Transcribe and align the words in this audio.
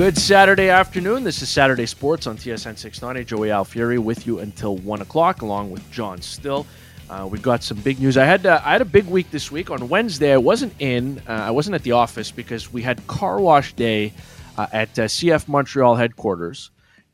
Good 0.00 0.16
Saturday 0.16 0.70
afternoon. 0.70 1.24
This 1.24 1.42
is 1.42 1.50
Saturday 1.50 1.84
Sports 1.84 2.26
on 2.26 2.38
TSN 2.38 2.78
690. 2.78 3.22
Joey 3.22 3.48
Alfieri 3.50 3.98
with 3.98 4.26
you 4.26 4.38
until 4.38 4.78
1 4.78 5.02
o'clock, 5.02 5.42
along 5.42 5.70
with 5.70 5.90
John 5.90 6.22
Still. 6.22 6.66
Uh, 7.10 7.28
we've 7.30 7.42
got 7.42 7.62
some 7.62 7.76
big 7.80 8.00
news. 8.00 8.16
I 8.16 8.24
had 8.24 8.46
uh, 8.46 8.62
I 8.64 8.72
had 8.72 8.80
a 8.80 8.86
big 8.86 9.04
week 9.04 9.30
this 9.30 9.52
week. 9.52 9.70
On 9.70 9.90
Wednesday, 9.90 10.32
I 10.32 10.38
wasn't 10.38 10.72
in. 10.78 11.18
Uh, 11.28 11.32
I 11.32 11.50
wasn't 11.50 11.74
at 11.74 11.82
the 11.82 11.92
office 11.92 12.30
because 12.30 12.72
we 12.72 12.80
had 12.80 13.06
car 13.08 13.42
wash 13.42 13.74
day 13.74 14.14
uh, 14.56 14.68
at 14.72 14.98
uh, 14.98 15.02
CF 15.02 15.46
Montreal 15.48 15.96
headquarters. 15.96 16.70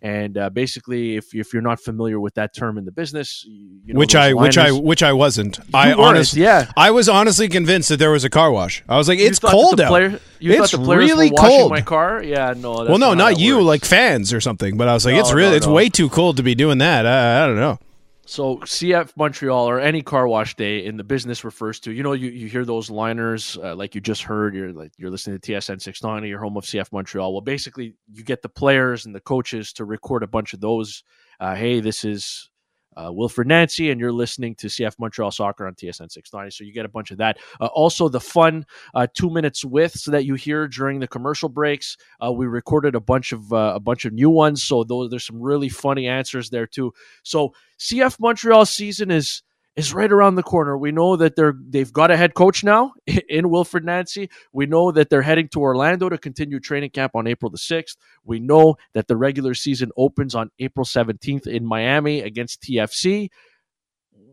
And 0.07 0.39
uh, 0.39 0.51
basically, 0.51 1.17
if, 1.17 1.35
if 1.35 1.53
you're 1.53 1.63
not 1.63 1.81
familiar 1.81 2.21
with 2.21 2.35
that 2.35 2.55
term 2.55 2.79
in 2.79 2.85
the 2.85 2.93
business, 2.93 3.45
you 3.45 3.93
know, 3.93 3.99
which 3.99 4.15
I 4.15 4.35
which 4.35 4.57
I 4.57 4.71
which 4.71 5.03
I 5.03 5.13
wasn't. 5.13 5.59
I 5.75 5.95
honestly, 5.95 6.43
yeah, 6.43 6.71
I 6.77 6.93
was 6.93 7.09
honestly 7.09 7.49
convinced 7.49 7.89
that 7.89 7.97
there 7.97 8.13
was 8.13 8.23
a 8.23 8.31
car 8.31 8.53
wash. 8.53 8.85
I 8.89 8.99
was 8.99 9.09
like, 9.09 9.19
it's 9.19 9.41
cold 9.41 9.81
out. 9.81 9.89
Player, 9.89 10.21
you 10.39 10.53
it's 10.53 10.71
thought 10.71 10.79
the 10.79 10.85
players 10.85 11.11
really 11.11 11.33
cold. 11.33 11.73
My 11.73 11.81
car, 11.81 12.23
yeah, 12.23 12.55
no. 12.57 12.75
well, 12.75 12.99
no, 12.99 13.15
not, 13.15 13.19
not 13.19 13.41
you, 13.41 13.57
works. 13.57 13.67
like 13.67 13.85
fans 13.85 14.33
or 14.33 14.41
something. 14.41 14.77
But 14.77 14.87
I 14.87 14.95
was 14.95 15.05
like, 15.05 15.15
No, 15.15 15.21
it's 15.23 15.33
really, 15.33 15.51
no, 15.51 15.57
it's 15.57 15.67
way 15.67 15.89
too 15.89 16.09
cold 16.09 16.37
to 16.37 16.45
be 16.45 16.55
doing 16.55 16.79
that. 16.79 17.05
I, 17.05 17.43
I 17.43 17.47
don't 17.49 17.57
know. 17.57 17.81
So 18.29 18.57
CF 18.59 19.17
Montreal 19.17 19.69
or 19.69 19.79
any 19.79 20.03
car 20.03 20.27
wash 20.27 20.57
day 20.57 20.85
in 20.85 20.97
the 20.97 21.05
business 21.05 21.45
refers 21.45 21.79
to 21.81 21.93
you 21.93 22.03
know 22.03 22.13
you, 22.13 22.29
you 22.29 22.49
hear 22.49 22.65
those 22.65 22.91
liners 22.91 23.57
uh, 23.63 23.77
like 23.77 23.95
you 23.95 24.01
just 24.01 24.23
heard 24.23 24.53
you're 24.53 24.73
like 24.73 24.91
you're 24.99 25.11
listening 25.11 25.39
to 25.39 25.53
TSN 25.53 25.81
690 25.81 26.29
your 26.29 26.41
home 26.41 26.57
of 26.57 26.65
CF 26.65 26.91
Montreal. 26.91 27.33
Well 27.33 27.41
basically 27.41 27.95
you 28.13 28.25
get 28.25 28.43
the 28.43 28.49
players 28.49 29.07
and 29.07 29.15
the 29.15 29.21
coaches 29.21 29.73
to 29.75 29.85
record 29.85 30.25
a 30.25 30.27
bunch 30.27 30.55
of 30.55 30.61
those. 30.61 31.05
Uh, 31.39 31.55
hey 31.55 31.79
this 31.79 32.05
is 32.05 32.51
uh, 32.97 33.11
Wilfried 33.11 33.47
Nancy 33.47 33.91
and 33.91 34.01
you're 34.01 34.13
listening 34.13 34.55
to 34.57 34.69
CF 34.69 34.95
Montreal 34.99 35.31
Soccer 35.31 35.67
on 35.67 35.75
TSN 35.75 36.11
690 36.11 36.51
so 36.51 36.65
you 36.65 36.73
get 36.73 36.85
a 36.85 36.89
bunch 36.89 37.11
of 37.11 37.19
that. 37.19 37.39
Uh, 37.61 37.67
also 37.67 38.09
the 38.09 38.21
fun 38.21 38.67
uh, 38.95 39.07
two 39.15 39.31
minutes 39.31 39.65
with 39.65 39.93
so 39.93 40.11
that 40.11 40.25
you 40.25 40.35
hear 40.35 40.69
during 40.69 41.01
the 41.01 41.09
commercial 41.09 41.49
breaks 41.49 41.97
uh, 42.25 42.33
we 42.33 42.47
recorded 42.47 42.95
a 42.95 43.01
bunch 43.01 43.33
of 43.33 43.53
uh, 43.53 43.73
a 43.75 43.81
bunch 43.81 44.05
of 44.05 44.13
new 44.13 44.31
ones 44.31 44.63
so 44.63 44.85
those 44.85 45.11
there's 45.11 45.27
some 45.27 45.41
really 45.41 45.69
funny 45.69 46.07
answers 46.07 46.51
there 46.51 46.67
too. 46.67 46.93
So 47.23 47.53
CF 47.79 48.19
Montreal 48.21 48.67
season 48.67 49.11
is 49.11 49.43
is 49.77 49.93
right 49.93 50.11
around 50.11 50.35
the 50.35 50.43
corner. 50.43 50.77
We 50.77 50.91
know 50.91 51.17
that 51.17 51.37
they're 51.37 51.55
they've 51.69 51.93
got 51.93 52.11
a 52.11 52.17
head 52.17 52.35
coach 52.35 52.65
now 52.65 52.95
in 53.07 53.47
Wilfried 53.47 53.85
Nancy. 53.85 54.31
We 54.53 54.67
know 54.67 54.91
that 54.91 55.11
they're 55.11 55.23
heading 55.23 55.49
to 55.49 55.61
Orlando 55.61 56.09
to 56.09 56.19
continue 56.19 56.59
training 56.59 56.91
camp 56.91 57.15
on 57.15 57.27
April 57.27 57.51
the 57.51 57.59
6th. 57.59 57.97
We 58.25 58.41
know 58.41 58.77
that 58.95 59.07
the 59.07 59.17
regular 59.17 59.55
season 59.55 59.91
opens 59.97 60.35
on 60.35 60.51
April 60.59 60.87
17th 60.87 61.47
in 61.47 61.65
Miami 61.65 62.21
against 62.21 62.63
TFC. 62.63 63.29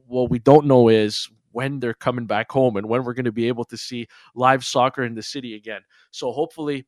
What 0.08 0.30
we 0.30 0.40
don't 0.40 0.66
know 0.66 0.88
is 0.88 1.30
when 1.52 1.80
they're 1.80 1.94
coming 1.94 2.26
back 2.26 2.52
home 2.52 2.78
and 2.78 2.88
when 2.88 3.04
we're 3.04 3.14
going 3.14 3.26
to 3.26 3.32
be 3.32 3.48
able 3.48 3.66
to 3.66 3.78
see 3.78 4.08
live 4.36 4.66
soccer 4.66 5.04
in 5.04 5.14
the 5.14 5.22
city 5.22 5.56
again. 5.56 5.82
So 6.12 6.32
hopefully 6.32 6.86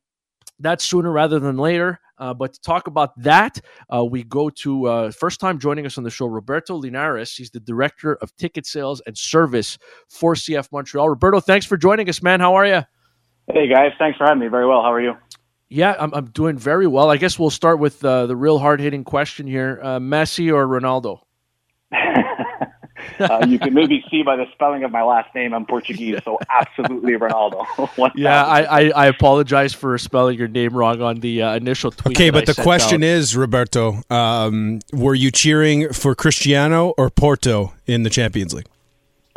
that's 0.59 0.83
sooner 0.83 1.11
rather 1.11 1.39
than 1.39 1.57
later. 1.57 1.99
Uh, 2.17 2.33
but 2.33 2.53
to 2.53 2.61
talk 2.61 2.87
about 2.87 3.11
that, 3.21 3.59
uh, 3.93 4.03
we 4.03 4.23
go 4.23 4.49
to 4.49 4.85
uh, 4.85 5.11
first 5.11 5.39
time 5.39 5.59
joining 5.59 5.85
us 5.85 5.97
on 5.97 6.03
the 6.03 6.09
show, 6.09 6.27
Roberto 6.27 6.75
Linares. 6.75 7.35
He's 7.35 7.51
the 7.51 7.59
director 7.59 8.15
of 8.15 8.35
ticket 8.37 8.65
sales 8.65 9.01
and 9.05 9.17
service 9.17 9.77
for 10.07 10.33
CF 10.33 10.71
Montreal. 10.71 11.09
Roberto, 11.09 11.41
thanks 11.41 11.65
for 11.65 11.75
joining 11.75 12.07
us, 12.07 12.23
man. 12.23 12.39
How 12.39 12.55
are 12.55 12.65
you? 12.65 12.83
Hey 13.53 13.67
guys, 13.67 13.91
thanks 13.99 14.17
for 14.17 14.25
having 14.25 14.39
me. 14.39 14.47
Very 14.47 14.65
well. 14.65 14.81
How 14.81 14.91
are 14.93 15.01
you? 15.01 15.13
Yeah, 15.69 15.95
I'm, 15.99 16.13
I'm 16.13 16.25
doing 16.27 16.57
very 16.57 16.87
well. 16.87 17.11
I 17.11 17.17
guess 17.17 17.37
we'll 17.37 17.49
start 17.49 17.79
with 17.79 18.03
uh, 18.03 18.27
the 18.27 18.35
real 18.35 18.59
hard 18.59 18.79
hitting 18.79 19.03
question 19.03 19.45
here: 19.45 19.79
uh, 19.83 19.99
Messi 19.99 20.53
or 20.53 20.65
Ronaldo? 20.67 21.19
uh, 23.19 23.45
you 23.47 23.59
can 23.59 23.73
maybe 23.73 24.03
see 24.09 24.23
by 24.23 24.35
the 24.35 24.45
spelling 24.53 24.83
of 24.83 24.91
my 24.91 25.03
last 25.03 25.33
name, 25.35 25.53
I'm 25.53 25.65
Portuguese, 25.65 26.19
so 26.23 26.39
absolutely 26.49 27.13
Ronaldo. 27.13 27.65
Yeah, 28.15 28.45
I, 28.45 28.61
I, 28.63 28.89
I 28.89 29.05
apologize 29.07 29.73
for 29.73 29.97
spelling 29.97 30.37
your 30.37 30.47
name 30.47 30.73
wrong 30.73 31.01
on 31.01 31.19
the 31.19 31.41
uh, 31.41 31.55
initial 31.55 31.91
tweet. 31.91 32.17
Okay, 32.17 32.29
that 32.29 32.37
I 32.37 32.45
but 32.45 32.55
the 32.55 32.61
question 32.61 33.03
out. 33.03 33.07
is, 33.07 33.35
Roberto, 33.35 34.01
um, 34.09 34.79
were 34.93 35.15
you 35.15 35.31
cheering 35.31 35.91
for 35.91 36.13
Cristiano 36.15 36.93
or 36.97 37.09
Porto 37.09 37.73
in 37.87 38.03
the 38.03 38.09
Champions 38.09 38.53
League? 38.53 38.67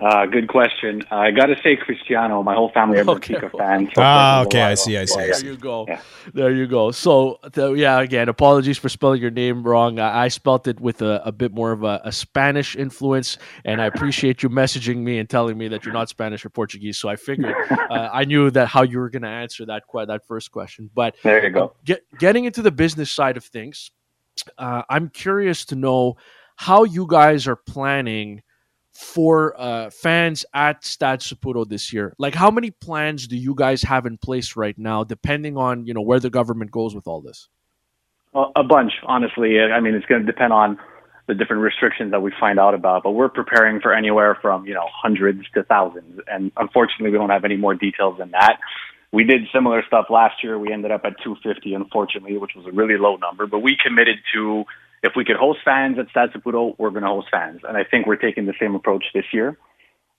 Uh, 0.00 0.26
good 0.26 0.46
question. 0.46 1.02
I 1.10 1.32
got 1.32 1.46
to 1.46 1.56
say 1.60 1.74
Cristiano. 1.74 2.40
My 2.44 2.54
whole 2.54 2.70
family 2.70 2.98
are 3.00 3.10
Okay. 3.10 3.34
Benfica 3.34 3.58
fans. 3.58 3.88
so 3.92 4.00
Ah, 4.02 4.42
okay, 4.42 4.62
I 4.62 4.74
see, 4.74 4.96
I 4.96 5.04
see, 5.06 5.18
I 5.18 5.24
yeah. 5.26 5.32
There 5.40 5.50
you 5.50 5.56
go. 5.56 5.86
Yeah. 5.88 6.00
There 6.34 6.52
you 6.52 6.66
go. 6.68 6.92
So, 6.92 7.40
th- 7.52 7.76
yeah, 7.76 7.98
again, 8.00 8.28
apologies 8.28 8.78
for 8.78 8.88
spelling 8.88 9.20
your 9.20 9.32
name 9.32 9.64
wrong. 9.64 9.98
I, 9.98 10.26
I 10.26 10.28
spelt 10.28 10.68
it 10.68 10.78
with 10.80 11.02
a, 11.02 11.20
a 11.26 11.32
bit 11.32 11.52
more 11.52 11.72
of 11.72 11.82
a, 11.82 12.00
a 12.04 12.12
Spanish 12.12 12.76
influence, 12.76 13.38
and 13.64 13.82
I 13.82 13.86
appreciate 13.86 14.40
you 14.44 14.48
messaging 14.50 14.98
me 14.98 15.18
and 15.18 15.28
telling 15.28 15.58
me 15.58 15.66
that 15.66 15.84
you're 15.84 15.94
not 15.94 16.08
Spanish 16.08 16.44
or 16.44 16.50
Portuguese. 16.50 16.96
So 16.96 17.08
I 17.08 17.16
figured 17.16 17.56
uh, 17.90 18.08
I 18.12 18.24
knew 18.24 18.50
that 18.52 18.68
how 18.68 18.82
you 18.82 19.00
were 19.00 19.10
going 19.10 19.22
to 19.22 19.28
answer 19.28 19.66
that 19.66 19.82
que- 19.90 20.06
that 20.06 20.24
first 20.28 20.52
question. 20.52 20.90
But 20.94 21.16
There 21.24 21.42
you 21.44 21.50
go. 21.50 21.72
get, 21.84 22.04
getting 22.20 22.44
into 22.44 22.62
the 22.62 22.70
business 22.70 23.10
side 23.10 23.36
of 23.36 23.44
things, 23.44 23.90
uh, 24.58 24.82
I'm 24.88 25.08
curious 25.08 25.64
to 25.66 25.74
know 25.74 26.18
how 26.54 26.84
you 26.84 27.04
guys 27.08 27.48
are 27.48 27.56
planning 27.56 28.42
for 28.98 29.54
uh, 29.56 29.90
fans 29.90 30.44
at 30.54 30.84
Stade 30.84 31.20
Saputo 31.20 31.66
this 31.66 31.92
year. 31.92 32.14
Like, 32.18 32.34
how 32.34 32.50
many 32.50 32.72
plans 32.72 33.28
do 33.28 33.36
you 33.36 33.54
guys 33.54 33.80
have 33.82 34.06
in 34.06 34.18
place 34.18 34.56
right 34.56 34.76
now, 34.76 35.04
depending 35.04 35.56
on 35.56 35.86
you 35.86 35.94
know 35.94 36.00
where 36.00 36.18
the 36.18 36.30
government 36.30 36.72
goes 36.72 36.96
with 36.96 37.06
all 37.06 37.20
this? 37.20 37.48
A 38.34 38.64
bunch, 38.64 38.92
honestly. 39.04 39.60
I 39.60 39.78
mean, 39.80 39.94
it's 39.94 40.06
going 40.06 40.20
to 40.20 40.26
depend 40.26 40.52
on 40.52 40.78
the 41.28 41.34
different 41.34 41.62
restrictions 41.62 42.10
that 42.10 42.22
we 42.22 42.32
find 42.40 42.58
out 42.58 42.74
about, 42.74 43.04
but 43.04 43.12
we're 43.12 43.28
preparing 43.28 43.80
for 43.80 43.94
anywhere 43.94 44.36
from, 44.42 44.66
you 44.66 44.74
know, 44.74 44.86
hundreds 44.92 45.48
to 45.54 45.62
thousands. 45.62 46.20
And 46.26 46.50
unfortunately, 46.56 47.10
we 47.10 47.18
don't 47.18 47.30
have 47.30 47.44
any 47.44 47.56
more 47.56 47.74
details 47.74 48.18
than 48.18 48.32
that. 48.32 48.58
We 49.12 49.24
did 49.24 49.42
similar 49.54 49.82
stuff 49.86 50.06
last 50.10 50.42
year. 50.42 50.58
We 50.58 50.72
ended 50.72 50.90
up 50.90 51.02
at 51.04 51.14
250, 51.22 51.72
unfortunately, 51.74 52.36
which 52.36 52.52
was 52.56 52.66
a 52.66 52.72
really 52.72 52.98
low 52.98 53.16
number, 53.16 53.46
but 53.46 53.60
we 53.60 53.76
committed 53.82 54.16
to 54.34 54.64
if 55.02 55.12
we 55.16 55.24
could 55.24 55.36
host 55.36 55.60
fans 55.64 55.98
at 55.98 56.08
Stade 56.10 56.30
Saputo, 56.30 56.74
we're 56.78 56.90
going 56.90 57.02
to 57.02 57.08
host 57.08 57.28
fans. 57.30 57.60
And 57.66 57.76
I 57.76 57.84
think 57.84 58.06
we're 58.06 58.16
taking 58.16 58.46
the 58.46 58.54
same 58.60 58.74
approach 58.74 59.04
this 59.14 59.24
year. 59.32 59.56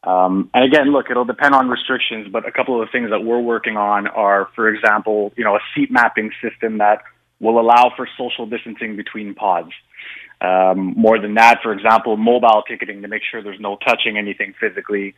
Um, 0.03 0.49
and 0.53 0.63
again, 0.63 0.91
look, 0.91 1.09
it'll 1.11 1.25
depend 1.25 1.53
on 1.53 1.67
restrictions, 1.67 2.29
but 2.31 2.47
a 2.47 2.51
couple 2.51 2.81
of 2.81 2.87
the 2.87 2.91
things 2.91 3.09
that 3.09 3.23
we're 3.23 3.41
working 3.41 3.75
on 3.75 4.07
are, 4.07 4.47
for 4.55 4.69
example, 4.69 5.33
you 5.35 5.43
know, 5.43 5.55
a 5.55 5.59
seat 5.75 5.91
mapping 5.91 6.31
system 6.41 6.77
that 6.77 7.01
will 7.41 7.59
allow 7.59 7.91
for 7.95 8.07
social 8.17 8.45
distancing 8.45 8.95
between 8.95 9.35
pods. 9.35 9.71
Um, 10.41 10.93
more 10.95 11.19
than 11.19 11.33
that, 11.33 11.59
for 11.61 11.73
example, 11.73 12.15
mobile 12.15 12.63
ticketing 12.65 13.01
to 13.01 13.09
make 13.09 13.23
sure 13.29 13.43
there's 13.43 13.59
no 13.59 13.77
touching 13.85 14.17
anything 14.17 14.53
physically. 14.59 15.15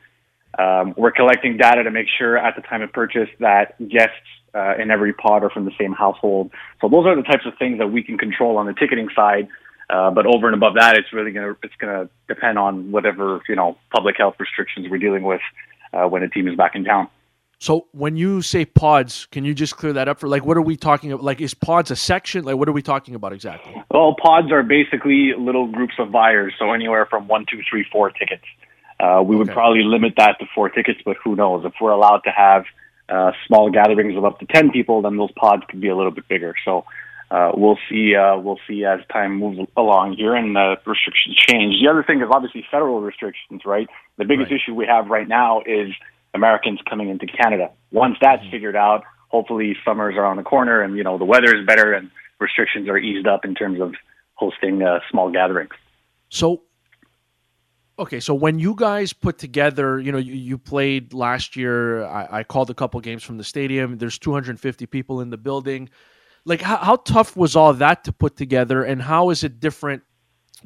Um, 0.57 0.95
we're 0.97 1.11
collecting 1.11 1.57
data 1.57 1.83
to 1.83 1.91
make 1.91 2.07
sure 2.17 2.37
at 2.37 2.55
the 2.55 2.63
time 2.63 2.81
of 2.81 2.91
purchase 2.91 3.29
that 3.39 3.77
guests 3.87 4.15
uh, 4.53 4.75
in 4.77 4.91
every 4.91 5.13
pod 5.13 5.43
are 5.43 5.49
from 5.49 5.65
the 5.65 5.71
same 5.79 5.93
household. 5.93 6.51
So 6.81 6.89
those 6.89 7.05
are 7.05 7.15
the 7.15 7.23
types 7.23 7.45
of 7.45 7.53
things 7.57 7.79
that 7.79 7.87
we 7.87 8.03
can 8.03 8.17
control 8.17 8.57
on 8.57 8.65
the 8.65 8.73
ticketing 8.73 9.09
side. 9.15 9.47
Uh, 9.89 10.09
but 10.09 10.25
over 10.25 10.47
and 10.47 10.55
above 10.55 10.75
that, 10.75 10.95
it's 10.97 11.11
really 11.11 11.31
gonna 11.31 11.55
it's 11.63 11.75
gonna 11.77 12.09
depend 12.27 12.57
on 12.57 12.91
whatever 12.91 13.41
you 13.49 13.55
know 13.55 13.77
public 13.93 14.15
health 14.17 14.35
restrictions 14.39 14.87
we're 14.89 14.97
dealing 14.97 15.23
with 15.23 15.41
uh, 15.93 16.07
when 16.07 16.23
a 16.23 16.29
team 16.29 16.47
is 16.47 16.55
back 16.55 16.75
in 16.75 16.85
town. 16.85 17.09
So 17.59 17.85
when 17.91 18.15
you 18.15 18.41
say 18.41 18.65
pods, 18.65 19.27
can 19.27 19.45
you 19.45 19.53
just 19.53 19.77
clear 19.77 19.93
that 19.93 20.07
up 20.07 20.19
for 20.19 20.27
like 20.27 20.45
what 20.45 20.57
are 20.57 20.61
we 20.61 20.77
talking 20.77 21.11
about? 21.11 21.23
Like 21.23 21.41
is 21.41 21.53
pods 21.53 21.91
a 21.91 21.95
section? 21.95 22.45
Like 22.45 22.55
what 22.55 22.69
are 22.69 22.71
we 22.71 22.81
talking 22.81 23.15
about 23.15 23.33
exactly? 23.33 23.75
Well, 23.91 24.15
pods 24.15 24.51
are 24.51 24.63
basically 24.63 25.33
little 25.37 25.67
groups 25.67 25.95
of 25.99 26.11
buyers, 26.11 26.53
so 26.57 26.71
anywhere 26.71 27.05
from 27.05 27.27
one, 27.27 27.45
two, 27.51 27.61
three, 27.69 27.85
four 27.91 28.11
tickets. 28.11 28.45
Uh, 28.99 29.21
we 29.21 29.35
would 29.35 29.49
probably 29.49 29.83
limit 29.83 30.13
that 30.17 30.37
to 30.39 30.45
four 30.53 30.69
tickets, 30.69 30.99
but 31.03 31.17
who 31.23 31.35
knows? 31.35 31.65
If 31.65 31.73
we're 31.81 31.91
allowed 31.91 32.21
to 32.25 32.29
have 32.29 32.65
uh, 33.11 33.31
small 33.47 33.69
gatherings 33.69 34.15
of 34.17 34.23
up 34.25 34.39
to 34.39 34.45
ten 34.45 34.71
people, 34.71 35.01
then 35.01 35.17
those 35.17 35.31
pods 35.33 35.63
could 35.69 35.81
be 35.81 35.89
a 35.89 35.95
little 35.95 36.11
bit 36.11 36.27
bigger. 36.27 36.53
So 36.65 36.85
uh, 37.29 37.51
we'll 37.55 37.77
see. 37.89 38.15
Uh, 38.15 38.37
we'll 38.37 38.59
see 38.67 38.83
as 38.85 38.99
time 39.11 39.37
moves 39.37 39.59
along 39.77 40.15
here 40.17 40.35
and 40.35 40.55
the 40.55 40.75
restrictions 40.85 41.35
change. 41.49 41.75
The 41.81 41.89
other 41.89 42.03
thing 42.03 42.19
is 42.21 42.27
obviously 42.31 42.65
federal 42.71 43.01
restrictions, 43.01 43.61
right? 43.65 43.87
The 44.17 44.25
biggest 44.25 44.51
Right. 44.51 44.59
issue 44.61 44.73
we 44.75 44.85
have 44.87 45.07
right 45.07 45.27
now 45.27 45.61
is 45.65 45.89
Americans 46.33 46.79
coming 46.89 47.09
into 47.09 47.27
Canada. 47.27 47.69
Once 47.91 48.17
that's 48.21 48.43
figured 48.49 48.75
out, 48.75 49.03
hopefully 49.29 49.75
summers 49.85 50.15
are 50.15 50.21
around 50.23 50.37
the 50.37 50.43
corner 50.43 50.81
and 50.81 50.97
you 50.97 51.03
know 51.03 51.17
the 51.17 51.25
weather 51.25 51.55
is 51.55 51.65
better 51.65 51.93
and 51.93 52.11
restrictions 52.39 52.89
are 52.89 52.97
eased 52.97 53.27
up 53.27 53.45
in 53.45 53.55
terms 53.55 53.79
of 53.79 53.93
hosting 54.35 54.81
uh, 54.81 54.99
small 55.09 55.31
gatherings. 55.31 55.71
So, 56.29 56.61
okay, 58.01 58.19
so 58.19 58.33
when 58.33 58.59
you 58.59 58.75
guys 58.75 59.13
put 59.13 59.37
together, 59.37 59.99
you 59.99 60.11
know, 60.11 60.17
you, 60.17 60.33
you 60.33 60.57
played 60.57 61.13
last 61.13 61.55
year. 61.55 62.03
I, 62.05 62.39
I 62.39 62.43
called 62.43 62.69
a 62.69 62.73
couple 62.73 62.99
games 62.99 63.23
from 63.23 63.37
the 63.37 63.43
stadium. 63.43 63.97
There's 63.97 64.17
250 64.17 64.85
people 64.87 65.21
in 65.21 65.29
the 65.29 65.37
building. 65.37 65.89
Like, 66.43 66.61
how, 66.61 66.77
how 66.77 66.95
tough 66.97 67.37
was 67.37 67.55
all 67.55 67.73
that 67.73 68.03
to 68.05 68.11
put 68.11 68.35
together, 68.35 68.83
and 68.83 69.01
how 69.01 69.29
is 69.29 69.43
it 69.43 69.59
different 69.59 70.01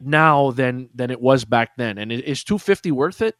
now 0.02 0.52
than 0.52 0.90
than 0.96 1.12
it 1.12 1.20
was 1.20 1.44
back 1.44 1.76
then? 1.76 1.98
And 1.98 2.12
is 2.12 2.44
250 2.44 2.92
worth 2.92 3.22
it? 3.22 3.36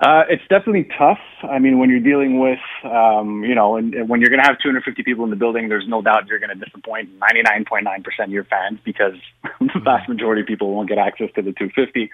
Uh, 0.00 0.22
it's 0.28 0.42
definitely 0.48 0.88
tough. 0.96 1.18
I 1.42 1.58
mean, 1.58 1.78
when 1.78 1.90
you're 1.90 1.98
dealing 1.98 2.38
with, 2.38 2.60
um, 2.84 3.42
you 3.42 3.54
know, 3.54 3.76
and, 3.76 3.94
and 3.94 4.08
when 4.08 4.20
you're 4.20 4.30
going 4.30 4.40
to 4.40 4.46
have 4.46 4.58
250 4.62 5.02
people 5.02 5.24
in 5.24 5.30
the 5.30 5.36
building, 5.36 5.68
there's 5.68 5.88
no 5.88 6.02
doubt 6.02 6.28
you're 6.28 6.38
going 6.38 6.56
to 6.56 6.64
disappoint 6.64 7.18
99.9% 7.18 8.24
of 8.24 8.30
your 8.30 8.44
fans 8.44 8.78
because 8.84 9.14
the 9.60 9.80
vast 9.82 10.08
majority 10.08 10.42
of 10.42 10.46
people 10.46 10.72
won't 10.72 10.88
get 10.88 10.98
access 10.98 11.30
to 11.34 11.42
the 11.42 11.52
250. 11.52 12.10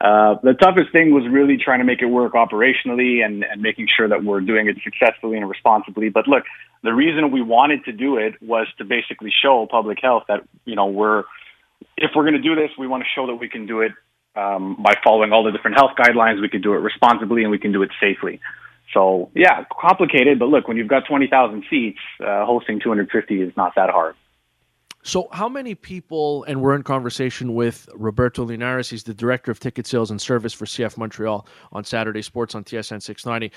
Uh, 0.00 0.36
the 0.44 0.52
toughest 0.54 0.92
thing 0.92 1.12
was 1.12 1.24
really 1.28 1.56
trying 1.56 1.80
to 1.80 1.84
make 1.84 2.00
it 2.00 2.06
work 2.06 2.34
operationally 2.34 3.24
and, 3.24 3.42
and 3.42 3.60
making 3.60 3.88
sure 3.96 4.08
that 4.08 4.22
we're 4.22 4.40
doing 4.40 4.68
it 4.68 4.76
successfully 4.84 5.36
and 5.36 5.48
responsibly. 5.48 6.10
But 6.10 6.28
look, 6.28 6.44
the 6.84 6.94
reason 6.94 7.32
we 7.32 7.42
wanted 7.42 7.84
to 7.86 7.92
do 7.92 8.18
it 8.18 8.40
was 8.40 8.68
to 8.78 8.84
basically 8.84 9.32
show 9.42 9.66
public 9.68 9.98
health 10.00 10.24
that, 10.28 10.46
you 10.64 10.76
know, 10.76 10.86
we're, 10.86 11.24
if 11.96 12.12
we're 12.14 12.22
going 12.22 12.40
to 12.40 12.42
do 12.42 12.54
this, 12.54 12.70
we 12.78 12.86
want 12.86 13.02
to 13.02 13.08
show 13.16 13.26
that 13.26 13.34
we 13.34 13.48
can 13.48 13.66
do 13.66 13.80
it 13.80 13.92
um, 14.36 14.76
by 14.80 14.94
following 15.02 15.32
all 15.32 15.42
the 15.42 15.50
different 15.50 15.76
health 15.76 15.92
guidelines. 15.98 16.40
We 16.40 16.48
can 16.48 16.60
do 16.60 16.74
it 16.74 16.78
responsibly 16.78 17.42
and 17.42 17.50
we 17.50 17.58
can 17.58 17.72
do 17.72 17.82
it 17.82 17.90
safely. 18.00 18.40
So 18.92 19.30
yeah, 19.34 19.64
complicated, 19.80 20.38
but 20.38 20.46
look, 20.46 20.68
when 20.68 20.76
you've 20.76 20.88
got 20.88 21.06
20,000 21.06 21.64
seats, 21.68 21.98
uh, 22.20 22.44
hosting 22.46 22.80
250 22.80 23.42
is 23.42 23.52
not 23.56 23.74
that 23.76 23.90
hard. 23.90 24.14
So, 25.02 25.28
how 25.30 25.48
many 25.48 25.76
people, 25.76 26.42
and 26.48 26.60
we're 26.60 26.74
in 26.74 26.82
conversation 26.82 27.54
with 27.54 27.88
Roberto 27.94 28.42
Linares, 28.42 28.90
he's 28.90 29.04
the 29.04 29.14
director 29.14 29.52
of 29.52 29.60
ticket 29.60 29.86
sales 29.86 30.10
and 30.10 30.20
service 30.20 30.52
for 30.52 30.64
CF 30.64 30.96
Montreal 30.96 31.46
on 31.70 31.84
Saturday 31.84 32.22
Sports 32.22 32.56
on 32.56 32.64
TSN 32.64 33.00
690. 33.00 33.54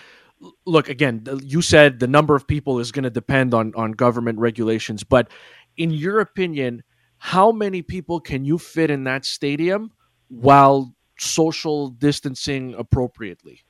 Look, 0.68 0.90
again, 0.90 1.26
you 1.44 1.64
said 1.64 2.00
the 2.00 2.08
number 2.08 2.36
of 2.36 2.46
people 2.46 2.78
is 2.78 2.92
going 2.92 3.04
to 3.04 3.10
depend 3.10 3.56
on, 3.56 3.74
on 3.76 3.94
government 3.94 4.38
regulations, 4.38 5.04
but 5.04 5.32
in 5.76 5.90
your 5.90 6.20
opinion, 6.20 6.84
how 7.18 7.52
many 7.52 7.82
people 7.82 8.20
can 8.20 8.46
you 8.46 8.60
fit 8.60 8.92
in 8.92 9.06
that 9.06 9.26
stadium 9.26 9.92
while 10.30 10.94
social 11.18 11.90
distancing 11.90 12.74
appropriately? 12.76 13.64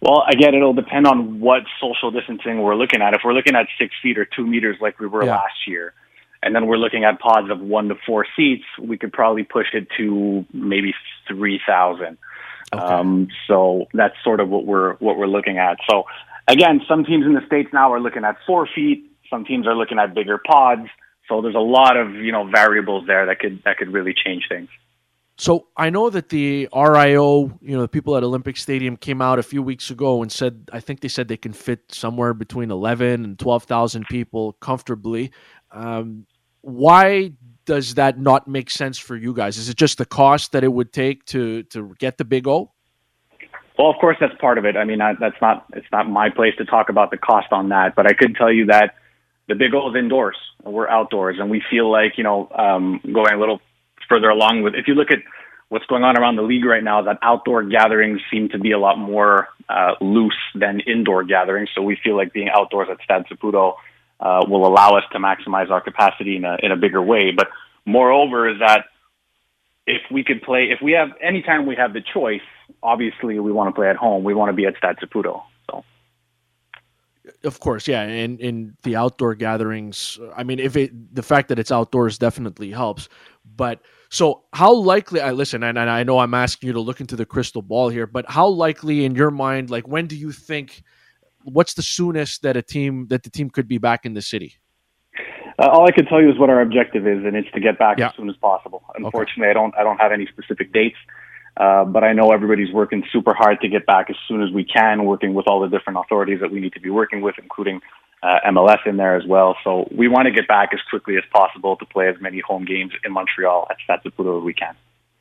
Well, 0.00 0.24
again, 0.30 0.54
it'll 0.54 0.74
depend 0.74 1.06
on 1.06 1.40
what 1.40 1.62
social 1.80 2.10
distancing 2.10 2.62
we're 2.62 2.76
looking 2.76 3.02
at. 3.02 3.14
If 3.14 3.22
we're 3.24 3.32
looking 3.32 3.56
at 3.56 3.66
six 3.78 3.94
feet 4.02 4.16
or 4.16 4.24
two 4.24 4.46
meters 4.46 4.76
like 4.80 5.00
we 5.00 5.06
were 5.06 5.24
yeah. 5.24 5.32
last 5.32 5.66
year, 5.66 5.92
and 6.42 6.54
then 6.54 6.66
we're 6.66 6.76
looking 6.76 7.04
at 7.04 7.18
pods 7.18 7.50
of 7.50 7.60
one 7.60 7.88
to 7.88 7.96
four 8.06 8.24
seats, 8.36 8.64
we 8.80 8.96
could 8.96 9.12
probably 9.12 9.42
push 9.42 9.66
it 9.72 9.88
to 9.96 10.44
maybe 10.52 10.94
3,000. 11.26 12.16
Okay. 12.72 12.82
Um, 12.82 13.28
so 13.48 13.86
that's 13.92 14.14
sort 14.22 14.40
of 14.40 14.48
what 14.48 14.64
we're, 14.64 14.94
what 14.94 15.16
we're 15.18 15.26
looking 15.26 15.58
at. 15.58 15.78
So 15.90 16.04
again, 16.46 16.80
some 16.88 17.04
teams 17.04 17.26
in 17.26 17.34
the 17.34 17.44
States 17.46 17.70
now 17.72 17.92
are 17.92 18.00
looking 18.00 18.24
at 18.24 18.36
four 18.46 18.68
feet. 18.72 19.10
Some 19.28 19.44
teams 19.44 19.66
are 19.66 19.74
looking 19.74 19.98
at 19.98 20.14
bigger 20.14 20.38
pods. 20.38 20.88
So 21.28 21.42
there's 21.42 21.56
a 21.56 21.58
lot 21.58 21.96
of, 21.96 22.14
you 22.14 22.30
know, 22.30 22.48
variables 22.48 23.06
there 23.06 23.26
that 23.26 23.40
could, 23.40 23.62
that 23.64 23.78
could 23.78 23.92
really 23.92 24.14
change 24.14 24.44
things. 24.48 24.68
So 25.40 25.68
I 25.76 25.88
know 25.90 26.10
that 26.10 26.30
the 26.30 26.68
RIO, 26.74 27.56
you 27.62 27.76
know, 27.76 27.82
the 27.82 27.88
people 27.88 28.16
at 28.16 28.24
Olympic 28.24 28.56
Stadium 28.56 28.96
came 28.96 29.22
out 29.22 29.38
a 29.38 29.42
few 29.44 29.62
weeks 29.62 29.88
ago 29.88 30.20
and 30.20 30.32
said, 30.32 30.68
I 30.72 30.80
think 30.80 30.98
they 30.98 31.06
said 31.06 31.28
they 31.28 31.36
can 31.36 31.52
fit 31.52 31.80
somewhere 31.92 32.34
between 32.34 32.72
11 32.72 33.24
and 33.24 33.38
12,000 33.38 34.04
people 34.08 34.54
comfortably. 34.54 35.30
Um, 35.70 36.26
why 36.62 37.34
does 37.66 37.94
that 37.94 38.18
not 38.18 38.48
make 38.48 38.68
sense 38.68 38.98
for 38.98 39.14
you 39.14 39.32
guys? 39.32 39.58
Is 39.58 39.68
it 39.68 39.76
just 39.76 39.98
the 39.98 40.04
cost 40.04 40.50
that 40.52 40.64
it 40.64 40.72
would 40.72 40.92
take 40.92 41.24
to 41.26 41.62
to 41.64 41.94
get 42.00 42.18
the 42.18 42.24
Big 42.24 42.48
O? 42.48 42.72
Well, 43.78 43.90
of 43.90 43.96
course, 44.00 44.16
that's 44.18 44.34
part 44.40 44.58
of 44.58 44.64
it. 44.64 44.76
I 44.76 44.84
mean, 44.84 45.00
I, 45.00 45.12
that's 45.20 45.40
not 45.40 45.66
it's 45.72 45.86
not 45.92 46.10
my 46.10 46.30
place 46.30 46.54
to 46.58 46.64
talk 46.64 46.88
about 46.88 47.12
the 47.12 47.16
cost 47.16 47.52
on 47.52 47.68
that, 47.68 47.94
but 47.94 48.06
I 48.06 48.12
could 48.12 48.34
tell 48.34 48.50
you 48.52 48.66
that 48.66 48.96
the 49.46 49.54
Big 49.54 49.72
O 49.72 49.88
is 49.90 49.96
indoors. 49.96 50.36
We're 50.64 50.88
outdoors, 50.88 51.36
and 51.38 51.48
we 51.48 51.62
feel 51.70 51.88
like 51.92 52.18
you 52.18 52.24
know 52.24 52.48
um, 52.56 53.00
going 53.04 53.34
a 53.34 53.38
little 53.38 53.60
further 54.08 54.28
along 54.28 54.62
with. 54.62 54.74
If 54.74 54.88
you 54.88 54.94
look 54.94 55.10
at 55.10 55.18
what's 55.68 55.86
going 55.86 56.04
on 56.04 56.16
around 56.16 56.36
the 56.36 56.42
league 56.42 56.64
right 56.64 56.82
now, 56.82 57.02
that 57.02 57.18
outdoor 57.22 57.62
gatherings 57.62 58.20
seem 58.30 58.48
to 58.50 58.58
be 58.58 58.72
a 58.72 58.78
lot 58.78 58.98
more 58.98 59.48
uh, 59.68 59.94
loose 60.00 60.38
than 60.54 60.80
indoor 60.80 61.24
gatherings. 61.24 61.68
So 61.74 61.82
we 61.82 61.98
feel 62.02 62.16
like 62.16 62.32
being 62.32 62.48
outdoors 62.48 62.88
at 62.90 62.98
Stade 63.02 63.24
Saputo 63.30 63.74
uh, 64.20 64.44
will 64.48 64.66
allow 64.66 64.96
us 64.96 65.04
to 65.12 65.18
maximize 65.18 65.70
our 65.70 65.80
capacity 65.80 66.36
in 66.36 66.44
a, 66.44 66.56
in 66.62 66.72
a 66.72 66.76
bigger 66.76 67.02
way. 67.02 67.32
But 67.36 67.48
moreover, 67.84 68.48
is 68.48 68.58
that 68.60 68.86
if 69.86 70.02
we 70.10 70.24
could 70.24 70.42
play, 70.42 70.68
if 70.70 70.80
we 70.82 70.92
have 70.92 71.10
anytime 71.22 71.66
we 71.66 71.76
have 71.76 71.92
the 71.92 72.02
choice, 72.02 72.42
obviously 72.82 73.38
we 73.38 73.52
want 73.52 73.68
to 73.68 73.78
play 73.78 73.88
at 73.88 73.96
home. 73.96 74.24
We 74.24 74.34
want 74.34 74.50
to 74.50 74.52
be 74.54 74.66
at 74.66 74.76
Stade 74.76 74.96
Saputo. 75.02 75.42
Of 77.44 77.60
course, 77.60 77.88
yeah, 77.88 78.02
and 78.02 78.40
in 78.40 78.76
the 78.82 78.96
outdoor 78.96 79.34
gatherings, 79.34 80.18
I 80.36 80.44
mean, 80.44 80.58
if 80.58 80.76
it 80.76 81.14
the 81.14 81.22
fact 81.22 81.48
that 81.48 81.58
it's 81.58 81.72
outdoors 81.72 82.18
definitely 82.18 82.70
helps. 82.70 83.08
But 83.56 83.80
so, 84.10 84.44
how 84.52 84.72
likely? 84.72 85.20
I 85.20 85.32
listen, 85.32 85.62
and, 85.62 85.78
and 85.78 85.90
I 85.90 86.02
know 86.02 86.18
I'm 86.18 86.34
asking 86.34 86.68
you 86.68 86.72
to 86.74 86.80
look 86.80 87.00
into 87.00 87.16
the 87.16 87.26
crystal 87.26 87.62
ball 87.62 87.88
here, 87.88 88.06
but 88.06 88.28
how 88.28 88.46
likely 88.46 89.04
in 89.04 89.14
your 89.14 89.30
mind, 89.30 89.70
like, 89.70 89.88
when 89.88 90.06
do 90.06 90.16
you 90.16 90.32
think? 90.32 90.82
what's 91.52 91.74
the 91.74 91.82
soonest 91.82 92.42
that 92.42 92.56
a 92.56 92.62
team 92.62 93.06
that 93.08 93.22
the 93.22 93.30
team 93.30 93.50
could 93.50 93.68
be 93.68 93.78
back 93.78 94.04
in 94.04 94.14
the 94.14 94.22
city? 94.22 94.56
Uh, 95.58 95.66
all 95.66 95.86
I 95.86 95.90
can 95.90 96.06
tell 96.06 96.22
you 96.22 96.30
is 96.30 96.38
what 96.38 96.50
our 96.50 96.60
objective 96.60 97.06
is, 97.06 97.24
and 97.24 97.34
it's 97.34 97.50
to 97.52 97.60
get 97.60 97.78
back 97.78 97.98
yeah. 97.98 98.08
as 98.08 98.14
soon 98.16 98.30
as 98.30 98.36
possible. 98.36 98.84
Unfortunately, 98.94 99.46
okay. 99.46 99.50
I 99.50 99.54
don't 99.54 99.74
I 99.76 99.82
don't 99.82 99.98
have 99.98 100.12
any 100.12 100.26
specific 100.26 100.72
dates, 100.72 100.96
uh, 101.58 101.84
but 101.84 102.04
I 102.04 102.12
know 102.12 102.30
everybody's 102.30 102.72
working 102.72 103.02
super 103.12 103.34
hard 103.34 103.60
to 103.62 103.68
get 103.68 103.84
back 103.84 104.10
as 104.10 104.16
soon 104.28 104.42
as 104.42 104.50
we 104.52 104.64
can, 104.64 105.04
working 105.04 105.34
with 105.34 105.46
all 105.48 105.60
the 105.60 105.68
different 105.68 105.98
authorities 105.98 106.40
that 106.40 106.52
we 106.52 106.60
need 106.60 106.72
to 106.74 106.80
be 106.80 106.90
working 106.90 107.20
with, 107.20 107.34
including 107.42 107.80
uh, 108.22 108.38
MLS 108.50 108.86
in 108.86 108.96
there 108.96 109.16
as 109.16 109.26
well. 109.26 109.56
So 109.64 109.88
we 109.90 110.08
want 110.08 110.26
to 110.26 110.32
get 110.32 110.46
back 110.46 110.70
as 110.72 110.80
quickly 110.88 111.16
as 111.16 111.24
possible 111.32 111.76
to 111.76 111.84
play 111.84 112.08
as 112.08 112.16
many 112.20 112.40
home 112.40 112.64
games 112.64 112.92
in 113.04 113.12
Montreal 113.12 113.66
at 113.70 113.76
Stade 113.82 114.00
Saputo 114.12 114.38
as 114.38 114.44
we 114.44 114.54
can. 114.54 114.76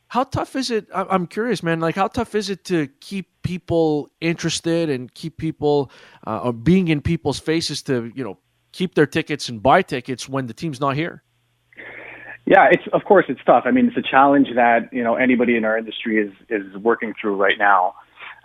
How 0.10 0.24
tough 0.24 0.56
is 0.56 0.72
it? 0.72 0.88
I'm 0.94 1.28
curious, 1.28 1.62
man. 1.62 1.81
Like, 1.81 1.95
how 1.95 2.07
tough 2.07 2.34
is 2.34 2.50
it 2.50 2.63
to 2.66 2.88
keep 3.01 3.42
people 3.44 4.10
interested 4.22 4.90
and 4.90 5.13
keep 5.13 5.38
people 5.38 5.92
uh, 6.25 6.51
being 6.54 6.88
in 6.88 7.01
people's 7.01 7.40
faces 7.40 7.81
to, 7.83 8.12
you 8.16 8.24
know, 8.24 8.38
keep 8.72 8.95
their 8.95 9.06
tickets 9.06 9.50
and 9.50 9.62
buy 9.62 9.81
tickets 9.81 10.30
when 10.30 10.48
the 10.48 10.54
team's 10.54 10.80
not 10.80 10.95
here? 10.95 11.24
Yeah, 12.47 12.69
it's 12.71 12.83
of 12.94 13.03
course 13.03 13.25
it's 13.27 13.41
tough. 13.45 13.63
I 13.65 13.71
mean, 13.71 13.88
it's 13.88 13.97
a 13.97 14.09
challenge 14.09 14.47
that 14.55 14.88
you 14.94 15.03
know 15.03 15.15
anybody 15.15 15.57
in 15.57 15.65
our 15.65 15.77
industry 15.77 16.17
is 16.17 16.31
is 16.49 16.77
working 16.77 17.13
through 17.19 17.35
right 17.35 17.57
now. 17.59 17.95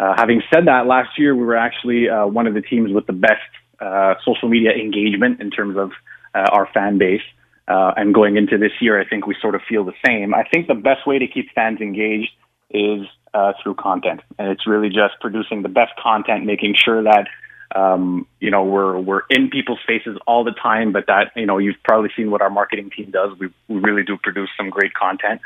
Uh, 0.01 0.15
having 0.17 0.43
said 0.53 0.67
that, 0.67 0.87
last 0.87 1.17
year 1.17 1.37
we 1.37 1.45
were 1.45 1.57
actually 1.57 2.09
uh, 2.09 2.27
one 2.27 2.49
of 2.49 2.55
the 2.55 2.63
teams 2.63 2.93
with 2.93 3.07
the 3.07 3.13
best 3.13 3.41
uh, 3.81 4.15
social 4.25 4.49
media 4.49 4.73
engagement 4.73 5.41
in 5.41 5.53
terms 5.53 5.77
of 5.77 5.93
uh, 6.35 6.51
our 6.51 6.69
fan 6.75 6.99
base. 6.99 7.23
Uh, 7.69 7.93
and 7.97 8.13
going 8.13 8.37
into 8.37 8.59
this 8.59 8.73
year, 8.81 9.01
I 9.01 9.07
think 9.09 9.29
we 9.29 9.37
sort 9.41 9.55
of 9.55 9.61
feel 9.69 9.85
the 9.85 9.95
same. 10.05 10.35
I 10.35 10.43
think 10.43 10.67
the 10.67 10.75
best 10.75 11.07
way 11.07 11.21
to 11.21 11.29
keep 11.29 11.47
fans 11.55 11.81
engaged 11.81 12.33
is 12.71 13.07
uh, 13.35 13.53
through 13.63 13.77
content, 13.77 14.21
and 14.37 14.49
it's 14.49 14.67
really 14.67 14.89
just 14.89 15.15
producing 15.21 15.63
the 15.63 15.69
best 15.69 15.93
content, 16.03 16.45
making 16.45 16.75
sure 16.75 17.05
that 17.05 17.29
um, 17.75 18.27
you 18.41 18.51
know 18.51 18.65
we're 18.65 18.99
we're 18.99 19.23
in 19.31 19.51
people's 19.51 19.79
faces 19.87 20.19
all 20.27 20.45
the 20.45 20.53
time. 20.53 20.93
But 20.93 21.07
that 21.07 21.33
you 21.37 21.47
know 21.47 21.59
you've 21.59 21.83
probably 21.85 22.11
seen 22.17 22.31
what 22.31 22.43
our 22.43 22.51
marketing 22.51 22.91
team 22.97 23.11
does. 23.11 23.39
We 23.39 23.49
we 23.69 23.81
really 23.81 24.03
do 24.03 24.17
produce 24.17 24.51
some 24.57 24.71
great 24.71 24.95
content. 24.95 25.41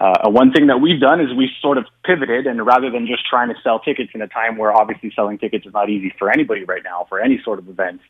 Uh, 0.00 0.30
one 0.30 0.52
thing 0.52 0.66
that 0.66 0.80
we've 0.80 1.00
done 1.00 1.20
is 1.20 1.34
we 1.34 1.50
sort 1.60 1.78
of 1.78 1.86
pivoted, 2.04 2.46
and 2.46 2.64
rather 2.64 2.90
than 2.90 3.06
just 3.06 3.24
trying 3.26 3.48
to 3.48 3.54
sell 3.62 3.78
tickets 3.80 4.10
in 4.14 4.22
a 4.22 4.28
time 4.28 4.56
where 4.56 4.72
obviously 4.72 5.12
selling 5.14 5.38
tickets 5.38 5.66
is 5.66 5.72
not 5.72 5.88
easy 5.90 6.12
for 6.18 6.30
anybody 6.30 6.64
right 6.64 6.82
now 6.84 7.06
for 7.08 7.20
any 7.20 7.40
sort 7.44 7.58
of 7.58 7.68
event 7.68 8.00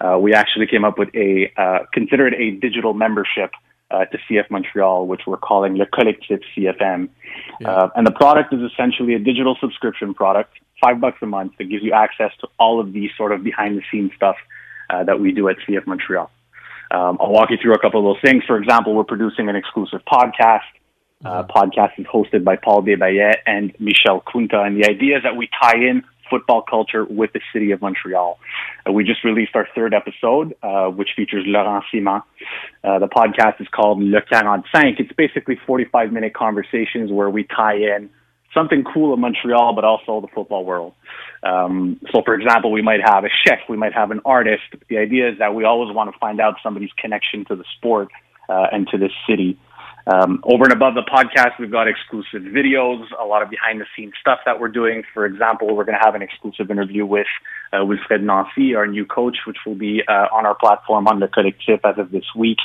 uh, 0.00 0.18
we 0.20 0.32
actually 0.34 0.66
came 0.66 0.84
up 0.84 0.98
with 0.98 1.08
a 1.14 1.52
uh, 1.56 1.80
considered 1.92 2.34
a 2.34 2.52
digital 2.52 2.94
membership 2.94 3.50
uh, 3.90 4.04
to 4.06 4.18
CF 4.28 4.50
Montreal, 4.50 5.06
which 5.06 5.22
we're 5.26 5.38
calling 5.38 5.76
Le 5.76 5.86
Collectif 5.86 6.42
CFM. 6.56 7.08
Yeah. 7.60 7.70
Uh, 7.70 7.90
and 7.96 8.06
the 8.06 8.12
product 8.12 8.52
is 8.52 8.60
essentially 8.60 9.14
a 9.14 9.18
digital 9.18 9.56
subscription 9.60 10.14
product, 10.14 10.52
five 10.80 11.00
bucks 11.00 11.18
a 11.22 11.26
month, 11.26 11.52
that 11.58 11.64
gives 11.64 11.82
you 11.82 11.92
access 11.92 12.30
to 12.40 12.48
all 12.58 12.80
of 12.80 12.92
the 12.92 13.08
sort 13.16 13.32
of 13.32 13.42
behind 13.42 13.78
the 13.78 13.82
scenes 13.90 14.12
stuff 14.16 14.36
uh, 14.90 15.04
that 15.04 15.20
we 15.20 15.32
do 15.32 15.48
at 15.48 15.56
CF 15.68 15.86
Montreal. 15.86 16.30
Um, 16.90 17.18
I'll 17.20 17.32
walk 17.32 17.50
you 17.50 17.58
through 17.60 17.74
a 17.74 17.78
couple 17.78 18.00
of 18.00 18.16
those 18.16 18.22
things. 18.30 18.44
For 18.46 18.56
example, 18.56 18.94
we're 18.94 19.04
producing 19.04 19.48
an 19.48 19.56
exclusive 19.56 20.00
podcast. 20.10 20.60
Uh, 21.24 21.42
mm-hmm. 21.42 21.50
podcast 21.50 21.98
is 21.98 22.06
hosted 22.06 22.44
by 22.44 22.54
Paul 22.56 22.82
Desbayet 22.82 23.38
and 23.44 23.74
Michel 23.80 24.22
Kunta, 24.22 24.64
and 24.64 24.80
the 24.80 24.88
idea 24.88 25.16
is 25.16 25.24
that 25.24 25.34
we 25.36 25.48
tie 25.60 25.74
in 25.76 26.04
football 26.30 26.62
culture 26.62 27.04
with 27.04 27.32
the 27.32 27.40
city 27.52 27.72
of 27.72 27.80
Montreal. 27.80 28.38
Uh, 28.86 28.92
we 28.92 29.04
just 29.04 29.24
released 29.24 29.54
our 29.54 29.66
third 29.74 29.94
episode, 29.94 30.54
uh, 30.62 30.86
which 30.86 31.10
features 31.16 31.44
Laurent 31.46 31.84
Simon. 31.90 32.22
Uh, 32.84 32.98
the 32.98 33.08
podcast 33.08 33.60
is 33.60 33.66
called 33.68 34.02
Le 34.02 34.20
45. 34.30 34.94
It's 34.98 35.12
basically 35.14 35.58
45 35.66 36.12
minute 36.12 36.34
conversations 36.34 37.10
where 37.10 37.30
we 37.30 37.44
tie 37.44 37.76
in 37.76 38.10
something 38.54 38.84
cool 38.92 39.14
in 39.14 39.20
Montreal, 39.20 39.74
but 39.74 39.84
also 39.84 40.20
the 40.20 40.28
football 40.34 40.64
world. 40.64 40.94
Um, 41.42 42.00
so, 42.12 42.22
for 42.24 42.34
example, 42.34 42.72
we 42.72 42.82
might 42.82 43.00
have 43.04 43.24
a 43.24 43.28
chef, 43.46 43.60
we 43.68 43.76
might 43.76 43.92
have 43.92 44.10
an 44.10 44.20
artist. 44.24 44.64
The 44.88 44.98
idea 44.98 45.30
is 45.30 45.38
that 45.38 45.54
we 45.54 45.64
always 45.64 45.94
want 45.94 46.12
to 46.12 46.18
find 46.18 46.40
out 46.40 46.54
somebody's 46.62 46.92
connection 46.98 47.44
to 47.46 47.56
the 47.56 47.64
sport 47.76 48.08
uh, 48.48 48.66
and 48.72 48.88
to 48.88 48.98
this 48.98 49.12
city. 49.28 49.58
Um, 50.10 50.40
over 50.44 50.64
and 50.64 50.72
above 50.72 50.94
the 50.94 51.02
podcast, 51.02 51.58
we've 51.60 51.70
got 51.70 51.86
exclusive 51.86 52.40
videos, 52.40 53.04
a 53.20 53.26
lot 53.26 53.42
of 53.42 53.50
behind 53.50 53.78
the 53.78 53.84
scenes 53.94 54.14
stuff 54.18 54.38
that 54.46 54.58
we're 54.58 54.68
doing. 54.68 55.02
For 55.12 55.26
example, 55.26 55.76
we're 55.76 55.84
going 55.84 55.98
to 55.98 56.04
have 56.04 56.14
an 56.14 56.22
exclusive 56.22 56.70
interview 56.70 57.04
with 57.04 57.26
uh, 57.74 57.78
Wilfried 57.78 58.22
Nancy, 58.22 58.74
our 58.74 58.86
new 58.86 59.04
coach, 59.04 59.36
which 59.46 59.58
will 59.66 59.74
be 59.74 60.02
uh, 60.08 60.28
on 60.32 60.46
our 60.46 60.54
platform 60.54 61.06
on 61.08 61.20
the 61.20 61.26
Collectif 61.26 61.80
as 61.84 61.98
of 61.98 62.10
this 62.10 62.24
week, 62.34 62.56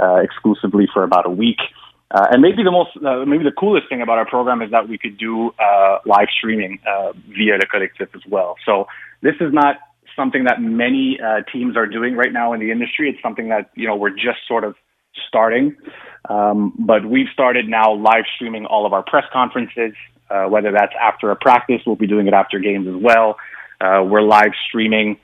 uh, 0.00 0.16
exclusively 0.22 0.86
for 0.92 1.02
about 1.02 1.26
a 1.26 1.30
week. 1.30 1.58
Uh, 2.14 2.28
and 2.30 2.40
maybe 2.40 2.62
the 2.62 2.70
most, 2.70 2.90
uh, 3.04 3.24
maybe 3.26 3.42
the 3.42 3.56
coolest 3.58 3.88
thing 3.88 4.00
about 4.00 4.18
our 4.18 4.26
program 4.26 4.62
is 4.62 4.70
that 4.70 4.88
we 4.88 4.96
could 4.96 5.18
do 5.18 5.50
uh, 5.58 5.98
live 6.06 6.28
streaming 6.38 6.78
uh, 6.86 7.12
via 7.36 7.58
the 7.58 7.66
Collectif 7.66 8.14
as 8.14 8.22
well. 8.28 8.54
So 8.64 8.86
this 9.20 9.34
is 9.40 9.52
not 9.52 9.78
something 10.14 10.44
that 10.44 10.62
many 10.62 11.18
uh, 11.20 11.42
teams 11.52 11.76
are 11.76 11.88
doing 11.88 12.14
right 12.14 12.32
now 12.32 12.52
in 12.52 12.60
the 12.60 12.70
industry. 12.70 13.10
It's 13.10 13.20
something 13.20 13.48
that 13.48 13.70
you 13.74 13.88
know 13.88 13.96
we're 13.96 14.10
just 14.10 14.46
sort 14.46 14.62
of 14.62 14.76
starting. 15.26 15.76
Um, 16.30 16.72
but 16.78 17.04
we've 17.04 17.26
started 17.32 17.68
now 17.68 17.92
live 17.94 18.26
streaming 18.36 18.64
all 18.64 18.86
of 18.86 18.92
our 18.92 19.02
press 19.02 19.24
conferences. 19.32 19.94
uh, 20.30 20.46
whether 20.46 20.70
that's 20.72 20.94
after 21.00 21.30
a 21.32 21.36
practice, 21.36 21.80
we'll 21.84 21.96
be 21.96 22.06
doing 22.06 22.28
it 22.28 22.32
after 22.32 22.58
games 22.60 22.86
as 22.86 22.94
well. 22.96 23.36
We're 23.80 24.22
live 24.22 24.52
streaming 24.68 25.18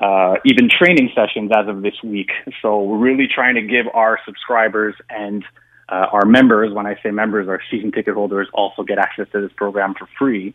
uh, 0.00 0.34
even 0.44 0.68
training 0.68 1.10
sessions 1.14 1.50
as 1.54 1.68
of 1.68 1.82
this 1.82 1.94
week. 2.04 2.30
So 2.62 2.82
we're 2.82 2.98
really 2.98 3.28
trying 3.32 3.54
to 3.54 3.62
give 3.62 3.86
our 3.94 4.18
subscribers 4.24 4.94
and 5.08 5.44
uh, 5.88 6.06
our 6.12 6.24
members, 6.24 6.72
when 6.72 6.86
I 6.86 6.96
say 7.02 7.10
members, 7.10 7.48
our 7.48 7.60
season 7.70 7.92
ticket 7.92 8.14
holders 8.14 8.48
also 8.52 8.82
get 8.82 8.98
access 8.98 9.26
to 9.32 9.40
this 9.40 9.52
program 9.56 9.94
for 9.94 10.08
free. 10.18 10.54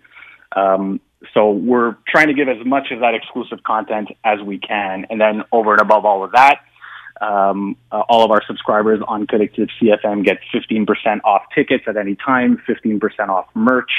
Um, 0.56 1.00
so 1.34 1.52
we're 1.52 1.96
trying 2.08 2.28
to 2.28 2.34
give 2.34 2.50
as 2.50 2.66
much 2.66 2.92
of 2.92 3.00
that 3.00 3.14
exclusive 3.14 3.64
content 3.64 4.10
as 4.24 4.40
we 4.42 4.58
can. 4.58 5.06
And 5.10 5.22
then 5.22 5.44
over 5.52 5.74
and 5.74 5.82
above 5.82 6.06
all 6.06 6.24
of 6.24 6.32
that, 6.32 6.60
um, 7.22 7.78
uh, 7.92 8.02
all 8.10 8.26
of 8.26 8.32
our 8.32 8.42
subscribers 8.46 9.00
on 9.08 9.28
Collectif 9.28 9.70
CFM 9.80 10.26
get 10.26 10.40
15% 10.54 10.88
off 11.24 11.44
tickets 11.54 11.84
at 11.88 11.96
any 11.96 12.16
time, 12.16 12.62
15% 12.68 13.30
off 13.30 13.48
merch, 13.54 13.92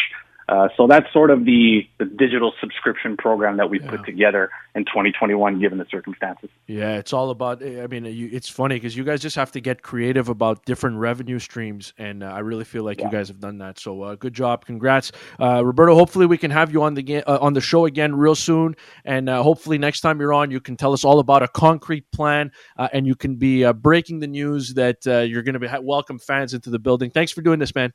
uh, 0.53 0.69
so 0.77 0.87
that's 0.87 1.11
sort 1.15 1.31
of 1.31 1.47
the, 1.47 1.81
the 1.99 2.05
digital 2.05 2.53
subscription 2.61 3.17
program 3.17 3.57
that 3.57 3.71
we 3.71 3.81
yeah. 3.81 3.89
put 3.89 4.05
together 4.05 4.51
in 4.75 4.85
2021, 4.85 5.59
given 5.59 5.79
the 5.79 5.87
circumstances. 5.91 6.51
Yeah, 6.67 6.97
it's 6.97 7.15
all 7.15 7.31
about. 7.31 7.65
I 7.65 7.87
mean, 7.87 8.05
you, 8.05 8.29
it's 8.31 8.51
funny 8.51 8.77
because 8.77 8.95
you 8.95 9.03
guys 9.03 9.23
just 9.23 9.35
have 9.37 9.51
to 9.53 9.61
get 9.61 9.81
creative 9.81 10.29
about 10.29 10.67
different 10.67 10.99
revenue 10.99 11.39
streams, 11.39 11.95
and 11.97 12.23
uh, 12.23 12.27
I 12.27 12.41
really 12.41 12.65
feel 12.65 12.85
like 12.85 12.99
yeah. 12.99 13.07
you 13.07 13.13
guys 13.13 13.29
have 13.29 13.41
done 13.41 13.57
that. 13.59 13.79
So 13.79 14.03
uh, 14.03 14.15
good 14.15 14.35
job, 14.35 14.67
congrats, 14.67 15.11
uh, 15.41 15.65
Roberto. 15.65 15.95
Hopefully, 15.95 16.27
we 16.27 16.37
can 16.37 16.51
have 16.51 16.71
you 16.71 16.83
on 16.83 16.93
the 16.93 17.03
ga- 17.03 17.23
uh, 17.23 17.39
on 17.41 17.55
the 17.55 17.63
show 17.63 17.87
again 17.87 18.15
real 18.15 18.35
soon, 18.35 18.77
and 19.07 19.31
hopefully 19.31 19.79
next 19.79 20.03
time 20.03 20.21
you're 20.21 20.35
on, 20.35 20.51
you 20.51 20.61
can 20.61 20.77
tell 20.77 20.93
us 20.93 21.03
all 21.03 21.19
about 21.19 21.43
a 21.43 21.49
concrete 21.49 22.11
plan, 22.13 22.53
and 22.77 23.07
you 23.07 23.15
can 23.15 23.37
be 23.37 23.71
breaking 23.73 24.21
the 24.21 24.27
news 24.27 24.75
that 24.75 24.99
you're 25.07 25.43
going 25.43 25.55
to 25.55 25.61
be 25.61 25.67
ha- 25.67 25.81
welcome 25.81 26.19
fans 26.19 26.53
into 26.53 26.69
the 26.69 26.79
building. 26.79 27.11
Thanks 27.11 27.33
for 27.33 27.41
doing 27.41 27.59
this, 27.59 27.75
man. 27.75 27.95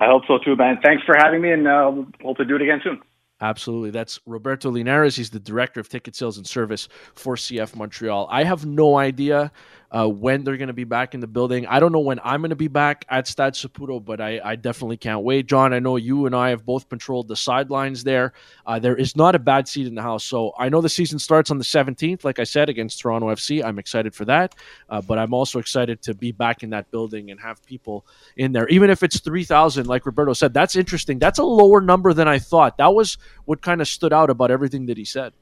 I 0.00 0.06
hope 0.06 0.22
so 0.26 0.38
too, 0.38 0.56
Ben. 0.56 0.78
Thanks 0.82 1.02
for 1.04 1.14
having 1.16 1.42
me, 1.42 1.52
and 1.52 1.66
uh, 1.66 1.92
hope 2.22 2.36
to 2.36 2.44
do 2.44 2.56
it 2.56 2.62
again 2.62 2.80
soon. 2.82 3.00
Absolutely. 3.40 3.90
That's 3.90 4.18
Roberto 4.26 4.70
Linares. 4.70 5.14
He's 5.14 5.30
the 5.30 5.38
director 5.38 5.78
of 5.78 5.88
ticket 5.88 6.16
sales 6.16 6.38
and 6.38 6.46
service 6.46 6.88
for 7.14 7.36
CF 7.36 7.76
Montreal. 7.76 8.26
I 8.30 8.42
have 8.42 8.66
no 8.66 8.98
idea 8.98 9.52
uh, 9.90 10.06
when 10.06 10.44
they're 10.44 10.56
going 10.56 10.68
to 10.68 10.74
be 10.74 10.84
back 10.84 11.14
in 11.14 11.20
the 11.20 11.26
building. 11.26 11.66
I 11.66 11.80
don't 11.80 11.92
know 11.92 12.00
when 12.00 12.20
I'm 12.22 12.40
going 12.40 12.50
to 12.50 12.56
be 12.56 12.68
back 12.68 13.06
at 13.08 13.26
Stade 13.26 13.54
Saputo, 13.54 14.04
but 14.04 14.20
I, 14.20 14.40
I, 14.44 14.56
definitely 14.56 14.98
can't 14.98 15.22
wait. 15.22 15.46
John, 15.46 15.72
I 15.72 15.78
know 15.78 15.96
you 15.96 16.26
and 16.26 16.34
I 16.36 16.50
have 16.50 16.66
both 16.66 16.88
patrolled 16.88 17.28
the 17.28 17.36
sidelines 17.36 18.04
there. 18.04 18.34
Uh, 18.66 18.78
there 18.78 18.96
is 18.96 19.16
not 19.16 19.34
a 19.34 19.38
bad 19.38 19.66
seat 19.66 19.86
in 19.86 19.94
the 19.94 20.02
house. 20.02 20.24
So 20.24 20.52
I 20.58 20.68
know 20.68 20.82
the 20.82 20.90
season 20.90 21.18
starts 21.18 21.50
on 21.50 21.58
the 21.58 21.64
17th, 21.64 22.22
like 22.22 22.38
I 22.38 22.44
said, 22.44 22.68
against 22.68 23.00
Toronto 23.00 23.28
FC. 23.28 23.64
I'm 23.64 23.78
excited 23.78 24.14
for 24.14 24.26
that. 24.26 24.54
Uh, 24.90 25.00
but 25.00 25.18
I'm 25.18 25.32
also 25.32 25.58
excited 25.58 26.02
to 26.02 26.14
be 26.14 26.32
back 26.32 26.62
in 26.62 26.70
that 26.70 26.90
building 26.90 27.30
and 27.30 27.40
have 27.40 27.64
people 27.64 28.06
in 28.36 28.52
there. 28.52 28.68
Even 28.68 28.90
if 28.90 29.02
it's 29.02 29.20
3,000, 29.20 29.86
like 29.86 30.04
Roberto 30.04 30.34
said, 30.34 30.52
that's 30.52 30.76
interesting. 30.76 31.18
That's 31.18 31.38
a 31.38 31.44
lower 31.44 31.80
number 31.80 32.12
than 32.12 32.28
I 32.28 32.38
thought. 32.38 32.76
That 32.76 32.94
was 32.94 33.16
what 33.46 33.62
kind 33.62 33.80
of 33.80 33.88
stood 33.88 34.12
out 34.12 34.28
about 34.28 34.50
everything 34.50 34.86
that 34.86 34.98
he 34.98 35.06
said. 35.06 35.32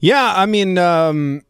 Yeah, 0.00 0.34
I 0.36 0.44
mean, 0.44 0.76
um, 0.76 1.42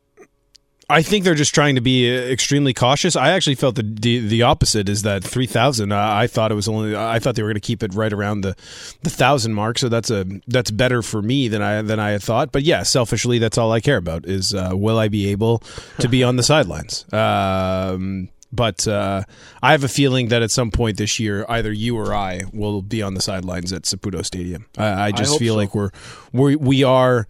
I 0.90 1.02
think 1.02 1.24
they're 1.24 1.34
just 1.34 1.54
trying 1.54 1.76
to 1.76 1.80
be 1.80 2.10
uh, 2.10 2.20
extremely 2.20 2.74
cautious. 2.74 3.16
I 3.16 3.30
actually 3.30 3.54
felt 3.54 3.76
the 3.76 3.82
the, 3.82 4.18
the 4.18 4.42
opposite 4.42 4.88
is 4.88 5.02
that 5.02 5.24
three 5.24 5.46
thousand. 5.46 5.92
Uh, 5.92 5.98
I 5.98 6.26
thought 6.26 6.52
it 6.52 6.54
was 6.54 6.68
only. 6.68 6.94
I 6.96 7.18
thought 7.18 7.36
they 7.36 7.42
were 7.42 7.48
going 7.48 7.54
to 7.54 7.60
keep 7.60 7.82
it 7.82 7.94
right 7.94 8.12
around 8.12 8.42
the 8.42 8.56
the 9.02 9.10
thousand 9.10 9.54
mark. 9.54 9.78
So 9.78 9.88
that's 9.88 10.10
a 10.10 10.26
that's 10.46 10.70
better 10.70 11.02
for 11.02 11.22
me 11.22 11.48
than 11.48 11.62
I 11.62 11.82
than 11.82 11.98
I 11.98 12.10
had 12.10 12.22
thought. 12.22 12.52
But 12.52 12.62
yeah, 12.62 12.82
selfishly, 12.82 13.38
that's 13.38 13.58
all 13.58 13.72
I 13.72 13.80
care 13.80 13.96
about 13.96 14.26
is 14.26 14.54
uh, 14.54 14.72
will 14.74 14.98
I 14.98 15.08
be 15.08 15.28
able 15.28 15.62
to 15.98 16.08
be 16.08 16.22
on 16.22 16.36
the 16.36 16.42
sidelines. 16.42 17.04
Um, 17.24 18.28
but 18.54 18.86
uh, 18.86 19.24
I 19.62 19.72
have 19.72 19.82
a 19.82 19.88
feeling 19.88 20.28
that 20.28 20.42
at 20.42 20.50
some 20.50 20.70
point 20.70 20.96
this 20.96 21.18
year, 21.18 21.44
either 21.48 21.72
you 21.72 21.96
or 21.96 22.14
I 22.14 22.42
will 22.52 22.82
be 22.82 23.02
on 23.02 23.14
the 23.14 23.20
sidelines 23.20 23.72
at 23.72 23.82
Saputo 23.82 24.24
Stadium. 24.24 24.66
I, 24.78 25.06
I 25.06 25.12
just 25.12 25.34
I 25.34 25.38
feel 25.38 25.54
so. 25.54 25.58
like 25.58 25.74
we're 25.74 25.90
we 26.32 26.54
we 26.54 26.84
are 26.84 27.26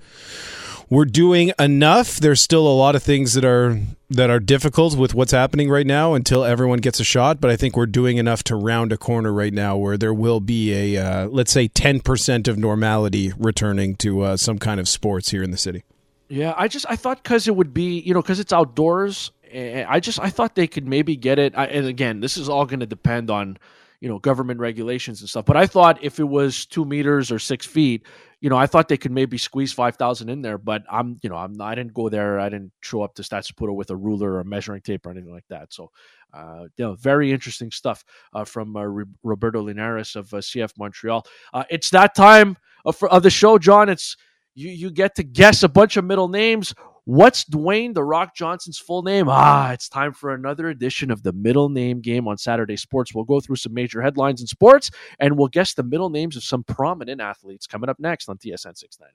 we're 0.90 1.04
doing 1.04 1.52
enough. 1.58 2.18
There's 2.18 2.40
still 2.40 2.66
a 2.66 2.74
lot 2.74 2.94
of 2.94 3.02
things 3.02 3.34
that 3.34 3.44
are 3.44 3.80
that 4.10 4.30
are 4.30 4.40
difficult 4.40 4.96
with 4.96 5.14
what's 5.14 5.32
happening 5.32 5.68
right 5.70 5.86
now 5.86 6.14
until 6.14 6.44
everyone 6.44 6.78
gets 6.78 7.00
a 7.00 7.04
shot. 7.04 7.40
But 7.40 7.50
I 7.50 7.56
think 7.56 7.76
we're 7.76 7.86
doing 7.86 8.16
enough 8.16 8.42
to 8.44 8.56
round 8.56 8.92
a 8.92 8.96
corner 8.96 9.32
right 9.32 9.52
now 9.52 9.76
where 9.76 9.96
there 9.96 10.14
will 10.14 10.40
be 10.40 10.94
a 10.94 11.02
uh, 11.02 11.26
let's 11.28 11.52
say 11.52 11.68
10% 11.68 12.48
of 12.48 12.58
normality 12.58 13.32
returning 13.38 13.96
to 13.96 14.22
uh, 14.22 14.36
some 14.36 14.58
kind 14.58 14.80
of 14.80 14.88
sports 14.88 15.30
here 15.30 15.42
in 15.42 15.50
the 15.50 15.56
city. 15.56 15.84
Yeah, 16.28 16.54
I 16.56 16.68
just 16.68 16.86
I 16.88 16.96
thought 16.96 17.22
because 17.22 17.48
it 17.48 17.56
would 17.56 17.74
be 17.74 18.00
you 18.00 18.14
know 18.14 18.22
because 18.22 18.40
it's 18.40 18.52
outdoors. 18.52 19.30
Eh, 19.50 19.84
I 19.88 20.00
just 20.00 20.18
I 20.20 20.30
thought 20.30 20.54
they 20.54 20.66
could 20.66 20.86
maybe 20.86 21.16
get 21.16 21.38
it. 21.38 21.56
I, 21.56 21.66
and 21.66 21.86
again, 21.86 22.20
this 22.20 22.36
is 22.36 22.48
all 22.48 22.66
going 22.66 22.80
to 22.80 22.86
depend 22.86 23.30
on 23.30 23.58
you 24.00 24.08
know 24.08 24.18
government 24.18 24.60
regulations 24.60 25.20
and 25.20 25.30
stuff. 25.30 25.44
But 25.44 25.56
I 25.56 25.66
thought 25.66 26.02
if 26.02 26.18
it 26.18 26.24
was 26.24 26.66
two 26.66 26.84
meters 26.84 27.30
or 27.30 27.38
six 27.38 27.66
feet, 27.66 28.02
you 28.44 28.50
know, 28.50 28.58
I 28.58 28.66
thought 28.66 28.88
they 28.88 28.98
could 28.98 29.10
maybe 29.10 29.38
squeeze 29.38 29.72
five 29.72 29.96
thousand 29.96 30.28
in 30.28 30.42
there. 30.42 30.58
But 30.58 30.82
I'm, 30.90 31.18
you 31.22 31.30
know, 31.30 31.36
I'm 31.36 31.58
I 31.62 31.74
didn't 31.74 31.94
go 31.94 32.10
there. 32.10 32.38
I 32.38 32.50
didn't 32.50 32.72
show 32.82 33.00
up 33.00 33.14
to 33.14 33.22
Stade 33.24 33.44
Saputo 33.44 33.74
with 33.74 33.88
a 33.88 33.96
ruler 33.96 34.32
or 34.32 34.40
a 34.40 34.44
measuring 34.44 34.82
tape 34.82 35.06
or 35.06 35.12
anything 35.12 35.32
like 35.32 35.46
that. 35.48 35.72
So, 35.72 35.90
uh, 36.34 36.64
you 36.76 36.84
know, 36.84 36.92
very 36.92 37.32
interesting 37.32 37.70
stuff 37.70 38.04
uh, 38.34 38.44
from 38.44 38.76
uh, 38.76 38.84
Roberto 39.22 39.62
Linares 39.62 40.14
of 40.14 40.34
uh, 40.34 40.42
CF 40.42 40.72
Montreal. 40.78 41.24
Uh, 41.54 41.64
it's 41.70 41.88
that 41.88 42.14
time 42.14 42.58
of, 42.84 43.02
of 43.04 43.22
the 43.22 43.30
show, 43.30 43.56
John. 43.56 43.88
It's 43.88 44.14
you 44.54 44.68
you 44.68 44.90
get 44.90 45.14
to 45.14 45.22
guess 45.22 45.62
a 45.62 45.68
bunch 45.70 45.96
of 45.96 46.04
middle 46.04 46.28
names 46.28 46.74
What's 47.06 47.44
Dwayne 47.44 47.92
The 47.92 48.02
Rock 48.02 48.34
Johnson's 48.34 48.78
full 48.78 49.02
name? 49.02 49.26
Ah, 49.28 49.72
it's 49.72 49.90
time 49.90 50.14
for 50.14 50.32
another 50.32 50.70
edition 50.70 51.10
of 51.10 51.22
the 51.22 51.34
middle 51.34 51.68
name 51.68 52.00
game 52.00 52.26
on 52.26 52.38
Saturday 52.38 52.78
Sports. 52.78 53.14
We'll 53.14 53.24
go 53.24 53.40
through 53.40 53.56
some 53.56 53.74
major 53.74 54.00
headlines 54.00 54.40
in 54.40 54.46
sports 54.46 54.90
and 55.20 55.36
we'll 55.36 55.48
guess 55.48 55.74
the 55.74 55.82
middle 55.82 56.08
names 56.08 56.34
of 56.34 56.42
some 56.42 56.64
prominent 56.64 57.20
athletes 57.20 57.66
coming 57.66 57.90
up 57.90 58.00
next 58.00 58.30
on 58.30 58.38
TSN 58.38 58.78
690. 58.78 59.10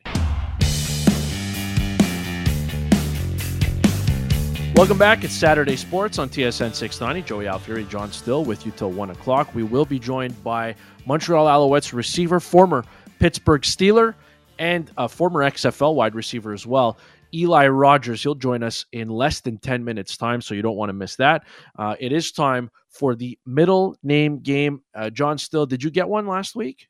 Welcome 4.75 5.00
back. 5.00 5.24
It's 5.24 5.34
Saturday 5.34 5.75
Sports 5.75 6.19
on 6.19 6.29
TSN 6.29 6.75
690. 6.75 7.27
Joey 7.27 7.46
Alfieri, 7.46 7.86
John 7.86 8.12
Still 8.12 8.46
with 8.46 8.67
you 8.67 8.72
till 8.74 8.91
1 8.91 9.10
o'clock. 9.10 9.55
We 9.55 9.63
will 9.63 9.86
be 9.86 9.98
joined 9.98 10.43
by 10.43 10.75
Montreal 11.08 11.48
Alouettes 11.48 11.91
receiver, 11.91 12.39
former 12.39 12.86
Pittsburgh 13.17 13.63
Steeler, 13.63 14.13
and 14.60 14.91
a 14.98 15.10
former 15.10 15.39
XFL 15.39 15.96
wide 15.96 16.13
receiver 16.13 16.53
as 16.53 16.67
well, 16.67 17.00
Eli 17.33 17.67
Rogers. 17.67 18.24
He'll 18.24 18.36
join 18.36 18.63
us 18.63 18.86
in 18.91 19.09
less 19.09 19.41
than 19.41 19.57
10 19.57 19.83
minutes' 19.83 20.17
time, 20.17 20.41
so 20.41 20.53
you 20.53 20.62
don't 20.62 20.77
want 20.77 20.89
to 20.89 20.93
miss 20.93 21.15
that. 21.17 21.45
Uh, 21.77 21.95
it 22.00 22.12
is 22.12 22.31
time 22.31 22.69
for 22.89 23.15
the 23.15 23.38
middle 23.45 23.95
name 24.03 24.39
game. 24.39 24.81
Uh, 24.93 25.09
John 25.09 25.38
Still, 25.38 25.65
did 25.65 25.83
you 25.83 25.91
get 25.91 26.07
one 26.07 26.27
last 26.27 26.55
week? 26.55 26.88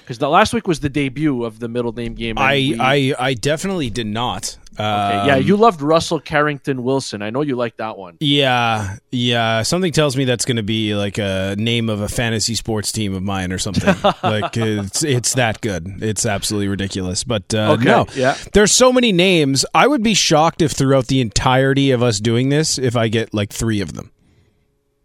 Because 0.00 0.18
the 0.18 0.28
last 0.28 0.54
week 0.54 0.66
was 0.66 0.80
the 0.80 0.88
debut 0.88 1.44
of 1.44 1.58
the 1.58 1.68
middle 1.68 1.92
name 1.92 2.14
game. 2.14 2.38
I, 2.38 2.54
we, 2.54 2.80
I 2.80 3.14
I 3.18 3.34
definitely 3.34 3.90
did 3.90 4.06
not. 4.06 4.56
Okay. 4.80 5.26
yeah, 5.26 5.36
you 5.36 5.54
um, 5.54 5.60
loved 5.60 5.82
Russell 5.82 6.20
Carrington 6.20 6.84
Wilson. 6.84 7.20
I 7.20 7.30
know 7.30 7.40
you 7.40 7.56
like 7.56 7.78
that 7.78 7.98
one. 7.98 8.16
Yeah, 8.20 8.98
yeah. 9.10 9.62
Something 9.62 9.90
tells 9.90 10.16
me 10.16 10.24
that's 10.24 10.44
going 10.44 10.56
to 10.56 10.62
be 10.62 10.94
like 10.94 11.18
a 11.18 11.56
name 11.58 11.88
of 11.88 12.00
a 12.00 12.08
fantasy 12.08 12.54
sports 12.54 12.92
team 12.92 13.12
of 13.12 13.24
mine 13.24 13.52
or 13.52 13.58
something. 13.58 13.92
like 14.22 14.56
it's 14.56 15.02
it's 15.02 15.34
that 15.34 15.60
good. 15.60 16.00
It's 16.00 16.24
absolutely 16.24 16.68
ridiculous. 16.68 17.24
But 17.24 17.52
uh, 17.52 17.72
okay. 17.72 17.84
no, 17.84 18.06
yeah. 18.14 18.36
There's 18.52 18.70
so 18.70 18.92
many 18.92 19.10
names. 19.10 19.66
I 19.74 19.88
would 19.88 20.04
be 20.04 20.14
shocked 20.14 20.62
if 20.62 20.72
throughout 20.72 21.08
the 21.08 21.20
entirety 21.20 21.90
of 21.90 22.02
us 22.02 22.20
doing 22.20 22.48
this, 22.48 22.78
if 22.78 22.96
I 22.96 23.08
get 23.08 23.34
like 23.34 23.52
three 23.52 23.80
of 23.80 23.94
them. 23.94 24.12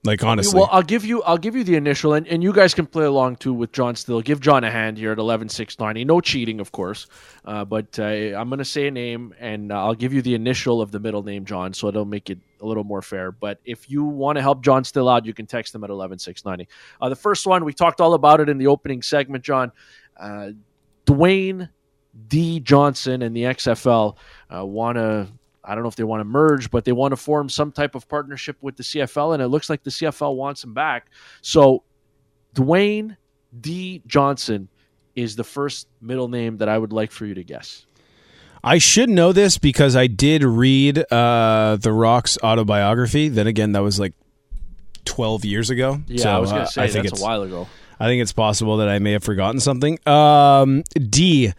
Like 0.05 0.21
honestly, 0.21 0.59
well, 0.59 0.67
I'll 0.69 0.83
give 0.83 1.05
you 1.05 1.23
I'll 1.23 1.37
give 1.37 1.55
you 1.55 1.63
the 1.63 1.75
initial, 1.75 2.13
and, 2.13 2.27
and 2.27 2.43
you 2.43 2.51
guys 2.51 2.73
can 2.73 2.85
play 2.85 3.05
along 3.05 3.37
too 3.37 3.53
with 3.53 3.71
John. 3.71 3.95
Still, 3.95 4.19
give 4.19 4.41
John 4.41 4.65
a 4.65 4.69
hand 4.69 4.97
here 4.97 5.13
at 5.13 5.17
eleven 5.17 5.47
six 5.47 5.79
ninety. 5.79 6.03
No 6.03 6.19
cheating, 6.19 6.59
of 6.59 6.73
course, 6.73 7.07
uh, 7.45 7.63
but 7.63 7.97
uh, 7.97 8.03
I'm 8.03 8.49
going 8.49 8.57
to 8.57 8.65
say 8.65 8.87
a 8.87 8.91
name, 8.91 9.33
and 9.39 9.71
uh, 9.71 9.81
I'll 9.81 9.95
give 9.95 10.13
you 10.13 10.21
the 10.21 10.35
initial 10.35 10.81
of 10.81 10.91
the 10.91 10.99
middle 10.99 11.23
name, 11.23 11.45
John, 11.45 11.73
so 11.73 11.87
it'll 11.87 12.03
make 12.03 12.29
it 12.29 12.39
a 12.59 12.65
little 12.65 12.83
more 12.83 13.01
fair. 13.01 13.31
But 13.31 13.59
if 13.63 13.89
you 13.89 14.03
want 14.03 14.35
to 14.35 14.41
help 14.41 14.61
John 14.61 14.83
Still 14.83 15.07
out, 15.07 15.25
you 15.25 15.33
can 15.33 15.45
text 15.45 15.73
him 15.73 15.85
at 15.85 15.89
eleven 15.89 16.19
six 16.19 16.43
ninety. 16.43 16.67
Uh, 16.99 17.07
the 17.07 17.15
first 17.15 17.47
one 17.47 17.63
we 17.63 17.71
talked 17.71 18.01
all 18.01 18.13
about 18.13 18.41
it 18.41 18.49
in 18.49 18.57
the 18.57 18.67
opening 18.67 19.01
segment, 19.01 19.45
John. 19.45 19.71
Uh, 20.19 20.49
Dwayne 21.05 21.69
D 22.27 22.59
Johnson 22.59 23.21
and 23.21 23.33
the 23.33 23.43
XFL 23.43 24.17
uh, 24.53 24.65
want 24.65 24.97
to 24.97 25.29
I 25.63 25.75
don't 25.75 25.83
know 25.83 25.89
if 25.89 25.95
they 25.95 26.03
want 26.03 26.21
to 26.21 26.25
merge, 26.25 26.69
but 26.69 26.85
they 26.85 26.91
want 26.91 27.13
to 27.13 27.15
form 27.15 27.49
some 27.49 27.71
type 27.71 27.95
of 27.95 28.07
partnership 28.07 28.57
with 28.61 28.75
the 28.75 28.83
CFL, 28.83 29.33
and 29.33 29.41
it 29.41 29.47
looks 29.47 29.69
like 29.69 29.83
the 29.83 29.91
CFL 29.91 30.35
wants 30.35 30.63
him 30.63 30.73
back. 30.73 31.09
So, 31.41 31.83
Dwayne 32.53 33.17
D. 33.59 34.01
Johnson 34.05 34.67
is 35.15 35.35
the 35.35 35.43
first 35.43 35.87
middle 36.01 36.27
name 36.27 36.57
that 36.57 36.69
I 36.69 36.77
would 36.77 36.91
like 36.91 37.11
for 37.11 37.25
you 37.25 37.33
to 37.35 37.43
guess. 37.43 37.85
I 38.63 38.77
should 38.77 39.09
know 39.09 39.33
this 39.33 39.57
because 39.57 39.95
I 39.95 40.07
did 40.07 40.43
read 40.43 40.99
uh, 41.11 41.77
The 41.79 41.91
Rock's 41.91 42.37
autobiography. 42.41 43.27
Then 43.27 43.45
again, 43.47 43.73
that 43.73 43.83
was 43.83 43.99
like 43.99 44.13
12 45.05 45.43
years 45.45 45.69
ago. 45.69 46.01
Yeah, 46.07 46.23
so, 46.23 46.29
I 46.29 46.39
was 46.39 46.51
going 46.51 46.61
to 46.61 46.67
uh, 46.67 46.69
say 46.69 46.81
uh, 46.81 46.85
I 46.85 46.87
think 46.87 47.03
that's 47.03 47.13
it's, 47.13 47.21
a 47.21 47.25
while 47.25 47.41
ago. 47.41 47.67
I 47.99 48.07
think 48.07 48.21
it's 48.21 48.33
possible 48.33 48.77
that 48.77 48.89
I 48.89 48.99
may 48.99 49.11
have 49.11 49.23
forgotten 49.23 49.59
something. 49.59 49.99
Um, 50.07 50.83
D, 50.95 51.53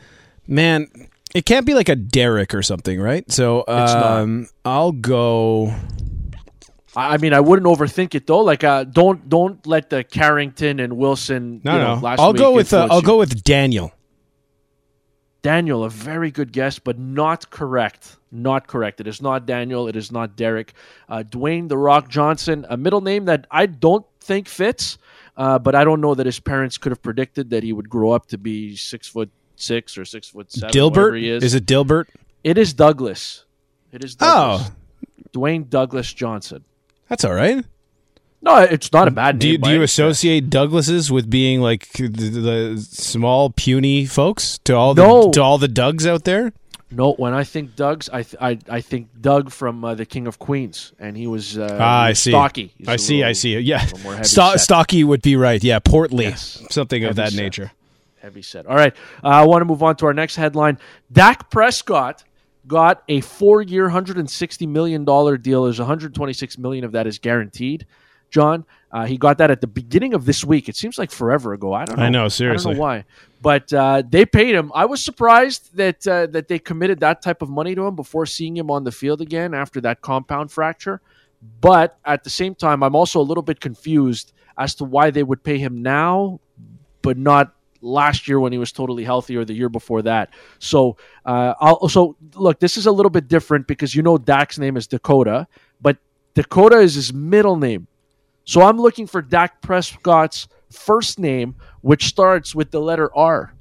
man, 0.46 0.88
it 1.34 1.44
can't 1.44 1.66
be 1.66 1.74
like 1.74 1.88
a 1.88 1.96
Derek 1.96 2.54
or 2.54 2.62
something, 2.62 3.00
right? 3.00 3.30
So 3.30 3.64
um, 3.66 4.48
I'll 4.64 4.92
go. 4.92 5.74
I 6.96 7.14
I 7.14 7.16
mean, 7.18 7.32
I 7.32 7.40
wouldn't 7.40 7.66
overthink 7.66 8.14
it 8.14 8.26
though. 8.26 8.40
Like, 8.40 8.62
uh, 8.62 8.84
don't 8.84 9.28
don't 9.28 9.66
let 9.66 9.90
the 9.90 10.04
Carrington 10.04 10.78
and 10.78 10.96
Wilson. 10.96 11.60
No, 11.64 11.72
you 11.72 11.78
know, 11.78 11.94
no. 11.96 12.00
last 12.00 12.20
I'll 12.20 12.32
week 12.32 12.38
go 12.38 12.52
with 12.52 12.72
uh, 12.72 12.86
I'll 12.90 13.00
you. 13.00 13.06
go 13.06 13.18
with 13.18 13.42
Daniel. 13.42 13.92
Daniel. 15.42 15.84
A 15.84 15.90
very 15.90 16.30
good 16.30 16.52
guess, 16.52 16.78
but 16.78 16.98
not 16.98 17.50
correct. 17.50 18.16
Not 18.30 18.66
correct. 18.66 19.00
It 19.00 19.06
is 19.06 19.20
not 19.20 19.44
Daniel. 19.44 19.88
It 19.88 19.96
is 19.96 20.10
not 20.10 20.36
Derek. 20.36 20.72
Uh, 21.08 21.22
Dwayne 21.22 21.68
the 21.68 21.76
Rock 21.76 22.08
Johnson, 22.08 22.64
a 22.70 22.76
middle 22.76 23.00
name 23.00 23.26
that 23.26 23.46
I 23.50 23.66
don't 23.66 24.06
think 24.20 24.48
fits, 24.48 24.98
uh, 25.36 25.58
but 25.58 25.74
I 25.74 25.84
don't 25.84 26.00
know 26.00 26.14
that 26.14 26.26
his 26.26 26.40
parents 26.40 26.78
could 26.78 26.92
have 26.92 27.02
predicted 27.02 27.50
that 27.50 27.62
he 27.62 27.72
would 27.72 27.90
grow 27.90 28.12
up 28.12 28.26
to 28.28 28.38
be 28.38 28.74
six 28.76 29.06
foot 29.06 29.30
six 29.56 29.96
or 29.98 30.04
six 30.04 30.28
foot 30.28 30.50
seven. 30.52 30.70
Dilbert 30.70 31.18
he 31.18 31.28
is. 31.28 31.54
it 31.54 31.66
Dilbert? 31.66 32.06
It 32.42 32.58
is 32.58 32.74
Douglas. 32.74 33.44
It 33.92 34.04
is 34.04 34.14
Douglas. 34.16 34.70
Oh, 34.70 34.72
Dwayne 35.32 35.68
Douglas 35.68 36.12
Johnson. 36.12 36.64
that's 37.08 37.24
all 37.24 37.34
right. 37.34 37.64
No, 38.42 38.58
it's 38.58 38.92
not 38.92 39.08
a 39.08 39.10
bad 39.10 39.38
Do 39.38 39.46
name. 39.46 39.52
you, 39.52 39.58
do 39.58 39.70
you 39.72 39.82
associate 39.82 40.50
Douglases 40.50 41.10
with 41.10 41.30
being 41.30 41.60
like 41.62 41.88
the, 41.94 42.08
the 42.08 42.86
small 42.90 43.48
puny 43.50 44.04
folks 44.04 44.58
to 44.64 44.74
all 44.74 44.92
the 44.92 45.02
No. 45.02 45.30
to 45.30 45.40
all 45.42 45.56
the 45.56 45.68
Dougs 45.68 46.06
out 46.06 46.24
there? 46.24 46.52
No, 46.90 47.14
when 47.14 47.32
I 47.32 47.42
think 47.42 47.74
Doug's, 47.74 48.08
I 48.10 48.22
th- 48.22 48.36
I, 48.40 48.58
I 48.68 48.80
think 48.82 49.08
Doug 49.20 49.50
from 49.50 49.82
uh, 49.84 49.94
the 49.94 50.04
King 50.06 50.26
of 50.28 50.38
Queens, 50.38 50.92
and 51.00 51.16
he 51.16 51.26
was 51.26 51.56
uh, 51.58 51.76
Ah, 51.80 52.02
I 52.04 52.12
see. 52.12 52.30
stocky. 52.30 52.72
He's 52.76 52.86
I 52.86 52.96
see. 52.96 53.24
I 53.24 53.32
see. 53.32 53.58
Yeah, 53.58 53.82
little 53.82 53.98
more 54.00 54.12
heavy 54.12 54.28
Sto- 54.28 54.50
set. 54.52 54.60
stocky 54.60 55.02
would 55.04 55.22
be 55.22 55.34
right. 55.36 55.64
Yeah, 55.64 55.78
portly, 55.80 56.26
Yes. 56.26 56.62
something 56.70 57.02
of 57.04 57.16
that 57.16 57.30
set. 57.32 57.42
nature. 57.42 57.72
Heavy 58.24 58.40
set. 58.40 58.64
All 58.64 58.74
right, 58.74 58.96
uh, 59.22 59.28
I 59.28 59.44
want 59.44 59.60
to 59.60 59.66
move 59.66 59.82
on 59.82 59.96
to 59.96 60.06
our 60.06 60.14
next 60.14 60.36
headline. 60.36 60.78
Dak 61.12 61.50
Prescott 61.50 62.24
got 62.66 63.02
a 63.06 63.20
four-year, 63.20 63.90
hundred 63.90 64.16
and 64.16 64.30
sixty 64.30 64.66
million 64.66 65.04
dollar 65.04 65.36
deal. 65.36 65.64
There's 65.64 65.78
one 65.78 65.86
hundred 65.86 66.14
twenty-six 66.14 66.56
million 66.56 66.84
of 66.84 66.92
that 66.92 67.06
is 67.06 67.18
guaranteed. 67.18 67.84
John, 68.30 68.64
uh, 68.90 69.04
he 69.04 69.18
got 69.18 69.36
that 69.38 69.50
at 69.50 69.60
the 69.60 69.66
beginning 69.66 70.14
of 70.14 70.24
this 70.24 70.42
week. 70.42 70.70
It 70.70 70.74
seems 70.74 70.96
like 70.96 71.10
forever 71.10 71.52
ago. 71.52 71.74
I 71.74 71.84
don't 71.84 71.98
know. 71.98 72.02
I 72.02 72.08
know, 72.08 72.24
I 72.24 72.28
seriously. 72.28 72.70
don't 72.70 72.78
know 72.78 72.82
why, 72.82 73.04
but 73.42 73.70
uh, 73.74 74.02
they 74.08 74.24
paid 74.24 74.54
him. 74.54 74.72
I 74.74 74.86
was 74.86 75.04
surprised 75.04 75.76
that 75.76 76.08
uh, 76.08 76.26
that 76.28 76.48
they 76.48 76.58
committed 76.58 77.00
that 77.00 77.20
type 77.20 77.42
of 77.42 77.50
money 77.50 77.74
to 77.74 77.86
him 77.86 77.94
before 77.94 78.24
seeing 78.24 78.56
him 78.56 78.70
on 78.70 78.84
the 78.84 78.92
field 78.92 79.20
again 79.20 79.52
after 79.52 79.82
that 79.82 80.00
compound 80.00 80.50
fracture. 80.50 81.02
But 81.60 81.98
at 82.06 82.24
the 82.24 82.30
same 82.30 82.54
time, 82.54 82.82
I'm 82.82 82.96
also 82.96 83.20
a 83.20 83.26
little 83.28 83.42
bit 83.42 83.60
confused 83.60 84.32
as 84.56 84.74
to 84.76 84.84
why 84.84 85.10
they 85.10 85.22
would 85.22 85.42
pay 85.44 85.58
him 85.58 85.82
now, 85.82 86.40
but 87.02 87.18
not 87.18 87.54
last 87.84 88.26
year 88.26 88.40
when 88.40 88.52
he 88.52 88.58
was 88.58 88.72
totally 88.72 89.04
healthy 89.04 89.36
or 89.36 89.44
the 89.44 89.54
year 89.54 89.68
before 89.68 90.02
that. 90.02 90.30
So, 90.58 90.96
uh, 91.24 91.54
I'll, 91.60 91.88
so 91.88 92.16
look, 92.34 92.58
this 92.60 92.76
is 92.76 92.86
a 92.86 92.92
little 92.92 93.10
bit 93.10 93.28
different 93.28 93.66
because 93.66 93.94
you 93.94 94.02
know 94.02 94.18
Dak's 94.18 94.58
name 94.58 94.76
is 94.76 94.86
Dakota, 94.86 95.46
but 95.80 95.98
Dakota 96.34 96.78
is 96.78 96.94
his 96.94 97.12
middle 97.12 97.56
name. 97.56 97.86
So 98.44 98.62
I'm 98.62 98.78
looking 98.78 99.06
for 99.06 99.22
Dak 99.22 99.62
Prescott's 99.62 100.48
first 100.70 101.18
name, 101.18 101.54
which 101.80 102.06
starts 102.06 102.54
with 102.54 102.70
the 102.70 102.80
letter 102.80 103.14
R. 103.16 103.54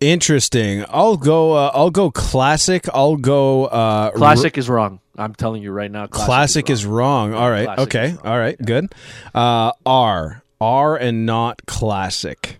Interesting. 0.00 0.84
I'll 0.88 1.16
go. 1.16 1.52
Uh, 1.52 1.70
I'll 1.74 1.90
go 1.90 2.10
classic. 2.10 2.86
I'll 2.94 3.16
go. 3.16 3.66
Uh, 3.66 4.12
Classic 4.12 4.56
is 4.56 4.68
wrong. 4.68 5.00
I'm 5.16 5.34
telling 5.34 5.62
you 5.62 5.72
right 5.72 5.90
now. 5.90 6.02
r- 6.02 6.08
classic 6.08 6.70
is 6.70 6.86
wrong. 6.86 7.34
All 7.34 7.50
right. 7.50 7.64
Classic 7.66 7.82
okay. 7.82 8.04
is 8.06 8.12
wrong. 8.14 8.26
All 8.26 8.38
right. 8.38 8.56
Good. 8.64 8.94
Uh, 9.34 9.72
R. 9.84 10.42
R 10.60 10.96
and 10.96 11.26
not 11.26 11.66
classic. 11.66 12.57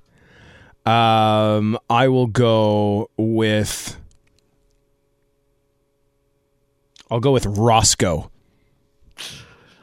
Um, 0.86 1.78
I 1.90 2.08
will 2.08 2.26
go 2.26 3.10
with. 3.16 3.98
I'll 7.10 7.20
go 7.20 7.32
with 7.32 7.46
Roscoe. 7.46 8.30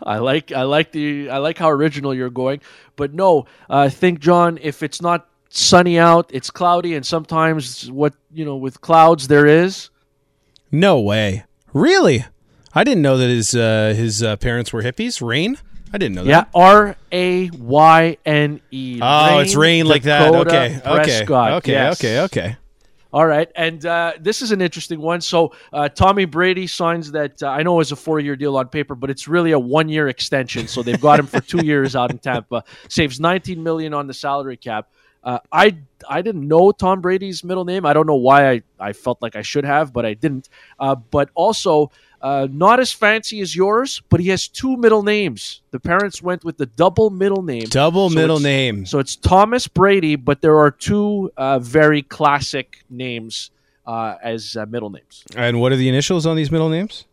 I 0.01 0.19
like 0.19 0.51
I 0.51 0.63
like 0.63 0.91
the 0.91 1.29
I 1.29 1.37
like 1.39 1.57
how 1.57 1.69
original 1.69 2.13
you're 2.13 2.29
going, 2.29 2.61
but 2.95 3.13
no, 3.13 3.45
uh, 3.69 3.89
think 3.89 4.19
John. 4.19 4.59
If 4.61 4.83
it's 4.83 5.01
not 5.01 5.27
sunny 5.49 5.97
out, 5.97 6.29
it's 6.31 6.51
cloudy, 6.51 6.95
and 6.95 7.05
sometimes 7.05 7.89
what 7.91 8.13
you 8.31 8.45
know 8.45 8.55
with 8.55 8.81
clouds 8.81 9.27
there 9.27 9.47
is. 9.47 9.89
No 10.71 10.99
way. 10.99 11.45
Really? 11.73 12.25
I 12.73 12.83
didn't 12.83 13.01
know 13.01 13.17
that 13.17 13.29
his 13.29 13.55
uh, 13.55 13.93
his 13.95 14.21
uh, 14.21 14.35
parents 14.35 14.71
were 14.73 14.83
hippies. 14.83 15.25
Rain? 15.25 15.57
I 15.93 15.97
didn't 15.97 16.15
know 16.15 16.23
that. 16.23 16.29
Yeah. 16.29 16.43
R 16.53 16.95
A 17.11 17.49
Y 17.49 18.17
N 18.25 18.61
E. 18.71 18.99
Oh, 19.01 19.39
it's 19.39 19.55
rain 19.55 19.85
like 19.85 20.03
that. 20.03 20.33
Okay. 20.33 20.77
Okay. 20.77 20.81
Prescott. 20.83 21.51
Okay. 21.53 21.71
Yes. 21.71 21.99
Okay. 21.99 22.19
Okay. 22.21 22.57
All 23.15 23.25
right, 23.25 23.49
and 23.55 23.85
uh, 23.85 24.11
this 24.19 24.41
is 24.41 24.51
an 24.51 24.59
interesting 24.59 24.99
one. 24.99 25.21
So 25.21 25.53
uh, 25.71 25.87
Tommy 25.87 26.25
Brady 26.25 26.67
signs 26.67 27.13
that 27.13 27.41
uh, 27.41 27.47
I 27.47 27.63
know 27.63 27.79
is 27.79 27.93
a 27.93 27.95
four-year 27.95 28.35
deal 28.35 28.57
on 28.57 28.67
paper, 28.67 28.93
but 28.93 29.09
it's 29.09 29.25
really 29.25 29.53
a 29.53 29.59
one-year 29.59 30.09
extension. 30.09 30.67
So 30.67 30.83
they've 30.83 30.99
got 30.99 31.21
him 31.21 31.27
for 31.27 31.39
two 31.39 31.59
years 31.65 31.95
out 31.95 32.11
in 32.11 32.17
Tampa. 32.17 32.65
Saves 32.89 33.21
19 33.21 33.63
million 33.63 33.93
on 33.93 34.07
the 34.07 34.13
salary 34.13 34.57
cap. 34.57 34.89
Uh, 35.23 35.39
I 35.49 35.77
I 36.09 36.21
didn't 36.21 36.45
know 36.45 36.73
Tom 36.73 36.99
Brady's 36.99 37.41
middle 37.41 37.63
name. 37.63 37.85
I 37.85 37.93
don't 37.93 38.05
know 38.05 38.15
why 38.15 38.51
I, 38.51 38.61
I 38.81 38.91
felt 38.91 39.21
like 39.21 39.37
I 39.37 39.43
should 39.43 39.63
have, 39.63 39.93
but 39.93 40.05
I 40.05 40.13
didn't. 40.13 40.49
Uh, 40.77 40.95
but 40.95 41.29
also 41.35 41.91
uh, 42.21 42.47
not 42.51 42.79
as 42.79 42.91
fancy 42.91 43.41
as 43.41 43.55
yours, 43.55 44.01
but 44.09 44.19
he 44.19 44.29
has 44.29 44.47
two 44.47 44.77
middle 44.77 45.03
names. 45.03 45.61
The 45.71 45.79
parents 45.79 46.21
went 46.21 46.43
with 46.43 46.57
the 46.57 46.65
double 46.65 47.09
middle 47.09 47.43
name. 47.43 47.65
Double 47.65 48.09
So 48.09 48.15
middle 48.15 48.39
name. 48.39 48.85
So 48.85 48.99
it's 48.99 49.15
Thomas 49.15 49.67
Brady, 49.67 50.15
but 50.15 50.41
there 50.41 50.57
are 50.57 50.71
two 50.71 51.31
uh, 51.37 51.59
very 51.59 52.01
classic 52.01 52.83
names 52.89 53.51
uh, 53.85 54.15
as 54.23 54.55
uh, 54.55 54.65
middle 54.65 54.89
names 54.89 55.23
And 55.35 55.59
what 55.59 55.71
are 55.71 55.75
the 55.75 55.89
initials 55.89 56.25
on 56.25 56.35
these 56.35 56.51
middle 56.51 56.69
names? 56.69 57.05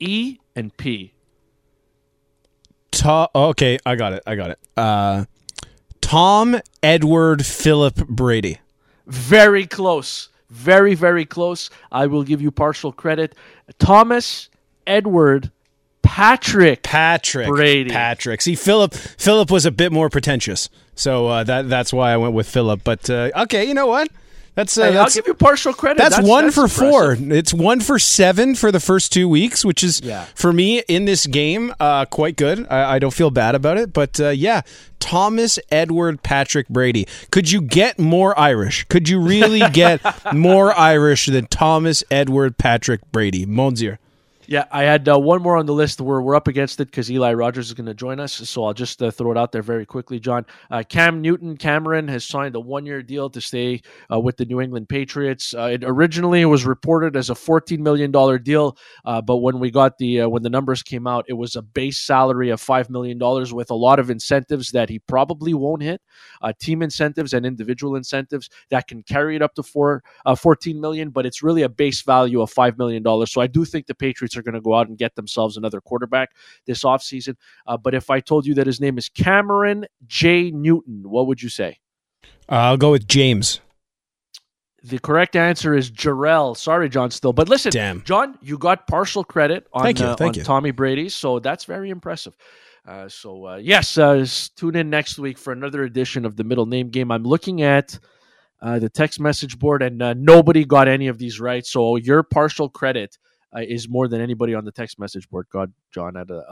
E 0.00 0.38
and 0.54 0.76
P. 0.76 1.12
To- 2.92 3.30
okay, 3.34 3.78
I 3.84 3.96
got 3.96 4.12
it. 4.12 4.22
I 4.26 4.36
got 4.36 4.50
it. 4.50 4.58
Uh, 4.76 5.24
Tom 6.00 6.60
Edward 6.82 7.44
Philip 7.44 8.06
Brady. 8.08 8.60
Very 9.06 9.66
close. 9.66 10.28
Very, 10.50 10.94
very 10.94 11.24
close. 11.24 11.70
I 11.90 12.06
will 12.06 12.22
give 12.22 12.40
you 12.40 12.50
partial 12.50 12.92
credit. 12.92 13.34
Thomas 13.78 14.48
Edward 14.86 15.50
Patrick. 16.02 16.82
Patrick 16.82 17.48
Brady. 17.48 17.90
Patrick. 17.90 18.42
See, 18.42 18.54
Philip. 18.54 18.94
Philip 18.94 19.50
was 19.50 19.66
a 19.66 19.70
bit 19.70 19.90
more 19.90 20.10
pretentious, 20.10 20.68
so 20.94 21.26
uh, 21.26 21.44
that 21.44 21.68
that's 21.68 21.92
why 21.92 22.12
I 22.12 22.16
went 22.16 22.34
with 22.34 22.48
Philip. 22.48 22.82
But 22.84 23.08
uh, 23.08 23.30
okay, 23.36 23.64
you 23.64 23.74
know 23.74 23.86
what? 23.86 24.08
That's 24.54 24.78
uh, 24.78 24.92
Hey, 24.92 24.96
I'll 24.96 25.08
give 25.10 25.26
you 25.26 25.34
partial 25.34 25.72
credit. 25.72 25.98
that's, 25.98 26.20
one 26.20 26.44
that's 26.44 26.54
for 26.54 26.68
four. 26.68 27.16
It's 27.18 27.52
one 27.52 27.80
for 27.80 27.98
seven 27.98 28.54
for 28.54 28.70
the 28.70 28.80
first 28.80 29.12
two 29.12 29.28
weeks, 29.28 29.64
which 29.64 29.82
is 29.82 30.00
Yeah. 30.02 30.26
for 30.34 30.52
me 30.52 30.80
in 30.88 31.04
this 31.06 31.26
game 31.26 31.74
uh, 31.80 32.04
quite 32.06 32.36
good. 32.36 32.66
I, 32.70 32.94
I 32.94 32.98
don't 32.98 33.12
feel 33.14 33.30
bad 33.30 33.54
about 33.54 33.78
it, 33.78 33.92
but 33.92 34.20
uh, 34.20 34.28
yeah, 34.28 34.62
Thomas 35.00 35.58
Edward 35.70 36.22
Patrick 36.22 36.68
Brady. 36.68 37.06
Could 37.30 37.50
you 37.50 37.60
get 37.60 37.98
more 37.98 38.38
Irish? 38.38 38.84
Could 38.84 39.08
you 39.08 39.20
really 39.20 39.60
get 39.70 40.00
more 40.34 40.72
Irish 40.78 41.26
than 41.26 41.46
Thomas 41.48 42.04
Edward 42.10 42.56
Patrick 42.56 43.00
Brady? 43.12 43.44
Monsieur. 43.46 43.98
Yeah, 44.46 44.64
I 44.70 44.82
had 44.82 45.08
uh, 45.08 45.18
one 45.18 45.42
more 45.42 45.56
on 45.56 45.66
the 45.66 45.72
list. 45.72 46.00
We're, 46.00 46.20
we're 46.20 46.34
up 46.34 46.48
against 46.48 46.78
it 46.80 46.86
because 46.86 47.10
Eli 47.10 47.32
Rogers 47.32 47.68
is 47.68 47.74
going 47.74 47.86
to 47.86 47.94
join 47.94 48.20
us. 48.20 48.32
So 48.32 48.64
I'll 48.64 48.74
just 48.74 49.02
uh, 49.02 49.10
throw 49.10 49.30
it 49.32 49.38
out 49.38 49.52
there 49.52 49.62
very 49.62 49.86
quickly, 49.86 50.20
John. 50.20 50.44
Uh, 50.70 50.82
Cam 50.86 51.22
Newton 51.22 51.56
Cameron 51.56 52.08
has 52.08 52.24
signed 52.24 52.54
a 52.54 52.60
one 52.60 52.84
year 52.84 53.02
deal 53.02 53.30
to 53.30 53.40
stay 53.40 53.80
uh, 54.12 54.20
with 54.20 54.36
the 54.36 54.44
New 54.44 54.60
England 54.60 54.88
Patriots. 54.88 55.54
Uh, 55.54 55.70
it 55.72 55.84
originally 55.84 56.44
was 56.44 56.66
reported 56.66 57.16
as 57.16 57.30
a 57.30 57.34
$14 57.34 57.78
million 57.78 58.10
deal, 58.42 58.76
uh, 59.04 59.22
but 59.22 59.36
when 59.38 59.58
we 59.58 59.70
got 59.70 59.96
the 59.98 60.24
when 60.26 60.42
the 60.42 60.50
numbers 60.50 60.82
came 60.82 61.06
out, 61.06 61.24
it 61.28 61.34
was 61.34 61.56
a 61.56 61.62
base 61.62 62.00
salary 62.00 62.50
of 62.50 62.60
$5 62.60 62.90
million 62.90 63.18
with 63.54 63.70
a 63.70 63.74
lot 63.74 63.98
of 63.98 64.10
incentives 64.10 64.70
that 64.72 64.88
he 64.88 64.98
probably 64.98 65.54
won't 65.54 65.82
hit, 65.82 66.00
team 66.60 66.82
incentives 66.82 67.32
and 67.32 67.46
individual 67.46 67.96
incentives 67.96 68.50
that 68.70 68.86
can 68.86 69.02
carry 69.02 69.36
it 69.36 69.42
up 69.42 69.54
to 69.54 69.62
four, 69.62 70.02
uh, 70.26 70.34
14 70.34 70.80
million, 70.80 71.10
but 71.10 71.26
it's 71.26 71.42
really 71.42 71.62
a 71.62 71.68
base 71.68 72.02
value 72.02 72.40
of 72.40 72.52
$5 72.52 72.78
million. 72.78 73.02
So 73.26 73.40
I 73.40 73.46
do 73.46 73.64
think 73.64 73.86
the 73.86 73.94
Patriots 73.94 74.33
are 74.36 74.42
going 74.42 74.54
to 74.54 74.60
go 74.60 74.74
out 74.74 74.88
and 74.88 74.98
get 74.98 75.14
themselves 75.14 75.56
another 75.56 75.80
quarterback 75.80 76.30
this 76.66 76.84
offseason. 76.84 77.36
Uh, 77.66 77.76
but 77.76 77.94
if 77.94 78.10
I 78.10 78.20
told 78.20 78.46
you 78.46 78.54
that 78.54 78.66
his 78.66 78.80
name 78.80 78.98
is 78.98 79.08
Cameron 79.08 79.86
J. 80.06 80.50
Newton, 80.50 81.02
what 81.04 81.26
would 81.26 81.42
you 81.42 81.48
say? 81.48 81.78
Uh, 82.48 82.56
I'll 82.56 82.76
go 82.76 82.90
with 82.90 83.08
James. 83.08 83.60
The 84.82 84.98
correct 84.98 85.34
answer 85.34 85.74
is 85.74 85.90
Jerrell. 85.90 86.54
Sorry, 86.54 86.90
John 86.90 87.10
Still. 87.10 87.32
But 87.32 87.48
listen, 87.48 87.72
Damn. 87.72 88.02
John, 88.02 88.38
you 88.42 88.58
got 88.58 88.86
partial 88.86 89.24
credit 89.24 89.66
on, 89.72 89.82
Thank 89.82 89.98
you, 89.98 90.06
uh, 90.06 90.16
thank 90.16 90.34
on 90.34 90.38
you. 90.40 90.44
Tommy 90.44 90.72
Brady, 90.72 91.08
so 91.08 91.38
that's 91.38 91.64
very 91.64 91.88
impressive. 91.88 92.36
Uh, 92.86 93.08
so 93.08 93.46
uh, 93.46 93.56
yes, 93.56 93.96
uh, 93.96 94.26
tune 94.56 94.76
in 94.76 94.90
next 94.90 95.18
week 95.18 95.38
for 95.38 95.54
another 95.54 95.84
edition 95.84 96.26
of 96.26 96.36
the 96.36 96.44
middle 96.44 96.66
name 96.66 96.90
game. 96.90 97.10
I'm 97.10 97.22
looking 97.22 97.62
at 97.62 97.98
uh, 98.60 98.78
the 98.78 98.90
text 98.90 99.20
message 99.20 99.58
board, 99.58 99.82
and 99.82 100.02
uh, 100.02 100.14
nobody 100.14 100.66
got 100.66 100.86
any 100.86 101.08
of 101.08 101.16
these 101.16 101.40
right. 101.40 101.64
So 101.64 101.96
your 101.96 102.22
partial 102.22 102.68
credit 102.68 103.16
uh, 103.54 103.60
is 103.60 103.88
more 103.88 104.08
than 104.08 104.20
anybody 104.20 104.54
on 104.54 104.64
the 104.64 104.72
text 104.72 104.98
message 104.98 105.28
board. 105.28 105.46
God, 105.50 105.72
John 105.92 106.16
at 106.16 106.30
uh. 106.30 106.42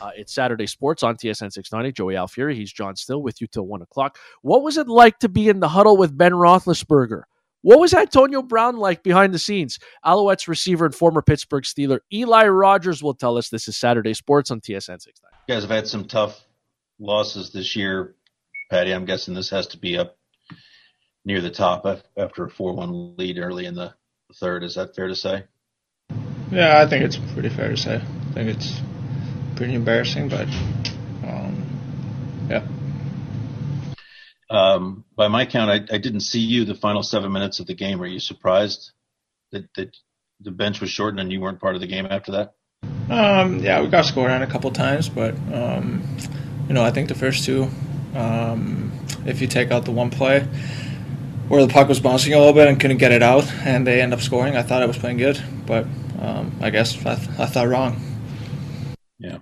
Uh, 0.00 0.10
it's 0.16 0.32
Saturday 0.32 0.66
Sports 0.66 1.02
on 1.02 1.16
TSN 1.16 1.52
690. 1.52 1.92
Joey 1.92 2.14
Alfieri, 2.14 2.56
he's 2.56 2.72
John 2.72 2.96
Still 2.96 3.22
with 3.22 3.40
you 3.40 3.46
till 3.46 3.66
1 3.66 3.82
o'clock. 3.82 4.18
What 4.42 4.62
was 4.62 4.78
it 4.78 4.88
like 4.88 5.18
to 5.18 5.28
be 5.28 5.48
in 5.48 5.60
the 5.60 5.68
huddle 5.68 5.96
with 5.96 6.16
Ben 6.16 6.32
Roethlisberger? 6.32 7.22
What 7.62 7.78
was 7.78 7.92
Antonio 7.92 8.40
Brown 8.40 8.78
like 8.78 9.02
behind 9.02 9.34
the 9.34 9.38
scenes? 9.38 9.78
Alouettes 10.04 10.48
receiver 10.48 10.86
and 10.86 10.94
former 10.94 11.20
Pittsburgh 11.20 11.64
Steeler 11.64 12.00
Eli 12.12 12.46
Rogers 12.46 13.02
will 13.02 13.12
tell 13.12 13.36
us. 13.36 13.50
This 13.50 13.68
is 13.68 13.76
Saturday 13.76 14.14
Sports 14.14 14.50
on 14.50 14.60
TSN 14.60 15.02
690. 15.02 15.20
You 15.46 15.54
guys 15.54 15.62
have 15.62 15.70
had 15.70 15.86
some 15.86 16.06
tough 16.06 16.42
losses 16.98 17.52
this 17.52 17.76
year. 17.76 18.14
Patty, 18.70 18.92
I'm 18.92 19.04
guessing 19.04 19.34
this 19.34 19.50
has 19.50 19.66
to 19.68 19.78
be 19.78 19.98
up 19.98 20.16
near 21.26 21.42
the 21.42 21.50
top 21.50 21.84
after 22.16 22.44
a 22.44 22.50
4 22.50 22.72
1 22.74 23.16
lead 23.18 23.38
early 23.38 23.66
in 23.66 23.74
the 23.74 23.92
third. 24.36 24.64
Is 24.64 24.76
that 24.76 24.96
fair 24.96 25.08
to 25.08 25.16
say? 25.16 25.44
Yeah, 26.50 26.80
I 26.80 26.86
think 26.86 27.04
it's 27.04 27.16
pretty 27.16 27.48
fair 27.48 27.68
to 27.68 27.76
say. 27.76 27.96
I 27.96 28.32
think 28.32 28.56
it's 28.56 28.80
pretty 29.56 29.74
embarrassing, 29.74 30.28
but 30.28 30.48
um, 31.24 32.46
yeah. 32.48 32.66
Um, 34.50 35.04
by 35.14 35.28
my 35.28 35.46
count, 35.46 35.70
I, 35.70 35.94
I, 35.94 35.98
didn't 35.98 36.20
see 36.20 36.40
you 36.40 36.64
the 36.64 36.74
final 36.74 37.04
seven 37.04 37.30
minutes 37.30 37.60
of 37.60 37.68
the 37.68 37.74
game. 37.74 38.00
Were 38.00 38.06
you 38.06 38.18
surprised 38.18 38.90
that, 39.52 39.72
that 39.74 39.96
the 40.40 40.50
bench 40.50 40.80
was 40.80 40.90
shortened 40.90 41.20
and 41.20 41.30
you 41.30 41.40
weren't 41.40 41.60
part 41.60 41.76
of 41.76 41.80
the 41.80 41.86
game 41.86 42.06
after 42.10 42.32
that? 42.32 42.54
Um, 43.08 43.60
yeah, 43.60 43.80
we 43.80 43.88
got 43.88 44.06
scored 44.06 44.32
on 44.32 44.42
a 44.42 44.48
couple 44.48 44.72
times, 44.72 45.08
but 45.08 45.34
um, 45.52 46.02
you 46.66 46.74
know, 46.74 46.82
I 46.82 46.90
think 46.90 47.08
the 47.08 47.14
first 47.14 47.44
two, 47.44 47.68
um, 48.14 48.92
if 49.24 49.40
you 49.40 49.46
take 49.46 49.70
out 49.70 49.84
the 49.84 49.92
one 49.92 50.10
play 50.10 50.40
where 51.46 51.64
the 51.64 51.72
puck 51.72 51.88
was 51.88 52.00
bouncing 52.00 52.32
a 52.32 52.38
little 52.38 52.52
bit 52.52 52.66
and 52.66 52.80
couldn't 52.80 52.98
get 52.98 53.12
it 53.12 53.22
out, 53.22 53.44
and 53.64 53.86
they 53.86 54.00
end 54.00 54.12
up 54.12 54.20
scoring, 54.20 54.56
I 54.56 54.62
thought 54.62 54.82
I 54.82 54.86
was 54.86 54.96
playing 54.96 55.18
good, 55.18 55.42
but 55.66 55.86
um, 56.20 56.54
I 56.60 56.70
guess 56.70 56.94
I, 57.04 57.14
th- 57.14 57.38
I 57.38 57.46
thought 57.46 57.68
wrong. 57.68 58.00
Yeah. 59.18 59.38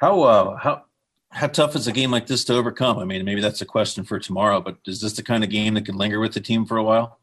How 0.00 0.22
uh, 0.22 0.56
how 0.56 0.84
how 1.30 1.46
tough 1.46 1.76
is 1.76 1.86
a 1.86 1.92
game 1.92 2.10
like 2.10 2.26
this 2.26 2.44
to 2.44 2.54
overcome? 2.54 2.98
I 2.98 3.04
mean, 3.04 3.24
maybe 3.24 3.40
that's 3.40 3.60
a 3.60 3.66
question 3.66 4.04
for 4.04 4.18
tomorrow, 4.18 4.60
but 4.60 4.78
is 4.86 5.00
this 5.00 5.12
the 5.14 5.22
kind 5.22 5.44
of 5.44 5.50
game 5.50 5.74
that 5.74 5.84
can 5.84 5.96
linger 5.96 6.20
with 6.20 6.34
the 6.34 6.40
team 6.40 6.64
for 6.64 6.76
a 6.76 6.82
while? 6.82 7.18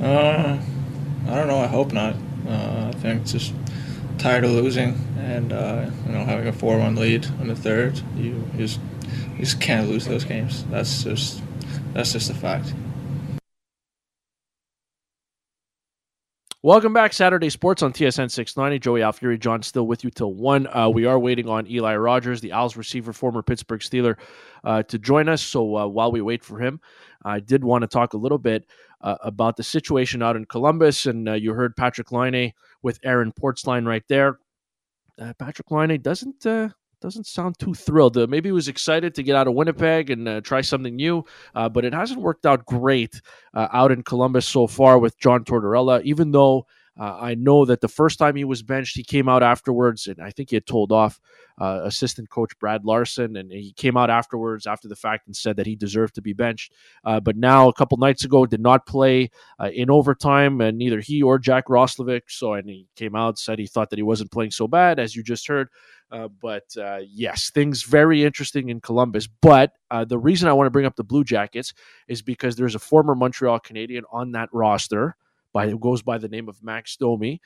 Uh, 0.00 0.58
I 1.26 1.34
don't 1.34 1.48
know. 1.48 1.58
I 1.58 1.66
hope 1.66 1.92
not. 1.92 2.14
Uh, 2.46 2.90
I 2.94 2.98
think 2.98 3.26
just 3.26 3.52
tired 4.16 4.44
of 4.44 4.50
losing 4.50 4.94
and 5.18 5.52
uh, 5.52 5.90
you 6.06 6.12
know 6.12 6.24
having 6.24 6.48
a 6.48 6.52
four-one 6.52 6.96
lead 6.96 7.26
in 7.40 7.48
the 7.48 7.56
third. 7.56 8.00
You, 8.16 8.48
you 8.52 8.58
just 8.58 8.80
you 9.32 9.44
just 9.44 9.60
can't 9.60 9.88
lose 9.88 10.06
those 10.06 10.24
games. 10.24 10.64
That's 10.66 11.02
just 11.04 11.42
that's 11.92 12.12
just 12.12 12.30
a 12.30 12.34
fact. 12.34 12.72
Welcome 16.64 16.92
back, 16.92 17.12
Saturday 17.12 17.50
Sports 17.50 17.84
on 17.84 17.92
TSN 17.92 18.28
690. 18.32 18.80
Joey 18.80 19.00
Alfieri, 19.00 19.38
John, 19.38 19.62
still 19.62 19.86
with 19.86 20.02
you 20.02 20.10
till 20.10 20.34
1. 20.34 20.66
Uh, 20.66 20.88
we 20.88 21.04
are 21.04 21.16
waiting 21.16 21.48
on 21.48 21.70
Eli 21.70 21.94
Rogers, 21.94 22.40
the 22.40 22.50
Als 22.50 22.76
receiver, 22.76 23.12
former 23.12 23.44
Pittsburgh 23.44 23.80
Steeler, 23.80 24.16
uh, 24.64 24.82
to 24.82 24.98
join 24.98 25.28
us. 25.28 25.40
So 25.40 25.76
uh, 25.76 25.86
while 25.86 26.10
we 26.10 26.20
wait 26.20 26.42
for 26.42 26.58
him, 26.58 26.80
I 27.24 27.38
did 27.38 27.62
want 27.62 27.82
to 27.82 27.86
talk 27.86 28.12
a 28.12 28.16
little 28.16 28.38
bit 28.38 28.66
uh, 29.02 29.14
about 29.22 29.56
the 29.56 29.62
situation 29.62 30.20
out 30.20 30.34
in 30.34 30.46
Columbus. 30.46 31.06
And 31.06 31.28
uh, 31.28 31.34
you 31.34 31.52
heard 31.52 31.76
Patrik 31.76 32.10
Laine 32.10 32.52
with 32.82 32.98
Aaron 33.04 33.30
Portzline 33.30 33.86
right 33.86 34.02
there. 34.08 34.40
Uh, 35.16 35.34
Patrik 35.34 35.70
Laine 35.70 36.02
doesn't 36.02 36.44
doesn't 37.00 37.26
sound 37.26 37.58
too 37.58 37.74
thrilled. 37.74 38.16
Uh, 38.16 38.26
maybe 38.28 38.48
he 38.48 38.52
was 38.52 38.68
excited 38.68 39.14
to 39.14 39.22
get 39.22 39.36
out 39.36 39.46
of 39.46 39.54
Winnipeg 39.54 40.10
and 40.10 40.28
uh, 40.28 40.40
try 40.40 40.60
something 40.60 40.96
new, 40.96 41.24
uh, 41.54 41.68
but 41.68 41.84
it 41.84 41.94
hasn't 41.94 42.20
worked 42.20 42.46
out 42.46 42.66
great 42.66 43.20
uh, 43.54 43.68
out 43.72 43.92
in 43.92 44.02
Columbus 44.02 44.46
so 44.46 44.66
far 44.66 44.98
with 44.98 45.18
John 45.18 45.44
Tortorella. 45.44 46.02
Even 46.02 46.32
though 46.32 46.66
uh, 46.98 47.16
I 47.20 47.36
know 47.36 47.64
that 47.64 47.80
the 47.80 47.88
first 47.88 48.18
time 48.18 48.34
he 48.34 48.44
was 48.44 48.62
benched, 48.62 48.96
he 48.96 49.04
came 49.04 49.28
out 49.28 49.42
afterwards, 49.42 50.08
and 50.08 50.20
I 50.20 50.30
think 50.30 50.50
he 50.50 50.56
had 50.56 50.66
told 50.66 50.90
off 50.90 51.20
uh, 51.60 51.82
assistant 51.84 52.28
coach 52.28 52.58
Brad 52.58 52.84
Larsen, 52.84 53.36
and 53.36 53.52
he 53.52 53.72
came 53.72 53.96
out 53.96 54.10
afterwards 54.10 54.66
after 54.66 54.88
the 54.88 54.96
fact 54.96 55.26
and 55.26 55.36
said 55.36 55.56
that 55.56 55.66
he 55.66 55.76
deserved 55.76 56.16
to 56.16 56.22
be 56.22 56.32
benched. 56.32 56.72
But 57.04 57.36
now, 57.36 57.68
a 57.68 57.72
couple 57.72 57.98
nights 57.98 58.24
ago, 58.24 58.46
did 58.46 58.60
not 58.60 58.86
play 58.86 59.30
in 59.72 59.90
overtime, 59.90 60.60
and 60.60 60.76
neither 60.76 61.00
he 61.00 61.22
or 61.22 61.38
Jack 61.38 61.66
Roslovic. 61.66 62.22
So, 62.28 62.54
and 62.54 62.68
he 62.68 62.88
came 62.96 63.14
out 63.14 63.38
said 63.38 63.60
he 63.60 63.66
thought 63.66 63.90
that 63.90 63.98
he 63.98 64.04
wasn't 64.04 64.32
playing 64.32 64.50
so 64.50 64.66
bad, 64.66 64.98
as 64.98 65.14
you 65.14 65.22
just 65.22 65.46
heard. 65.46 65.68
Uh, 66.10 66.28
but 66.28 66.64
uh, 66.76 67.00
yes, 67.06 67.50
things 67.50 67.82
very 67.82 68.24
interesting 68.24 68.70
in 68.70 68.80
Columbus. 68.80 69.26
But 69.26 69.72
uh, 69.90 70.04
the 70.04 70.18
reason 70.18 70.48
I 70.48 70.52
want 70.54 70.66
to 70.66 70.70
bring 70.70 70.86
up 70.86 70.96
the 70.96 71.04
Blue 71.04 71.24
Jackets 71.24 71.74
is 72.06 72.22
because 72.22 72.56
there's 72.56 72.74
a 72.74 72.80
former 72.80 73.14
Montreal 73.14 73.60
Canadian 73.60 74.04
on 74.10 74.32
that 74.32 74.48
roster 74.52 75.16
by 75.52 75.68
who 75.68 75.78
goes 75.78 76.02
by 76.02 76.18
the 76.18 76.28
name 76.28 76.48
of 76.48 76.62
Max 76.62 76.96
Domi, 76.96 77.40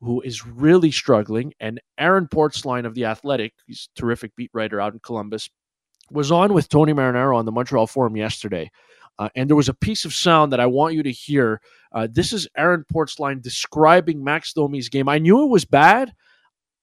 who 0.00 0.20
is 0.22 0.46
really 0.46 0.90
struggling. 0.90 1.54
And 1.60 1.80
Aaron 1.96 2.26
Portzline 2.26 2.86
of 2.86 2.94
the 2.94 3.04
Athletic, 3.04 3.54
he's 3.66 3.88
a 3.96 4.00
terrific 4.00 4.34
beat 4.36 4.50
writer 4.52 4.80
out 4.80 4.92
in 4.92 5.00
Columbus, 5.00 5.48
was 6.10 6.32
on 6.32 6.54
with 6.54 6.68
Tony 6.68 6.92
Marinaro 6.92 7.36
on 7.36 7.44
the 7.44 7.52
Montreal 7.52 7.86
Forum 7.86 8.16
yesterday. 8.16 8.70
Uh, 9.18 9.28
and 9.34 9.48
there 9.48 9.56
was 9.56 9.68
a 9.68 9.74
piece 9.74 10.04
of 10.04 10.12
sound 10.12 10.52
that 10.52 10.60
I 10.60 10.66
want 10.66 10.94
you 10.94 11.02
to 11.02 11.10
hear. 11.10 11.60
Uh, 11.92 12.06
this 12.10 12.32
is 12.32 12.48
Aaron 12.56 12.84
Portzline 12.92 13.42
describing 13.42 14.22
Max 14.22 14.52
Domi's 14.52 14.88
game. 14.88 15.08
I 15.08 15.18
knew 15.18 15.42
it 15.42 15.50
was 15.50 15.64
bad. 15.64 16.14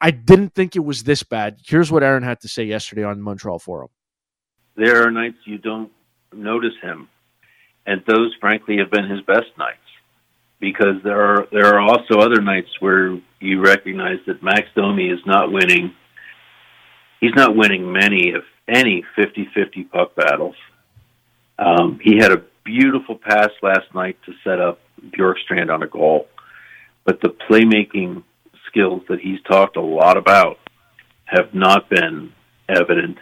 I 0.01 0.11
didn't 0.11 0.53
think 0.53 0.75
it 0.75 0.83
was 0.83 1.03
this 1.03 1.23
bad. 1.23 1.59
Here's 1.65 1.91
what 1.91 2.03
Aaron 2.03 2.23
had 2.23 2.41
to 2.41 2.47
say 2.47 2.63
yesterday 2.63 3.03
on 3.03 3.21
Montreal 3.21 3.59
Forum. 3.59 3.89
There 4.75 5.05
are 5.05 5.11
nights 5.11 5.37
you 5.45 5.57
don't 5.57 5.91
notice 6.33 6.73
him, 6.81 7.07
and 7.85 8.03
those, 8.05 8.35
frankly, 8.41 8.77
have 8.77 8.91
been 8.91 9.09
his 9.09 9.21
best 9.21 9.47
nights 9.57 9.79
because 10.59 11.01
there 11.03 11.21
are 11.21 11.47
there 11.51 11.67
are 11.75 11.79
also 11.79 12.19
other 12.19 12.41
nights 12.41 12.69
where 12.79 13.17
you 13.39 13.61
recognize 13.61 14.19
that 14.27 14.43
Max 14.43 14.67
Domi 14.75 15.09
is 15.09 15.19
not 15.25 15.51
winning. 15.51 15.93
He's 17.21 17.35
not 17.35 17.55
winning 17.55 17.91
many, 17.91 18.29
if 18.29 18.43
any, 18.67 19.03
50-50 19.17 19.89
puck 19.89 20.15
battles. 20.15 20.55
Um, 21.57 21.99
he 22.03 22.17
had 22.17 22.31
a 22.31 22.43
beautiful 22.63 23.15
pass 23.15 23.49
last 23.61 23.93
night 23.93 24.17
to 24.25 24.33
set 24.43 24.59
up 24.59 24.79
Bjorkstrand 25.01 25.73
on 25.73 25.83
a 25.83 25.87
goal, 25.87 26.27
but 27.05 27.21
the 27.21 27.29
playmaking 27.29 28.23
skills 28.75 29.01
that 29.07 29.19
he's 29.19 29.41
talked 29.41 29.77
a 29.77 29.81
lot 29.81 30.17
about 30.17 30.59
have 31.25 31.53
not 31.53 31.89
been 31.89 32.33
evident. 32.67 33.17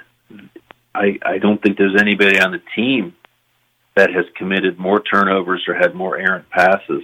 I, 0.96 1.20
I 1.26 1.38
don't 1.38 1.62
think 1.62 1.78
there's 1.78 2.00
anybody 2.00 2.40
on 2.40 2.52
the 2.52 2.62
team 2.76 3.16
that 3.96 4.12
has 4.12 4.26
committed 4.36 4.80
more 4.80 5.00
turnovers 5.02 5.64
or 5.68 5.76
had 5.76 5.94
more 5.94 6.18
errant 6.18 6.50
passes 6.50 7.04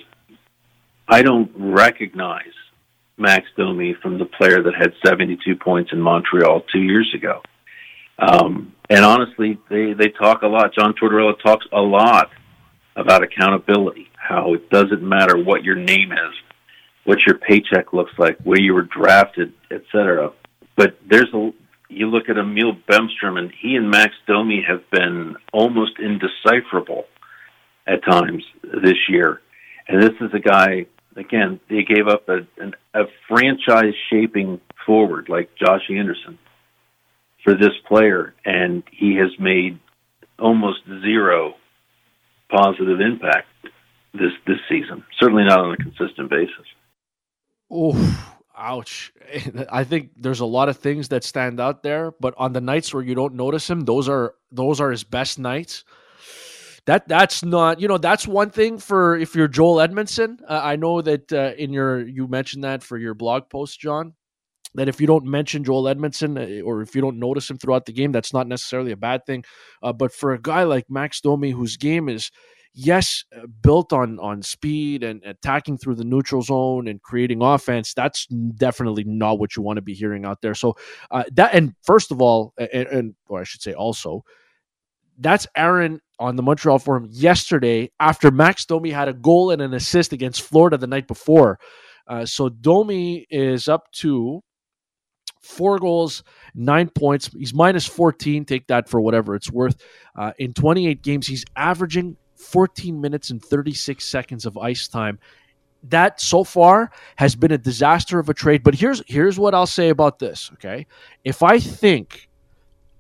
I 1.09 1.23
don't 1.23 1.51
recognize 1.55 2.53
Max 3.17 3.47
Domi 3.57 3.95
from 3.95 4.19
the 4.19 4.25
player 4.25 4.61
that 4.61 4.75
had 4.75 4.93
72 5.03 5.55
points 5.55 5.91
in 5.91 5.99
Montreal 5.99 6.61
two 6.71 6.81
years 6.81 7.11
ago. 7.15 7.41
Um, 8.19 8.73
and 8.89 9.03
honestly, 9.03 9.57
they, 9.69 9.93
they 9.93 10.09
talk 10.09 10.43
a 10.43 10.47
lot. 10.47 10.75
John 10.75 10.93
Tortorella 10.93 11.41
talks 11.41 11.65
a 11.73 11.81
lot 11.81 12.29
about 12.95 13.23
accountability, 13.23 14.09
how 14.13 14.53
it 14.53 14.69
doesn't 14.69 15.01
matter 15.01 15.35
what 15.37 15.63
your 15.63 15.75
name 15.75 16.11
is, 16.11 16.33
what 17.09 17.25
your 17.25 17.39
paycheck 17.39 17.91
looks 17.91 18.11
like, 18.19 18.37
where 18.43 18.61
you 18.61 18.71
were 18.71 18.83
drafted, 18.83 19.51
etc. 19.71 20.31
But 20.77 20.99
there's 21.09 21.33
a 21.33 21.49
you 21.89 22.05
look 22.05 22.29
at 22.29 22.37
Emil 22.37 22.73
Bemstrom, 22.87 23.39
and 23.39 23.51
he 23.59 23.75
and 23.75 23.89
Max 23.89 24.13
Domi 24.27 24.63
have 24.67 24.87
been 24.91 25.35
almost 25.51 25.93
indecipherable 25.97 27.05
at 27.87 28.05
times 28.05 28.43
this 28.61 29.09
year. 29.09 29.41
And 29.87 30.03
this 30.03 30.13
is 30.21 30.29
a 30.35 30.39
guy 30.39 30.85
again, 31.15 31.59
they 31.67 31.81
gave 31.81 32.07
up 32.07 32.29
a, 32.29 32.41
an, 32.61 32.75
a 32.93 33.05
franchise 33.27 33.95
shaping 34.11 34.61
forward 34.85 35.29
like 35.29 35.49
Josh 35.55 35.89
Anderson 35.89 36.37
for 37.43 37.55
this 37.55 37.73
player, 37.87 38.35
and 38.45 38.83
he 38.91 39.15
has 39.15 39.31
made 39.39 39.79
almost 40.37 40.81
zero 41.01 41.55
positive 42.51 43.01
impact 43.01 43.47
this 44.13 44.33
this 44.45 44.59
season. 44.69 45.03
Certainly 45.19 45.45
not 45.45 45.59
on 45.59 45.73
a 45.73 45.77
consistent 45.77 46.29
basis. 46.29 46.67
Oh, 47.71 48.35
ouch! 48.57 49.13
I 49.71 49.83
think 49.83 50.11
there's 50.17 50.39
a 50.39 50.45
lot 50.45 50.69
of 50.69 50.77
things 50.77 51.09
that 51.09 51.23
stand 51.23 51.59
out 51.59 51.83
there, 51.83 52.11
but 52.19 52.33
on 52.37 52.53
the 52.53 52.61
nights 52.61 52.93
where 52.93 53.03
you 53.03 53.15
don't 53.15 53.35
notice 53.35 53.69
him, 53.69 53.81
those 53.81 54.09
are 54.09 54.35
those 54.51 54.81
are 54.81 54.91
his 54.91 55.03
best 55.03 55.39
nights 55.39 55.83
that 56.89 57.07
that's 57.07 57.43
not 57.43 57.79
you 57.79 57.87
know 57.87 57.99
that's 57.99 58.27
one 58.27 58.49
thing 58.49 58.79
for 58.79 59.15
if 59.15 59.35
you're 59.35 59.47
Joel 59.47 59.75
Edmundson. 59.75 60.39
Uh, 60.47 60.59
I 60.63 60.75
know 60.75 61.03
that 61.03 61.31
uh, 61.31 61.53
in 61.55 61.71
your 61.71 62.01
you 62.01 62.27
mentioned 62.27 62.63
that 62.63 62.81
for 62.81 62.97
your 62.97 63.13
blog 63.13 63.47
post, 63.49 63.79
John. 63.79 64.13
That 64.73 64.89
if 64.89 64.99
you 64.99 65.05
don't 65.05 65.25
mention 65.25 65.63
Joel 65.63 65.83
Edmundson 65.83 66.61
uh, 66.61 66.63
or 66.63 66.81
if 66.81 66.95
you 66.95 67.01
don't 67.01 67.19
notice 67.19 67.47
him 67.47 67.59
throughout 67.59 67.85
the 67.85 67.93
game, 67.93 68.11
that's 68.11 68.33
not 68.33 68.47
necessarily 68.47 68.91
a 68.91 68.97
bad 68.97 69.25
thing. 69.27 69.43
Uh, 69.83 69.93
but 69.93 70.11
for 70.11 70.33
a 70.33 70.41
guy 70.41 70.63
like 70.63 70.89
Max 70.89 71.21
Domi, 71.21 71.51
whose 71.51 71.77
game 71.77 72.09
is 72.09 72.31
yes 72.73 73.23
uh, 73.35 73.45
built 73.61 73.91
on 73.93 74.19
on 74.19 74.41
speed 74.41 75.03
and 75.03 75.23
attacking 75.23 75.77
through 75.77 75.95
the 75.95 76.03
neutral 76.03 76.41
zone 76.41 76.87
and 76.87 77.01
creating 77.01 77.41
offense, 77.41 77.93
that's 77.93 78.25
definitely 78.27 79.03
not 79.03 79.39
what 79.39 79.55
you 79.55 79.63
want 79.63 79.77
to 79.77 79.81
be 79.81 79.93
hearing 79.93 80.25
out 80.25 80.41
there. 80.41 80.55
So 80.55 80.75
uh, 81.11 81.23
that 81.33 81.53
and 81.53 81.73
first 81.83 82.11
of 82.11 82.21
all, 82.21 82.53
and, 82.57 82.87
and 82.87 83.15
or 83.27 83.41
I 83.41 83.43
should 83.43 83.61
say 83.61 83.73
also, 83.73 84.23
that's 85.17 85.47
Aaron 85.55 85.99
on 86.19 86.35
the 86.35 86.43
Montreal 86.43 86.79
Forum 86.79 87.07
yesterday 87.11 87.91
after 87.99 88.31
Max 88.31 88.65
Domi 88.65 88.91
had 88.91 89.07
a 89.07 89.13
goal 89.13 89.51
and 89.51 89.61
an 89.61 89.73
assist 89.73 90.13
against 90.13 90.41
Florida 90.41 90.77
the 90.77 90.87
night 90.87 91.07
before. 91.07 91.59
Uh, 92.07 92.25
so 92.25 92.49
Domi 92.49 93.27
is 93.29 93.67
up 93.67 93.91
to 93.91 94.41
four 95.41 95.79
goals, 95.79 96.23
nine 96.55 96.89
points. 96.89 97.27
He's 97.27 97.53
minus 97.53 97.85
14. 97.85 98.45
Take 98.45 98.67
that 98.67 98.89
for 98.89 98.99
whatever 98.99 99.35
it's 99.35 99.51
worth. 99.51 99.81
Uh, 100.15 100.31
in 100.39 100.53
28 100.53 101.01
games, 101.01 101.27
he's 101.27 101.45
averaging 101.55 102.17
14 102.39 102.99
minutes 102.99 103.29
and 103.29 103.43
36 103.43 104.03
seconds 104.03 104.45
of 104.45 104.57
ice 104.57 104.87
time. 104.87 105.19
That 105.83 106.19
so 106.19 106.43
far 106.43 106.91
has 107.15 107.35
been 107.35 107.51
a 107.51 107.57
disaster 107.57 108.19
of 108.19 108.27
a 108.29 108.33
trade. 108.33 108.63
But 108.63 108.75
here's 108.75 109.01
here's 109.07 109.39
what 109.39 109.55
I'll 109.55 109.65
say 109.67 109.89
about 109.89 110.19
this. 110.19 110.49
Okay, 110.55 110.87
if 111.23 111.41
I 111.41 111.59
think 111.59 112.29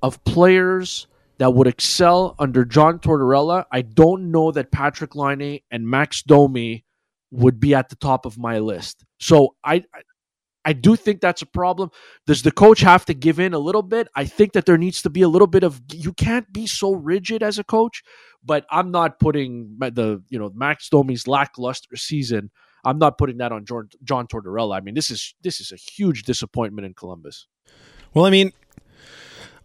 of 0.01 0.23
players 0.23 1.07
that 1.39 1.53
would 1.53 1.67
excel 1.67 2.35
under 2.39 2.63
John 2.63 2.99
Tortorella, 2.99 3.65
I 3.71 3.81
don't 3.81 4.31
know 4.31 4.51
that 4.51 4.71
Patrik 4.71 5.15
Laine 5.15 5.59
and 5.71 5.89
Max 5.89 6.21
Domi 6.23 6.85
would 7.31 7.59
be 7.59 7.75
at 7.75 7.89
the 7.89 7.95
top 7.95 8.25
of 8.25 8.37
my 8.37 8.59
list. 8.59 9.03
So 9.19 9.55
I 9.63 9.83
I 10.65 10.73
do 10.73 10.95
think 10.95 11.21
that's 11.21 11.41
a 11.41 11.45
problem. 11.45 11.89
Does 12.27 12.43
the 12.43 12.51
coach 12.51 12.81
have 12.81 13.05
to 13.05 13.13
give 13.13 13.39
in 13.39 13.53
a 13.53 13.59
little 13.59 13.81
bit? 13.81 14.07
I 14.15 14.25
think 14.25 14.53
that 14.53 14.65
there 14.65 14.77
needs 14.77 15.01
to 15.03 15.09
be 15.09 15.21
a 15.21 15.29
little 15.29 15.47
bit 15.47 15.63
of 15.63 15.81
you 15.91 16.13
can't 16.13 16.51
be 16.51 16.67
so 16.67 16.93
rigid 16.93 17.41
as 17.41 17.57
a 17.59 17.63
coach, 17.63 18.03
but 18.43 18.65
I'm 18.69 18.91
not 18.91 19.19
putting 19.19 19.77
the, 19.79 20.21
you 20.29 20.37
know, 20.37 20.51
Max 20.53 20.89
Domi's 20.89 21.27
lackluster 21.27 21.95
season. 21.95 22.51
I'm 22.85 22.97
not 22.97 23.17
putting 23.17 23.37
that 23.37 23.51
on 23.51 23.65
John, 23.65 23.89
John 24.03 24.27
Tortorella. 24.27 24.77
I 24.77 24.81
mean, 24.81 24.95
this 24.95 25.11
is 25.11 25.33
this 25.41 25.59
is 25.59 25.71
a 25.71 25.75
huge 25.75 26.23
disappointment 26.23 26.85
in 26.85 26.93
Columbus. 26.93 27.47
Well, 28.13 28.25
I 28.25 28.29
mean, 28.29 28.51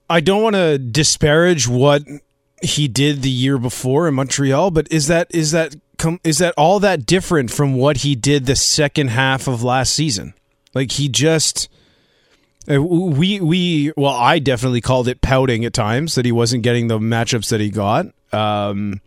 I 0.08 0.20
don't 0.20 0.42
want 0.42 0.56
to 0.56 0.78
disparage 0.78 1.68
what 1.68 2.02
he 2.62 2.88
did 2.88 3.22
the 3.22 3.30
year 3.30 3.58
before 3.58 4.08
in 4.08 4.14
Montreal, 4.14 4.70
but 4.70 4.90
is 4.90 5.06
that 5.08 5.28
is 5.30 5.52
that 5.52 5.76
is 6.22 6.38
that 6.38 6.54
all 6.56 6.80
that 6.80 7.06
different 7.06 7.50
from 7.50 7.74
what 7.74 7.98
he 7.98 8.14
did 8.14 8.46
the 8.46 8.56
second 8.56 9.08
half 9.08 9.46
of 9.48 9.62
last 9.62 9.92
season? 9.92 10.34
Like 10.74 10.92
he 10.92 11.08
just 11.08 11.68
uh, 12.70 12.82
we 12.82 13.40
we 13.40 13.92
well, 13.96 14.12
I 14.12 14.38
definitely 14.38 14.80
called 14.80 15.08
it 15.08 15.20
pouting 15.20 15.64
at 15.64 15.72
times 15.72 16.14
that 16.14 16.24
he 16.24 16.32
wasn't 16.32 16.62
getting 16.62 16.88
the 16.88 16.98
matchups 16.98 17.50
that 17.50 17.60
he 17.60 17.70
got. 17.70 18.06
Um, 18.32 19.00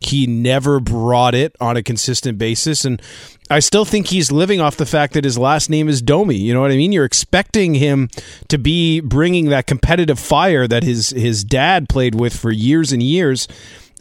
he 0.00 0.26
never 0.26 0.80
brought 0.80 1.34
it 1.34 1.54
on 1.60 1.76
a 1.76 1.82
consistent 1.82 2.38
basis, 2.38 2.84
and 2.84 3.02
I 3.50 3.58
still 3.58 3.84
think 3.84 4.06
he's 4.06 4.30
living 4.30 4.60
off 4.60 4.76
the 4.76 4.86
fact 4.86 5.12
that 5.14 5.24
his 5.24 5.36
last 5.36 5.68
name 5.68 5.88
is 5.88 6.00
Domi. 6.00 6.36
You 6.36 6.54
know 6.54 6.60
what 6.60 6.70
I 6.70 6.76
mean? 6.76 6.92
You're 6.92 7.04
expecting 7.04 7.74
him 7.74 8.08
to 8.48 8.56
be 8.56 9.00
bringing 9.00 9.46
that 9.46 9.66
competitive 9.66 10.18
fire 10.18 10.68
that 10.68 10.84
his 10.84 11.10
his 11.10 11.44
dad 11.44 11.88
played 11.88 12.14
with 12.14 12.34
for 12.34 12.50
years 12.50 12.92
and 12.92 13.02
years, 13.02 13.48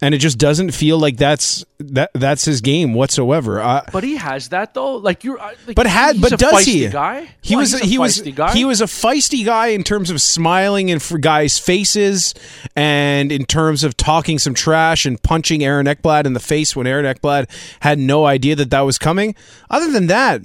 and 0.02 0.16
it 0.16 0.20
just 0.20 0.38
doesn't 0.38 0.72
feel 0.72 0.98
like 0.98 1.18
that's 1.18 1.66
that 1.80 2.12
that's 2.14 2.46
his 2.46 2.62
game 2.62 2.94
whatsoever. 2.94 3.62
Uh, 3.62 3.82
but 3.92 4.04
he 4.04 4.16
has 4.16 4.50
that 4.50 4.74
though. 4.74 4.96
Like 4.96 5.24
you're, 5.24 5.40
uh, 5.40 5.54
like, 5.68 5.76
but 5.76 5.88
had 5.88 6.22
but 6.22 6.38
does 6.38 6.66
he? 6.66 6.88
Guy? 6.88 7.30
He 7.42 7.56
well, 7.56 7.62
was 7.62 7.80
he 7.80 7.98
was 7.98 8.22
guy? 8.22 8.54
he 8.54 8.66
was 8.66 8.82
a 8.82 8.86
feisty 8.86 9.46
guy 9.46 9.68
in 9.68 9.84
terms 9.84 10.10
of 10.10 10.22
smiling 10.22 10.90
in 10.90 11.00
for 11.00 11.18
guys' 11.18 11.58
faces, 11.58 12.34
and 12.76 13.32
in 13.32 13.46
terms 13.46 13.84
of 13.84 13.98
talking 13.98 14.40
some 14.40 14.54
trash 14.54 15.06
and 15.06 15.22
punching 15.22 15.64
Aaron 15.64 15.86
Ekblad 15.86 16.26
in 16.26 16.34
the 16.34 16.40
face 16.40 16.76
when 16.76 16.88
Aaron 16.88 17.06
Ekblad 17.06 17.50
had 17.82 18.00
no 18.00 18.26
idea 18.26 18.56
that 18.56 18.70
that 18.72 18.82
was 18.82 18.98
coming. 18.98 19.36
Other 19.70 19.92
than 19.92 20.08
that, 20.08 20.42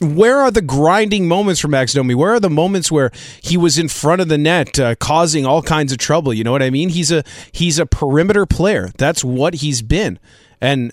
where 0.00 0.40
are 0.40 0.50
the 0.50 0.62
grinding 0.62 1.28
moments 1.28 1.60
for 1.60 1.68
Max 1.68 1.92
Domi? 1.92 2.14
Where 2.14 2.32
are 2.32 2.40
the 2.40 2.50
moments 2.50 2.90
where 2.90 3.10
he 3.42 3.56
was 3.56 3.78
in 3.78 3.88
front 3.88 4.20
of 4.20 4.28
the 4.28 4.38
net, 4.38 4.78
uh, 4.78 4.94
causing 4.94 5.44
all 5.44 5.62
kinds 5.62 5.92
of 5.92 5.98
trouble? 5.98 6.32
You 6.32 6.44
know 6.44 6.52
what 6.52 6.62
I 6.62 6.70
mean? 6.70 6.88
He's 6.88 7.12
a 7.12 7.24
he's 7.52 7.78
a 7.78 7.86
perimeter 7.86 8.46
player. 8.46 8.90
That's 8.96 9.22
what 9.22 9.54
he's 9.54 9.82
been, 9.82 10.18
and 10.60 10.92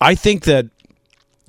I 0.00 0.14
think 0.14 0.44
that 0.44 0.66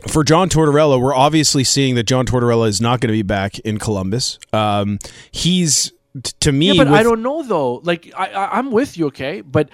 for 0.08 0.24
John 0.24 0.50
Tortorella, 0.50 1.00
we're 1.00 1.16
obviously 1.16 1.64
seeing 1.64 1.96
that 1.96 2.04
John 2.04 2.26
Tortorella 2.26 2.68
is 2.68 2.82
not 2.82 3.00
going 3.00 3.10
to 3.10 3.14
be 3.14 3.22
back 3.22 3.60
in 3.60 3.78
Columbus. 3.78 4.40
Um, 4.52 5.00
he's 5.32 5.94
to 6.42 6.52
me, 6.52 6.68
yeah, 6.68 6.84
but 6.84 6.92
with, 6.92 7.00
I 7.00 7.04
don't 7.04 7.22
know 7.22 7.44
though. 7.44 7.76
Like 7.76 8.12
I, 8.18 8.28
I, 8.28 8.58
I'm 8.58 8.72
with 8.72 8.98
you, 8.98 9.08
okay, 9.08 9.42
but 9.42 9.70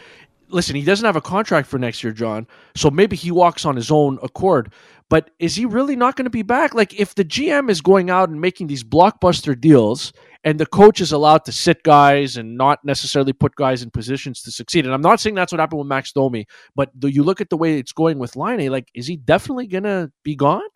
listen, 0.49 0.75
he 0.75 0.83
doesn't 0.83 1.05
have 1.05 1.15
a 1.15 1.21
contract 1.21 1.67
for 1.67 1.77
next 1.79 2.03
year, 2.03 2.13
John. 2.13 2.47
So 2.75 2.89
maybe 2.89 3.15
he 3.15 3.31
walks 3.31 3.65
on 3.65 3.75
his 3.75 3.91
own 3.91 4.19
accord. 4.21 4.71
But 5.09 5.29
is 5.39 5.55
he 5.55 5.65
really 5.65 5.95
not 5.95 6.17
going 6.17 6.25
to 6.25 6.29
be 6.29 6.41
back? 6.41 6.73
Like, 6.73 6.99
if 6.99 7.15
the 7.15 7.23
GM 7.23 7.69
is 7.69 7.79
going 7.79 8.09
out 8.09 8.29
and 8.29 8.41
making 8.41 8.67
these 8.67 8.83
blockbuster 8.83 9.59
deals 9.59 10.11
and 10.43 10.59
the 10.59 10.65
coach 10.65 10.99
is 10.99 11.13
allowed 11.13 11.45
to 11.45 11.51
sit 11.53 11.81
guys 11.83 12.35
and 12.35 12.57
not 12.57 12.79
necessarily 12.83 13.31
put 13.31 13.55
guys 13.55 13.81
in 13.81 13.89
positions 13.89 14.41
to 14.41 14.51
succeed, 14.51 14.85
and 14.85 14.93
I'm 14.93 15.01
not 15.01 15.21
saying 15.21 15.35
that's 15.35 15.53
what 15.53 15.61
happened 15.61 15.79
with 15.79 15.87
Max 15.87 16.11
Domi, 16.11 16.45
but 16.75 16.97
do 16.99 17.07
you 17.07 17.23
look 17.23 17.39
at 17.39 17.49
the 17.49 17.57
way 17.57 17.79
it's 17.79 17.93
going 17.93 18.19
with 18.19 18.35
Laine, 18.35 18.69
like, 18.69 18.89
is 18.93 19.07
he 19.07 19.15
definitely 19.15 19.67
going 19.67 19.85
to 19.85 20.11
be 20.23 20.35
gone? 20.35 20.67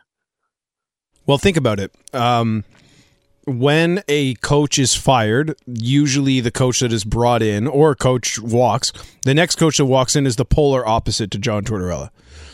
Well, 1.25 1.37
think 1.37 1.57
about 1.57 1.79
it. 1.79 1.93
Um, 2.13 2.63
when 3.45 4.03
a 4.07 4.35
coach 4.35 4.77
is 4.77 4.93
fired, 4.93 5.55
usually 5.65 6.39
the 6.39 6.51
coach 6.51 6.79
that 6.79 6.93
is 6.93 7.03
brought 7.03 7.41
in 7.41 7.67
or 7.67 7.91
a 7.91 7.95
coach 7.95 8.39
walks, 8.39 8.93
the 9.23 9.33
next 9.33 9.55
coach 9.55 9.77
that 9.77 9.85
walks 9.85 10.15
in 10.15 10.25
is 10.25 10.35
the 10.35 10.45
polar 10.45 10.87
opposite 10.87 11.31
to 11.31 11.39
John 11.39 11.63
Tortorella. 11.63 12.09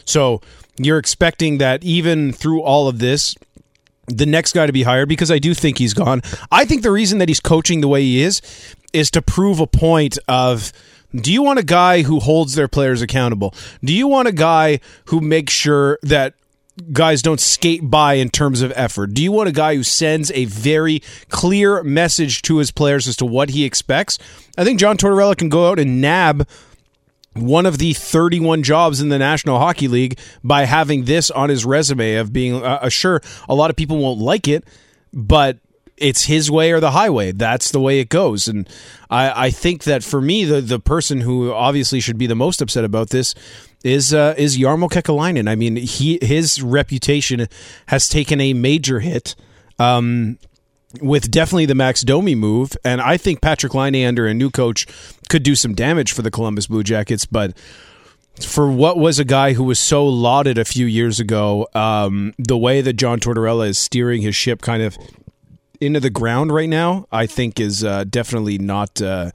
So 0.06 0.42
you're 0.78 0.98
expecting 0.98 1.58
that 1.58 1.84
even 1.84 2.32
through 2.32 2.62
all 2.62 2.88
of 2.88 3.00
this, 3.00 3.36
the 4.08 4.26
next 4.26 4.54
guy 4.54 4.66
to 4.66 4.72
be 4.72 4.84
hired 4.84 5.10
because 5.10 5.30
I 5.30 5.40
do 5.40 5.54
think 5.54 5.78
he's 5.78 5.94
gone. 5.94 6.22
I 6.52 6.66
think 6.66 6.82
the 6.82 6.92
reason 6.92 7.20
that 7.20 7.28
he's 7.28 7.42
coaching 7.42 7.82
the 7.82 7.88
way 7.88 8.02
he 8.02 8.22
is 8.22 8.42
is 8.94 9.12
to 9.12 9.22
prove 9.22 9.60
a 9.60 9.68
point 9.68 10.18
of 10.28 10.72
do 11.16 11.32
you 11.32 11.42
want 11.42 11.60
a 11.60 11.64
guy 11.64 12.04
who 12.04 12.20
holds 12.20 12.56
their 12.56 12.68
players 12.68 13.02
accountable? 13.02 13.54
Do 13.84 13.94
you 13.94 14.08
want 14.08 14.28
a 14.28 14.34
guy 14.34 14.80
who 15.06 15.20
makes 15.20 15.54
sure 15.54 16.00
that 16.04 16.34
guys 16.92 17.22
don't 17.22 17.40
skate 17.40 17.90
by 17.90 18.16
in 18.16 18.30
terms 18.30 18.62
of 18.62 18.72
effort? 18.76 19.14
Do 19.14 19.24
you 19.24 19.32
want 19.32 19.50
a 19.50 19.54
guy 19.54 19.76
who 19.76 19.84
sends 19.84 20.32
a 20.32 20.46
very 20.46 21.02
clear 21.30 21.84
message 21.84 22.42
to 22.44 22.58
his 22.58 22.72
players 22.72 23.08
as 23.08 23.16
to 23.18 23.26
what 23.26 23.50
he 23.50 23.66
expects? 23.66 24.20
I 24.58 24.64
think 24.64 24.80
John 24.80 24.98
Tortorella 24.98 25.38
can 25.38 25.50
go 25.50 25.70
out 25.70 25.80
and 25.80 26.02
nab 26.02 26.48
one 27.34 27.66
of 27.66 27.78
the 27.78 27.94
31 27.94 28.64
jobs 28.64 29.02
in 29.02 29.10
the 29.10 29.20
National 29.20 29.60
Hockey 29.60 29.88
League 29.88 30.20
by 30.44 30.66
having 30.66 31.06
this 31.06 31.30
on 31.30 31.50
his 31.50 31.66
resume 31.66 32.16
of 32.16 32.34
being 32.34 32.56
uh, 32.56 32.80
uh, 32.82 32.90
sure 32.90 33.22
a 33.48 33.56
lot 33.56 33.70
of 33.70 33.76
people 33.76 33.98
won't 33.98 34.20
like 34.20 34.48
it, 34.48 34.64
but 35.14 35.58
it's 35.98 36.24
his 36.24 36.50
way 36.50 36.72
or 36.72 36.80
the 36.80 36.92
highway. 36.92 37.32
That's 37.32 37.72
the 37.72 37.80
way 37.80 38.00
it 38.00 38.10
goes. 38.10 38.48
And 38.48 38.70
I, 39.10 39.48
I 39.48 39.50
think 39.50 39.84
that 39.86 40.04
for 40.04 40.22
me, 40.22 40.46
the 40.46 40.62
the 40.62 40.80
person 40.80 41.22
who 41.22 41.52
obviously 41.52 42.00
should 42.00 42.18
be 42.18 42.28
the 42.28 42.36
most 42.36 42.62
upset 42.62 42.84
about 42.84 43.10
this 43.10 43.34
is 43.88 44.14
uh, 44.14 44.36
is 44.38 44.58
Jarmo 44.58 44.90
Kekalainen. 44.90 45.50
I 45.50 45.56
mean, 45.56 45.76
he 45.78 46.20
his 46.22 46.62
reputation 46.62 47.48
has 47.88 48.08
taken 48.08 48.42
a 48.42 48.54
major 48.54 49.00
hit. 49.00 49.36
Um, 49.80 50.40
with 51.02 51.30
definitely 51.30 51.66
the 51.66 51.76
Max 51.76 52.02
Domi 52.02 52.34
move, 52.34 52.72
and 52.84 53.02
I 53.02 53.18
think 53.18 53.42
Patrik 53.42 53.74
Laine 53.74 54.08
under 54.08 54.26
a 54.26 54.34
new 54.34 54.50
coach 54.50 54.88
could 55.30 55.44
do 55.44 55.54
some 55.54 55.76
damage 55.76 56.14
for 56.14 56.22
the 56.22 56.32
Columbus 56.32 56.68
Blue 56.68 56.82
Jackets. 56.82 57.26
But 57.26 57.58
for 58.42 58.72
what 58.72 58.98
was 58.98 59.20
a 59.20 59.26
guy 59.26 59.54
who 59.54 59.64
was 59.64 59.80
so 59.80 60.08
lauded 60.08 60.58
a 60.58 60.66
few 60.66 60.86
years 60.86 61.20
ago, 61.20 61.68
um, 61.76 62.34
the 62.38 62.58
way 62.58 62.82
that 62.82 62.94
John 62.94 63.20
Tortorella 63.20 63.68
is 63.68 63.78
steering 63.78 64.22
his 64.22 64.36
ship 64.36 64.62
kind 64.62 64.82
of 64.82 64.98
into 65.82 66.00
the 66.00 66.10
ground 66.10 66.54
right 66.54 66.70
now, 66.70 67.06
I 67.12 67.26
think 67.28 67.60
is 67.60 67.84
uh, 67.84 68.06
definitely 68.06 68.58
not 68.58 69.02
uh, 69.02 69.32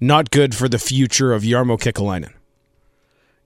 not 0.00 0.30
good 0.30 0.54
for 0.54 0.68
the 0.68 0.78
future 0.78 1.32
of 1.32 1.42
Jarmo 1.42 1.78
Kekalainen. 1.78 2.32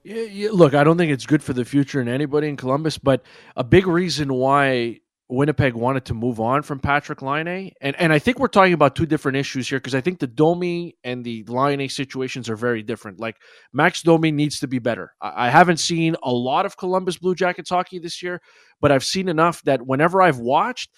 Look, 0.03 0.73
I 0.73 0.83
don't 0.83 0.97
think 0.97 1.11
it's 1.11 1.25
good 1.25 1.43
for 1.43 1.53
the 1.53 1.65
future 1.65 2.01
in 2.01 2.07
anybody 2.07 2.47
in 2.47 2.57
Columbus, 2.57 2.97
but 2.97 3.23
a 3.55 3.63
big 3.63 3.85
reason 3.85 4.33
why 4.33 4.99
Winnipeg 5.31 5.75
wanted 5.75 6.05
to 6.05 6.13
move 6.13 6.39
on 6.39 6.61
from 6.61 6.79
Patrik 6.79 7.21
Laine. 7.21 7.71
And 7.81 7.95
and 7.95 8.11
I 8.11 8.19
think 8.19 8.37
we're 8.37 8.47
talking 8.47 8.73
about 8.73 8.95
two 8.95 9.05
different 9.05 9.37
issues 9.37 9.69
here 9.69 9.79
because 9.79 9.95
I 9.95 10.01
think 10.01 10.19
the 10.19 10.27
Domi 10.27 10.97
and 11.03 11.23
the 11.23 11.43
Laine 11.47 11.87
situations 11.87 12.49
are 12.49 12.55
very 12.55 12.83
different. 12.83 13.19
Like 13.19 13.37
Max 13.71 14.01
Domi 14.01 14.31
needs 14.31 14.59
to 14.59 14.67
be 14.67 14.79
better. 14.79 15.13
I, 15.21 15.47
I 15.47 15.49
haven't 15.49 15.77
seen 15.77 16.15
a 16.21 16.31
lot 16.31 16.65
of 16.65 16.77
Columbus 16.77 17.17
Blue 17.17 17.35
Jackets 17.35 17.69
hockey 17.69 17.99
this 17.99 18.21
year, 18.21 18.41
but 18.81 18.91
I've 18.91 19.05
seen 19.05 19.29
enough 19.29 19.61
that 19.63 19.85
whenever 19.85 20.21
I've 20.21 20.39
watched, 20.39 20.89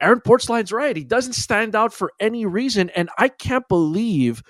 Aaron 0.00 0.20
Portzline's 0.20 0.72
right. 0.72 0.96
He 0.96 1.04
doesn't 1.04 1.32
stand 1.32 1.74
out 1.74 1.92
for 1.92 2.12
any 2.20 2.46
reason. 2.46 2.90
And 2.90 3.08
I 3.18 3.28
can't 3.28 3.66
believe 3.68 4.42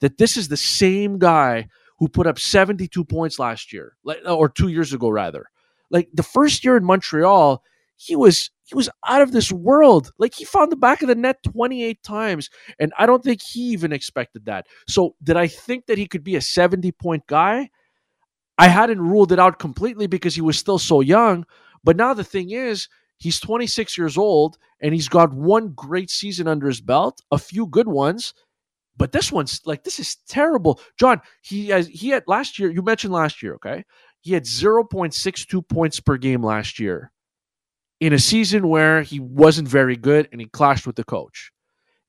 that 0.00 0.18
this 0.18 0.36
is 0.36 0.48
the 0.48 0.56
same 0.56 1.18
guy 1.18 1.68
who 2.02 2.08
put 2.08 2.26
up 2.26 2.36
72 2.36 3.04
points 3.04 3.38
last 3.38 3.72
year, 3.72 3.96
or 4.26 4.48
two 4.48 4.66
years 4.66 4.92
ago, 4.92 5.08
rather. 5.08 5.46
Like 5.88 6.08
the 6.12 6.24
first 6.24 6.64
year 6.64 6.76
in 6.76 6.82
Montreal, 6.82 7.62
he 7.94 8.16
was 8.16 8.50
he 8.64 8.74
was 8.74 8.88
out 9.06 9.22
of 9.22 9.30
this 9.30 9.52
world. 9.52 10.10
Like 10.18 10.34
he 10.34 10.44
found 10.44 10.72
the 10.72 10.76
back 10.76 11.02
of 11.02 11.06
the 11.06 11.14
net 11.14 11.44
28 11.44 12.02
times 12.02 12.50
and 12.80 12.92
I 12.98 13.06
don't 13.06 13.22
think 13.22 13.40
he 13.40 13.60
even 13.70 13.92
expected 13.92 14.46
that. 14.46 14.66
So 14.88 15.14
did 15.22 15.36
I 15.36 15.46
think 15.46 15.86
that 15.86 15.96
he 15.96 16.08
could 16.08 16.24
be 16.24 16.34
a 16.34 16.40
70 16.40 16.90
point 16.90 17.24
guy? 17.28 17.70
I 18.58 18.66
hadn't 18.66 19.00
ruled 19.00 19.30
it 19.30 19.38
out 19.38 19.60
completely 19.60 20.08
because 20.08 20.34
he 20.34 20.40
was 20.40 20.58
still 20.58 20.80
so 20.80 21.02
young, 21.02 21.46
but 21.84 21.96
now 21.96 22.14
the 22.14 22.24
thing 22.24 22.50
is 22.50 22.88
he's 23.18 23.38
26 23.38 23.96
years 23.96 24.18
old 24.18 24.58
and 24.80 24.92
he's 24.92 25.08
got 25.08 25.32
one 25.32 25.68
great 25.68 26.10
season 26.10 26.48
under 26.48 26.66
his 26.66 26.80
belt, 26.80 27.22
a 27.30 27.38
few 27.38 27.68
good 27.68 27.86
ones, 27.86 28.34
but 28.96 29.12
this 29.12 29.32
one's 29.32 29.60
like 29.64 29.84
this 29.84 29.98
is 29.98 30.16
terrible. 30.28 30.80
John, 30.98 31.20
he 31.42 31.68
has 31.68 31.88
he 31.88 32.08
had 32.08 32.24
last 32.26 32.58
year, 32.58 32.70
you 32.70 32.82
mentioned 32.82 33.12
last 33.12 33.42
year, 33.42 33.54
okay? 33.54 33.84
He 34.20 34.32
had 34.32 34.44
0.62 34.44 35.68
points 35.68 35.98
per 35.98 36.16
game 36.16 36.42
last 36.42 36.78
year 36.78 37.10
in 38.00 38.12
a 38.12 38.18
season 38.18 38.68
where 38.68 39.02
he 39.02 39.18
wasn't 39.18 39.68
very 39.68 39.96
good 39.96 40.28
and 40.30 40.40
he 40.40 40.46
clashed 40.46 40.86
with 40.86 40.96
the 40.96 41.04
coach. 41.04 41.50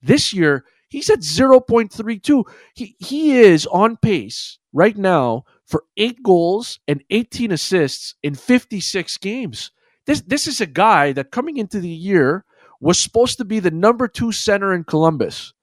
This 0.02 0.34
year, 0.34 0.65
he's 0.89 1.10
at 1.10 1.19
0.32. 1.19 2.43
He 2.76 2.96
he 3.00 3.39
is 3.39 3.65
on 3.67 3.98
pace 3.98 4.60
right 4.74 4.98
now 4.98 5.43
for 5.65 5.86
eight 5.98 6.22
goals 6.22 6.80
and 6.88 7.04
18 7.10 7.52
assists 7.52 8.15
in 8.22 8.36
56 8.36 9.17
games. 9.17 9.72
This 10.06 10.22
this 10.22 10.48
is 10.48 10.62
a 10.62 10.65
guy 10.65 11.13
that 11.13 11.32
coming 11.32 11.58
into 11.58 11.80
the 11.80 11.88
year 11.88 12.46
was 12.80 13.00
supposed 13.00 13.38
to 13.38 13.46
be 13.46 13.60
the 13.60 13.72
number 13.72 14.08
two 14.08 14.32
center 14.32 14.74
in 14.74 14.84
Columbus. 14.84 15.54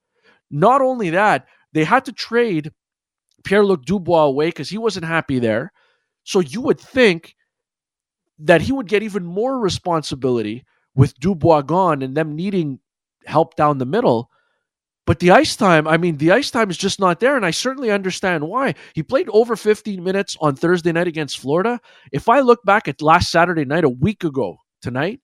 Not 0.51 0.81
only 0.81 1.09
that, 1.11 1.47
they 1.73 1.83
had 1.83 2.05
to 2.05 2.11
trade 2.11 2.71
Pierre 3.43 3.65
Luc 3.65 3.85
Dubois 3.85 4.25
away 4.25 4.47
because 4.47 4.69
he 4.69 4.77
wasn't 4.77 5.05
happy 5.05 5.39
there. 5.39 5.71
So 6.23 6.39
you 6.39 6.61
would 6.61 6.79
think 6.79 7.35
that 8.39 8.61
he 8.61 8.71
would 8.71 8.87
get 8.87 9.03
even 9.03 9.23
more 9.25 9.59
responsibility 9.59 10.65
with 10.95 11.17
Dubois 11.19 11.61
gone 11.61 12.01
and 12.01 12.15
them 12.15 12.35
needing 12.35 12.79
help 13.25 13.55
down 13.55 13.77
the 13.77 13.85
middle. 13.85 14.29
But 15.07 15.19
the 15.19 15.31
ice 15.31 15.55
time, 15.55 15.87
I 15.87 15.97
mean, 15.97 16.17
the 16.17 16.31
ice 16.31 16.51
time 16.51 16.69
is 16.69 16.77
just 16.77 16.99
not 16.99 17.19
there. 17.19 17.35
And 17.35 17.45
I 17.45 17.51
certainly 17.51 17.89
understand 17.89 18.47
why. 18.47 18.75
He 18.93 19.01
played 19.01 19.29
over 19.29 19.55
15 19.55 20.03
minutes 20.03 20.37
on 20.41 20.55
Thursday 20.55 20.91
night 20.91 21.07
against 21.07 21.39
Florida. 21.39 21.79
If 22.11 22.29
I 22.29 22.41
look 22.41 22.63
back 22.63 22.87
at 22.87 23.01
last 23.01 23.31
Saturday 23.31 23.65
night, 23.65 23.83
a 23.83 23.89
week 23.89 24.23
ago 24.23 24.57
tonight, 24.81 25.21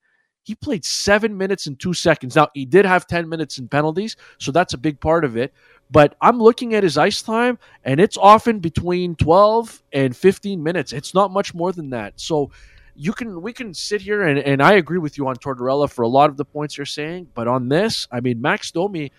he 0.47 0.55
played 0.55 0.85
seven 0.85 1.37
minutes 1.37 1.67
and 1.67 1.77
two 1.77 1.93
seconds. 1.93 2.33
Now, 2.33 2.47
he 2.53 2.63
did 2.63 2.85
have 2.85 3.05
10 3.05 3.27
minutes 3.27 3.57
in 3.57 3.67
penalties, 3.67 4.15
so 4.37 4.53
that's 4.53 4.73
a 4.73 4.77
big 4.77 5.01
part 5.01 5.25
of 5.25 5.35
it. 5.35 5.53
But 5.91 6.15
I'm 6.21 6.39
looking 6.39 6.73
at 6.73 6.83
his 6.83 6.97
ice 6.97 7.21
time, 7.21 7.59
and 7.83 7.99
it's 7.99 8.15
often 8.15 8.59
between 8.59 9.17
12 9.17 9.83
and 9.91 10.15
15 10.15 10.63
minutes. 10.63 10.93
It's 10.93 11.13
not 11.13 11.31
much 11.31 11.53
more 11.53 11.73
than 11.73 11.89
that. 11.89 12.13
So 12.15 12.49
you 12.95 13.11
can 13.11 13.41
we 13.41 13.51
can 13.51 13.73
sit 13.73 14.01
here 14.01 14.23
and, 14.23 14.39
and 14.39 14.63
I 14.63 14.75
agree 14.75 14.99
with 14.99 15.17
you 15.17 15.27
on 15.27 15.35
Tortorella 15.35 15.91
for 15.91 16.03
a 16.03 16.07
lot 16.07 16.29
of 16.29 16.37
the 16.37 16.45
points 16.45 16.77
you're 16.77 16.85
saying, 16.85 17.27
but 17.33 17.49
on 17.49 17.67
this, 17.67 18.07
I 18.09 18.21
mean 18.21 18.41
Max 18.41 18.71
Domi, 18.71 19.11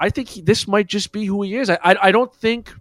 I 0.00 0.10
think 0.10 0.30
he, 0.30 0.40
this 0.42 0.66
might 0.66 0.88
just 0.88 1.12
be 1.12 1.26
who 1.26 1.42
he 1.42 1.54
is. 1.54 1.70
I, 1.70 1.78
I 1.82 1.96
I 2.08 2.12
don't 2.12 2.34
think 2.34 2.74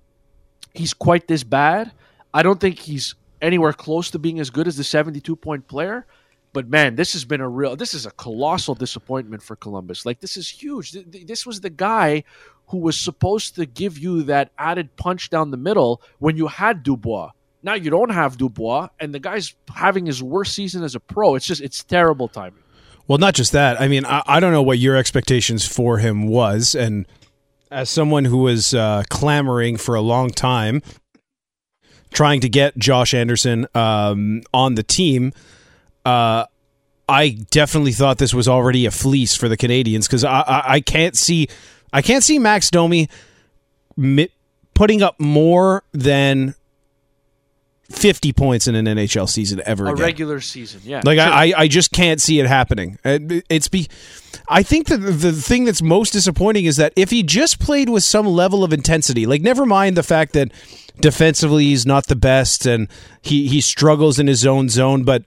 he's 0.73 0.95
quite 0.95 1.27
this 1.27 1.43
bad. 1.43 1.91
I 2.33 2.41
don't 2.41 2.59
think 2.59 2.79
he's 2.79 3.13
anywhere 3.41 3.73
close 3.73 4.09
to 4.11 4.19
being 4.19 4.39
as 4.39 4.49
good 4.49 4.67
as 4.67 4.75
the 4.75 4.83
72 4.83 5.35
point 5.35 5.67
player. 5.67 6.07
But 6.55 6.69
man, 6.69 6.95
this 6.95 7.11
has 7.11 7.25
been 7.25 7.41
a 7.41 7.49
real, 7.49 7.75
this 7.75 7.93
is 7.93 8.05
a 8.05 8.11
colossal 8.11 8.75
disappointment 8.75 9.43
for 9.43 9.57
Columbus. 9.57 10.05
Like, 10.05 10.21
this 10.21 10.37
is 10.37 10.47
huge. 10.47 10.93
This 10.93 11.45
was 11.45 11.59
the 11.59 11.69
guy 11.69 12.23
who 12.67 12.77
was 12.77 12.97
supposed 12.97 13.55
to 13.55 13.65
give 13.65 13.97
you 13.97 14.23
that 14.23 14.51
added 14.57 14.95
punch 14.95 15.29
down 15.29 15.51
the 15.51 15.57
middle 15.57 16.01
when 16.19 16.37
you 16.37 16.47
had 16.47 16.81
Dubois. 16.81 17.31
Now 17.61 17.73
you 17.73 17.89
don't 17.89 18.11
have 18.11 18.37
Dubois, 18.37 18.87
and 19.01 19.13
the 19.13 19.19
guy's 19.19 19.53
having 19.75 20.05
his 20.05 20.23
worst 20.23 20.55
season 20.55 20.81
as 20.85 20.95
a 20.95 20.99
pro. 21.01 21.35
It's 21.35 21.45
just 21.45 21.59
it's 21.59 21.83
terrible 21.83 22.29
timing. 22.29 22.63
Well, 23.05 23.17
not 23.17 23.33
just 23.33 23.51
that. 23.51 23.81
I 23.81 23.89
mean, 23.89 24.05
I, 24.05 24.23
I 24.25 24.39
don't 24.39 24.53
know 24.53 24.63
what 24.63 24.79
your 24.79 24.95
expectations 24.95 25.67
for 25.67 25.97
him 25.97 26.25
was, 26.25 26.73
and 26.73 27.05
as 27.69 27.89
someone 27.89 28.23
who 28.23 28.37
was 28.37 28.73
uh, 28.73 29.03
clamoring 29.09 29.75
for 29.75 29.93
a 29.93 30.01
long 30.01 30.29
time, 30.29 30.81
trying 32.13 32.39
to 32.39 32.47
get 32.47 32.77
Josh 32.77 33.13
Anderson 33.13 33.67
um, 33.75 34.43
on 34.53 34.75
the 34.75 34.83
team, 34.83 35.33
uh, 36.05 36.45
I 37.07 37.37
definitely 37.51 37.91
thought 37.91 38.17
this 38.17 38.33
was 38.33 38.47
already 38.47 38.85
a 38.85 38.91
fleece 38.91 39.35
for 39.35 39.49
the 39.49 39.57
Canadiens 39.57 40.07
because 40.07 40.23
I, 40.23 40.39
I, 40.39 40.63
I 40.65 40.79
can't 40.79 41.15
see 41.15 41.47
I 41.93 42.01
can't 42.01 42.23
see 42.23 42.39
Max 42.39 42.69
Domi 42.69 43.09
putting 44.73 45.01
up 45.01 45.19
more 45.19 45.83
than 45.93 46.55
50 47.89 48.33
points 48.33 48.67
in 48.67 48.75
an 48.75 48.85
NHL 48.85 49.29
season 49.29 49.61
ever 49.65 49.85
a 49.85 49.93
again. 49.93 50.03
regular 50.03 50.41
season, 50.41 50.81
yeah. 50.83 51.01
Like 51.05 51.19
sure. 51.19 51.27
I, 51.27 51.53
I 51.55 51.67
just 51.67 51.91
can't 51.91 52.19
see 52.19 52.39
it 52.39 52.47
happening. 52.47 52.97
It's 53.03 53.67
be, 53.67 53.87
I 54.49 54.63
think 54.63 54.87
that 54.87 54.97
the 54.97 55.31
thing 55.31 55.65
that's 55.65 55.83
most 55.83 56.11
disappointing 56.11 56.65
is 56.65 56.77
that 56.77 56.93
if 56.95 57.11
he 57.11 57.21
just 57.21 57.59
played 57.59 57.89
with 57.89 58.03
some 58.03 58.25
level 58.25 58.63
of 58.63 58.73
intensity, 58.73 59.27
like 59.27 59.41
never 59.41 59.65
mind 59.65 59.95
the 59.95 60.03
fact 60.03 60.33
that 60.33 60.51
defensively 60.99 61.65
he's 61.65 61.85
not 61.85 62.07
the 62.07 62.15
best 62.15 62.65
and 62.65 62.87
he 63.21 63.47
he 63.47 63.61
struggles 63.61 64.17
in 64.17 64.25
his 64.27 64.45
own 64.45 64.67
zone, 64.67 65.03
but 65.03 65.23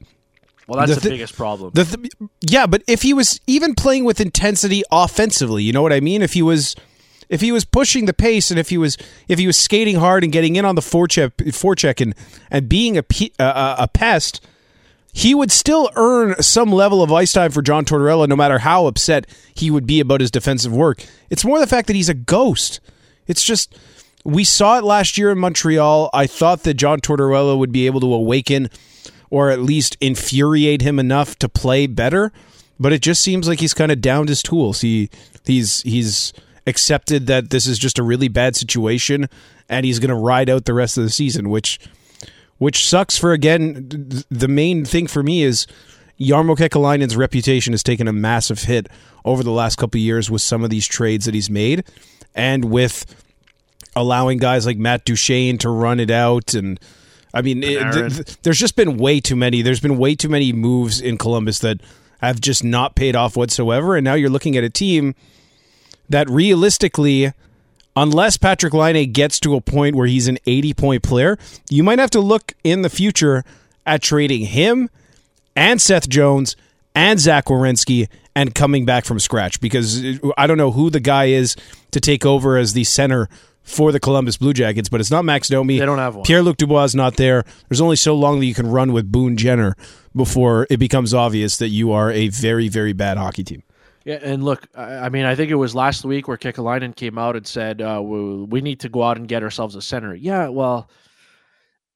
well, 0.68 0.86
that's 0.86 0.94
the, 0.96 1.00
the 1.00 1.10
biggest 1.14 1.34
problem. 1.34 1.70
The 1.74 1.84
th- 1.84 2.12
yeah, 2.42 2.66
but 2.66 2.82
if 2.86 3.02
he 3.02 3.14
was 3.14 3.40
even 3.46 3.74
playing 3.74 4.04
with 4.04 4.20
intensity 4.20 4.82
offensively, 4.92 5.62
you 5.62 5.72
know 5.72 5.82
what 5.82 5.94
I 5.94 6.00
mean? 6.00 6.20
If 6.20 6.34
he 6.34 6.42
was 6.42 6.76
if 7.30 7.40
he 7.40 7.52
was 7.52 7.64
pushing 7.64 8.04
the 8.04 8.12
pace 8.12 8.50
and 8.50 8.60
if 8.60 8.68
he 8.68 8.76
was 8.76 8.98
if 9.28 9.38
he 9.38 9.46
was 9.46 9.56
skating 9.56 9.96
hard 9.96 10.24
and 10.24 10.32
getting 10.32 10.56
in 10.56 10.64
on 10.64 10.74
the 10.74 10.82
forecheck 10.82 11.30
forecheck 11.32 12.00
and 12.02 12.14
and 12.50 12.68
being 12.68 12.98
a 12.98 13.04
a, 13.38 13.76
a 13.78 13.88
pest, 13.88 14.46
he 15.12 15.34
would 15.34 15.50
still 15.50 15.90
earn 15.96 16.40
some 16.42 16.70
level 16.70 17.02
of 17.02 17.10
ice 17.10 17.32
time 17.32 17.50
for 17.50 17.62
John 17.62 17.86
Tortorella, 17.86 18.28
no 18.28 18.36
matter 18.36 18.58
how 18.58 18.86
upset 18.86 19.26
he 19.54 19.70
would 19.70 19.86
be 19.86 20.00
about 20.00 20.20
his 20.20 20.30
defensive 20.30 20.72
work. 20.72 21.02
It's 21.30 21.44
more 21.46 21.58
the 21.58 21.66
fact 21.66 21.86
that 21.86 21.96
he's 21.96 22.10
a 22.10 22.14
ghost. 22.14 22.80
It's 23.26 23.42
just 23.42 23.74
we 24.24 24.44
saw 24.44 24.76
it 24.76 24.84
last 24.84 25.16
year 25.16 25.30
in 25.30 25.38
Montreal. 25.38 26.10
I 26.12 26.26
thought 26.26 26.64
that 26.64 26.74
John 26.74 27.00
Tortorella 27.00 27.58
would 27.58 27.72
be 27.72 27.86
able 27.86 28.00
to 28.00 28.12
awaken 28.12 28.68
or 29.30 29.50
at 29.50 29.60
least 29.60 29.96
infuriate 30.00 30.82
him 30.82 30.98
enough 30.98 31.38
to 31.38 31.48
play 31.48 31.86
better, 31.86 32.32
but 32.78 32.92
it 32.92 33.02
just 33.02 33.22
seems 33.22 33.48
like 33.48 33.60
he's 33.60 33.74
kind 33.74 33.92
of 33.92 34.00
downed 34.00 34.28
his 34.28 34.42
tools. 34.42 34.80
He 34.80 35.10
he's 35.44 35.82
he's 35.82 36.32
accepted 36.66 37.26
that 37.26 37.50
this 37.50 37.66
is 37.66 37.78
just 37.78 37.98
a 37.98 38.02
really 38.02 38.28
bad 38.28 38.54
situation 38.54 39.28
and 39.68 39.86
he's 39.86 39.98
going 39.98 40.10
to 40.10 40.14
ride 40.14 40.50
out 40.50 40.64
the 40.66 40.74
rest 40.74 40.98
of 40.98 41.04
the 41.04 41.10
season, 41.10 41.50
which 41.50 41.78
which 42.58 42.86
sucks 42.86 43.16
for 43.16 43.32
again 43.32 44.22
the 44.30 44.48
main 44.48 44.84
thing 44.84 45.06
for 45.06 45.22
me 45.22 45.42
is 45.42 45.66
Jarmo 46.20 46.56
Kekalainen's 46.56 47.16
reputation 47.16 47.72
has 47.72 47.82
taken 47.82 48.08
a 48.08 48.12
massive 48.12 48.62
hit 48.62 48.88
over 49.24 49.42
the 49.42 49.52
last 49.52 49.76
couple 49.76 50.00
years 50.00 50.30
with 50.30 50.42
some 50.42 50.64
of 50.64 50.70
these 50.70 50.86
trades 50.86 51.26
that 51.26 51.34
he's 51.34 51.50
made 51.50 51.84
and 52.34 52.64
with 52.64 53.06
allowing 53.94 54.38
guys 54.38 54.66
like 54.66 54.78
Matt 54.78 55.04
Duchene 55.04 55.58
to 55.58 55.70
run 55.70 56.00
it 56.00 56.10
out 56.10 56.54
and 56.54 56.80
I 57.34 57.42
mean 57.42 57.62
it, 57.62 57.92
th- 57.92 58.14
th- 58.14 58.42
there's 58.42 58.58
just 58.58 58.76
been 58.76 58.96
way 58.96 59.20
too 59.20 59.36
many 59.36 59.62
there's 59.62 59.80
been 59.80 59.98
way 59.98 60.14
too 60.14 60.28
many 60.28 60.52
moves 60.52 61.00
in 61.00 61.18
Columbus 61.18 61.58
that 61.60 61.80
have 62.20 62.40
just 62.40 62.62
not 62.64 62.94
paid 62.94 63.16
off 63.16 63.36
whatsoever. 63.36 63.96
And 63.96 64.04
now 64.04 64.14
you're 64.14 64.30
looking 64.30 64.56
at 64.56 64.64
a 64.64 64.70
team 64.70 65.14
that 66.08 66.28
realistically, 66.28 67.32
unless 67.96 68.36
Patrik 68.36 68.72
Laine 68.72 69.10
gets 69.12 69.40
to 69.40 69.54
a 69.54 69.60
point 69.60 69.96
where 69.96 70.06
he's 70.06 70.28
an 70.28 70.38
80 70.46 70.74
point 70.74 71.02
player, 71.02 71.38
you 71.70 71.82
might 71.82 71.98
have 71.98 72.10
to 72.10 72.20
look 72.20 72.54
in 72.64 72.82
the 72.82 72.90
future 72.90 73.44
at 73.86 74.02
trading 74.02 74.46
him 74.46 74.90
and 75.56 75.80
Seth 75.80 76.08
Jones 76.08 76.56
and 76.94 77.18
Zach 77.18 77.46
Werenski 77.46 78.08
and 78.34 78.54
coming 78.54 78.84
back 78.84 79.04
from 79.04 79.18
scratch 79.18 79.60
because 79.60 80.04
uh, 80.04 80.30
I 80.36 80.46
don't 80.46 80.58
know 80.58 80.72
who 80.72 80.90
the 80.90 81.00
guy 81.00 81.26
is 81.26 81.56
to 81.92 82.00
take 82.00 82.26
over 82.26 82.56
as 82.56 82.72
the 82.72 82.84
center 82.84 83.28
for 83.68 83.92
the 83.92 84.00
Columbus 84.00 84.36
Blue 84.36 84.52
Jackets, 84.52 84.88
but 84.88 85.00
it's 85.00 85.10
not 85.10 85.24
Max 85.24 85.48
Domi. 85.48 85.78
They 85.78 85.86
don't 85.86 85.98
have 85.98 86.16
one. 86.16 86.24
Pierre 86.24 86.42
Luc 86.42 86.56
Dubois 86.56 86.84
is 86.84 86.94
not 86.94 87.16
there. 87.16 87.44
There's 87.68 87.80
only 87.80 87.96
so 87.96 88.14
long 88.14 88.40
that 88.40 88.46
you 88.46 88.54
can 88.54 88.66
run 88.66 88.92
with 88.92 89.12
Boone 89.12 89.36
Jenner 89.36 89.76
before 90.16 90.66
it 90.70 90.78
becomes 90.78 91.12
obvious 91.12 91.58
that 91.58 91.68
you 91.68 91.92
are 91.92 92.10
a 92.10 92.28
very, 92.28 92.68
very 92.68 92.92
bad 92.92 93.18
hockey 93.18 93.44
team. 93.44 93.62
Yeah, 94.04 94.20
and 94.22 94.42
look, 94.42 94.66
I 94.74 95.10
mean, 95.10 95.26
I 95.26 95.34
think 95.34 95.50
it 95.50 95.56
was 95.56 95.74
last 95.74 96.04
week 96.04 96.28
where 96.28 96.38
Kekalainen 96.38 96.96
came 96.96 97.18
out 97.18 97.36
and 97.36 97.46
said 97.46 97.82
uh, 97.82 98.00
we 98.02 98.62
need 98.62 98.80
to 98.80 98.88
go 98.88 99.02
out 99.02 99.18
and 99.18 99.28
get 99.28 99.42
ourselves 99.42 99.74
a 99.74 99.82
center. 99.82 100.14
Yeah, 100.14 100.48
well, 100.48 100.88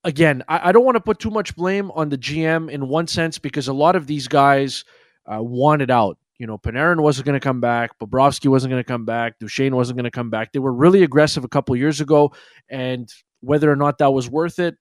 again, 0.05 0.43
I, 0.47 0.69
I, 0.69 0.73
don't 0.73 0.85
want 0.85 0.97
to 0.97 1.01
put 1.01 1.19
too 1.21 1.31
much 1.31 1.57
blame 1.57 1.91
on 1.93 2.11
the 2.11 2.19
GM 2.19 2.71
in 2.71 2.89
one 2.89 3.07
sense 3.07 3.39
because 3.39 3.67
a 3.67 3.73
lot 3.73 3.97
of 3.97 4.07
these 4.07 4.29
guys 4.29 4.85
uh, 5.25 5.43
wanted 5.43 5.91
out. 5.91 6.19
You 6.43 6.49
know, 6.49 6.59
Panarin 6.59 7.01
wasn't 7.01 7.27
going 7.27 7.39
to 7.39 7.45
come 7.45 7.61
back. 7.61 8.01
Bobrovsky 8.01 8.49
wasn't 8.49 8.73
going 8.73 8.83
to 8.83 8.85
come 8.85 9.05
back. 9.05 9.39
Duchene 9.39 9.77
wasn't 9.77 9.97
going 9.97 10.07
to 10.07 10.11
come 10.11 10.29
back. 10.29 10.51
They 10.51 10.59
were 10.59 10.73
really 10.73 11.05
aggressive 11.05 11.45
a 11.45 11.49
couple 11.49 11.77
years 11.77 12.01
ago, 12.01 12.33
and 12.69 13.09
whether 13.43 13.71
or 13.71 13.77
not 13.77 13.99
that 13.99 14.13
was 14.13 14.29
worth 14.29 14.59
it, 14.59 14.75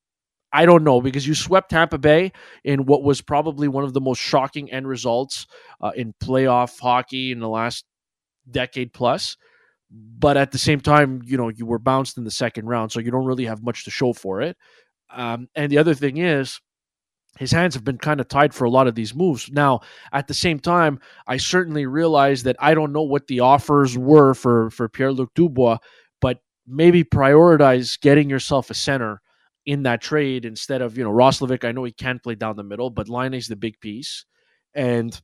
I 0.51 0.65
don't 0.65 0.83
know 0.83 1.01
because 1.01 1.27
you 1.27 1.35
swept 1.35 1.69
Tampa 1.69 1.99
Bay 1.99 2.31
in 2.63 2.87
what 2.87 3.03
was 3.03 3.21
probably 3.21 3.67
one 3.67 3.83
of 3.83 3.93
the 3.93 4.01
most 4.01 4.17
shocking 4.17 4.71
end 4.71 4.87
results 4.87 5.45
uh, 5.81 5.91
in 5.95 6.15
playoff 6.19 6.79
hockey 6.79 7.31
in 7.31 7.39
the 7.39 7.47
last 7.47 7.85
decade 8.49 8.91
plus. 8.91 9.37
But 9.91 10.37
at 10.37 10.51
the 10.51 10.57
same 10.57 10.79
time, 10.79 11.21
you 11.23 11.37
know, 11.37 11.49
you 11.49 11.67
were 11.67 11.77
bounced 11.77 12.17
in 12.17 12.23
the 12.23 12.31
second 12.31 12.65
round, 12.65 12.91
so 12.91 12.99
you 12.99 13.11
don't 13.11 13.25
really 13.25 13.45
have 13.45 13.61
much 13.61 13.83
to 13.83 13.91
show 13.91 14.13
for 14.13 14.41
it. 14.41 14.57
Um, 15.13 15.47
and 15.53 15.71
the 15.71 15.77
other 15.77 15.93
thing 15.93 16.17
is, 16.17 16.59
his 17.39 17.51
hands 17.51 17.73
have 17.75 17.83
been 17.83 17.97
kind 17.97 18.19
of 18.19 18.27
tied 18.27 18.53
for 18.53 18.65
a 18.65 18.69
lot 18.69 18.87
of 18.87 18.95
these 18.95 19.15
moves. 19.15 19.49
Now, 19.51 19.81
at 20.11 20.27
the 20.27 20.33
same 20.33 20.59
time, 20.59 20.99
I 21.27 21.37
certainly 21.37 21.85
realize 21.85 22.43
that 22.43 22.57
I 22.59 22.73
don't 22.73 22.91
know 22.91 23.03
what 23.03 23.27
the 23.27 23.39
offers 23.39 23.97
were 23.97 24.33
for 24.33 24.69
for 24.69 24.89
Pierre 24.89 25.13
Luc 25.13 25.33
Dubois, 25.33 25.77
but 26.19 26.39
maybe 26.67 27.03
prioritize 27.03 27.99
getting 27.99 28.29
yourself 28.29 28.69
a 28.69 28.73
center 28.73 29.21
in 29.65 29.83
that 29.83 30.01
trade 30.01 30.43
instead 30.45 30.81
of, 30.81 30.97
you 30.97 31.03
know, 31.03 31.11
Roslovic. 31.11 31.63
I 31.63 31.71
know 31.71 31.83
he 31.83 31.91
can 31.91 32.19
play 32.19 32.35
down 32.35 32.55
the 32.55 32.63
middle, 32.63 32.89
but 32.89 33.09
Laine 33.09 33.33
is 33.33 33.47
the 33.47 33.55
big 33.55 33.79
piece. 33.79 34.25
And 34.73 35.19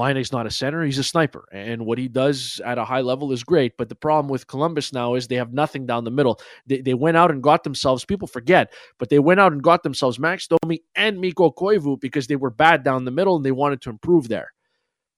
Laine's 0.00 0.32
not 0.32 0.46
a 0.46 0.50
center, 0.50 0.84
he's 0.84 0.98
a 0.98 1.04
sniper. 1.04 1.46
And 1.52 1.86
what 1.86 1.98
he 1.98 2.08
does 2.08 2.60
at 2.64 2.78
a 2.78 2.84
high 2.84 3.00
level 3.00 3.32
is 3.32 3.44
great. 3.44 3.76
But 3.76 3.88
the 3.88 3.94
problem 3.94 4.30
with 4.30 4.46
Columbus 4.46 4.92
now 4.92 5.14
is 5.14 5.28
they 5.28 5.36
have 5.36 5.52
nothing 5.52 5.86
down 5.86 6.04
the 6.04 6.10
middle. 6.10 6.40
They, 6.66 6.80
they 6.80 6.94
went 6.94 7.16
out 7.16 7.30
and 7.30 7.42
got 7.42 7.64
themselves, 7.64 8.04
people 8.04 8.28
forget, 8.28 8.72
but 8.98 9.08
they 9.08 9.18
went 9.18 9.40
out 9.40 9.52
and 9.52 9.62
got 9.62 9.82
themselves 9.82 10.18
Max 10.18 10.48
Domi 10.48 10.82
and 10.94 11.20
Mikko 11.20 11.50
Koivu 11.52 12.00
because 12.00 12.26
they 12.26 12.36
were 12.36 12.50
bad 12.50 12.82
down 12.82 13.04
the 13.04 13.10
middle 13.10 13.36
and 13.36 13.44
they 13.44 13.52
wanted 13.52 13.80
to 13.82 13.90
improve 13.90 14.28
there. 14.28 14.52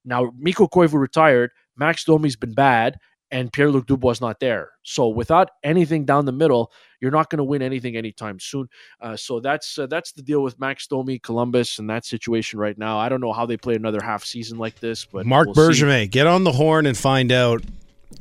Now, 0.05 0.33
Mikko 0.37 0.68
Koivu 0.68 0.95
retired. 0.95 1.51
Max 1.76 2.05
Domi's 2.05 2.37
been 2.37 2.55
bad. 2.55 2.99
And 3.33 3.53
Pierre 3.53 3.70
Luc 3.70 3.87
Dubois 3.87 4.12
is 4.12 4.20
not 4.20 4.39
there. 4.41 4.70
So 4.83 5.09
without 5.09 5.51
anything 5.64 6.05
down 6.05 6.26
the 6.26 6.33
middle, 6.33 6.70
you're 7.01 7.11
not 7.11 7.30
going 7.30 7.39
to 7.39 7.45
win 7.45 7.62
anything 7.62 7.97
anytime 7.97 8.39
soon. 8.39 8.68
Uh, 9.01 9.16
so 9.16 9.41
that's 9.41 9.78
uh, 9.78 9.87
that's 9.87 10.12
the 10.12 10.22
deal 10.22 10.43
with 10.43 10.61
Max 10.61 10.87
Domi, 10.87 11.18
Columbus, 11.18 11.78
and 11.78 11.89
that 11.91 12.05
situation 12.05 12.59
right 12.59 12.76
now. 12.76 12.99
I 12.99 13.09
don't 13.09 13.20
know 13.20 13.33
how 13.33 13.47
they 13.47 13.57
play 13.57 13.74
another 13.74 14.01
half 14.03 14.22
season 14.24 14.59
like 14.59 14.78
this, 14.80 15.05
but 15.07 15.26
Marc 15.26 15.47
we'll. 15.47 15.55
Bergevin, 15.55 16.11
get 16.11 16.26
on 16.26 16.45
the 16.45 16.53
horn 16.53 16.87
and 16.87 16.97
find 16.97 17.33
out 17.33 17.62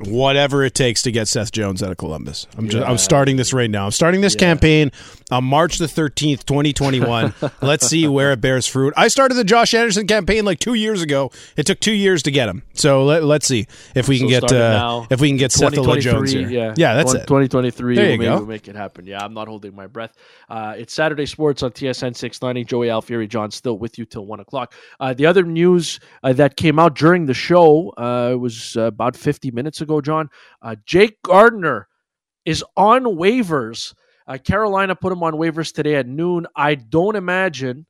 whatever 0.00 0.64
it 0.64 0.74
takes 0.74 1.02
to 1.02 1.12
get 1.12 1.28
Seth 1.28 1.52
Jones 1.52 1.82
out 1.82 1.90
of 1.90 1.96
Columbus. 1.96 2.46
I'm 2.56 2.68
just 2.68 2.86
I'm 2.86 2.98
starting 2.98 3.36
this 3.36 3.52
right 3.52 3.70
now. 3.70 3.84
I'm 3.86 3.90
starting 3.92 4.20
this 4.20 4.34
Yeah. 4.34 4.40
campaign 4.40 4.92
on 5.30 5.44
March 5.44 5.78
the 5.78 5.86
13th, 5.86 6.44
2021. 6.44 7.34
Let's 7.62 7.86
see 7.86 8.06
where 8.08 8.32
it 8.32 8.40
bears 8.40 8.66
fruit. 8.66 8.94
I 8.96 9.08
started 9.08 9.34
the 9.34 9.44
Josh 9.44 9.74
Anderson 9.74 10.06
campaign 10.06 10.44
like 10.44 10.58
2 10.58 10.74
years 10.74 11.02
ago. 11.02 11.30
It 11.56 11.66
took 11.66 11.80
2 11.80 11.92
years 11.92 12.22
to 12.24 12.30
get 12.30 12.48
him. 12.48 12.62
So 12.74 13.04
let, 13.04 13.24
let's 13.24 13.46
see 13.46 13.66
if 13.94 14.08
we 14.08 14.18
can 14.18 14.28
get 14.28 14.50
uh, 14.52 15.06
if 15.10 15.20
we 15.20 15.28
can 15.28 15.36
get 15.36 15.52
Seth 15.52 15.74
Jones 15.74 15.86
2023, 16.04 16.44
here. 16.44 16.48
Yeah, 16.50 16.74
yeah, 16.76 16.94
that's 16.94 17.14
it. 17.14 17.26
2023. 17.26 17.94
There 17.96 18.10
you 18.12 18.18
we'll 18.18 18.28
go. 18.28 18.36
we'll 18.38 18.46
make 18.46 18.68
it 18.68 18.76
happen. 18.76 19.06
Yeah, 19.06 19.24
I'm 19.24 19.34
not 19.34 19.48
holding 19.48 19.74
my 19.74 19.86
breath. 19.86 20.14
Uh, 20.48 20.74
it's 20.76 20.92
Saturday 20.92 21.26
Sports 21.26 21.62
on 21.62 21.70
TSN 21.72 22.16
690. 22.16 22.64
Joey 22.64 22.88
Alfieri, 22.88 23.28
John, 23.28 23.50
still 23.50 23.78
with 23.78 23.98
you 23.98 24.04
till 24.04 24.26
one 24.26 24.40
o'clock. 24.40 24.74
Uh, 25.00 25.12
the 25.14 25.26
other 25.26 25.42
news 25.42 26.00
uh, 26.22 26.32
that 26.32 26.56
came 26.56 26.78
out 26.78 26.94
during 26.94 27.26
the 27.26 27.34
show 27.34 27.90
uh, 27.96 28.36
was 28.38 28.76
uh, 28.76 28.82
about 28.82 29.16
50 29.16 29.50
minutes 29.50 29.80
ago. 29.82 30.00
John, 30.00 30.30
uh, 30.62 30.76
Jake 30.86 31.20
Gardiner 31.22 31.88
is 32.44 32.64
on 32.76 33.04
waivers. 33.04 33.94
Uh, 34.26 34.38
Carolina 34.38 34.94
put 34.94 35.12
him 35.12 35.22
on 35.22 35.34
waivers 35.34 35.74
today 35.74 35.96
at 35.96 36.06
noon. 36.06 36.46
I 36.56 36.74
don't 36.76 37.16
imagine 37.16 37.86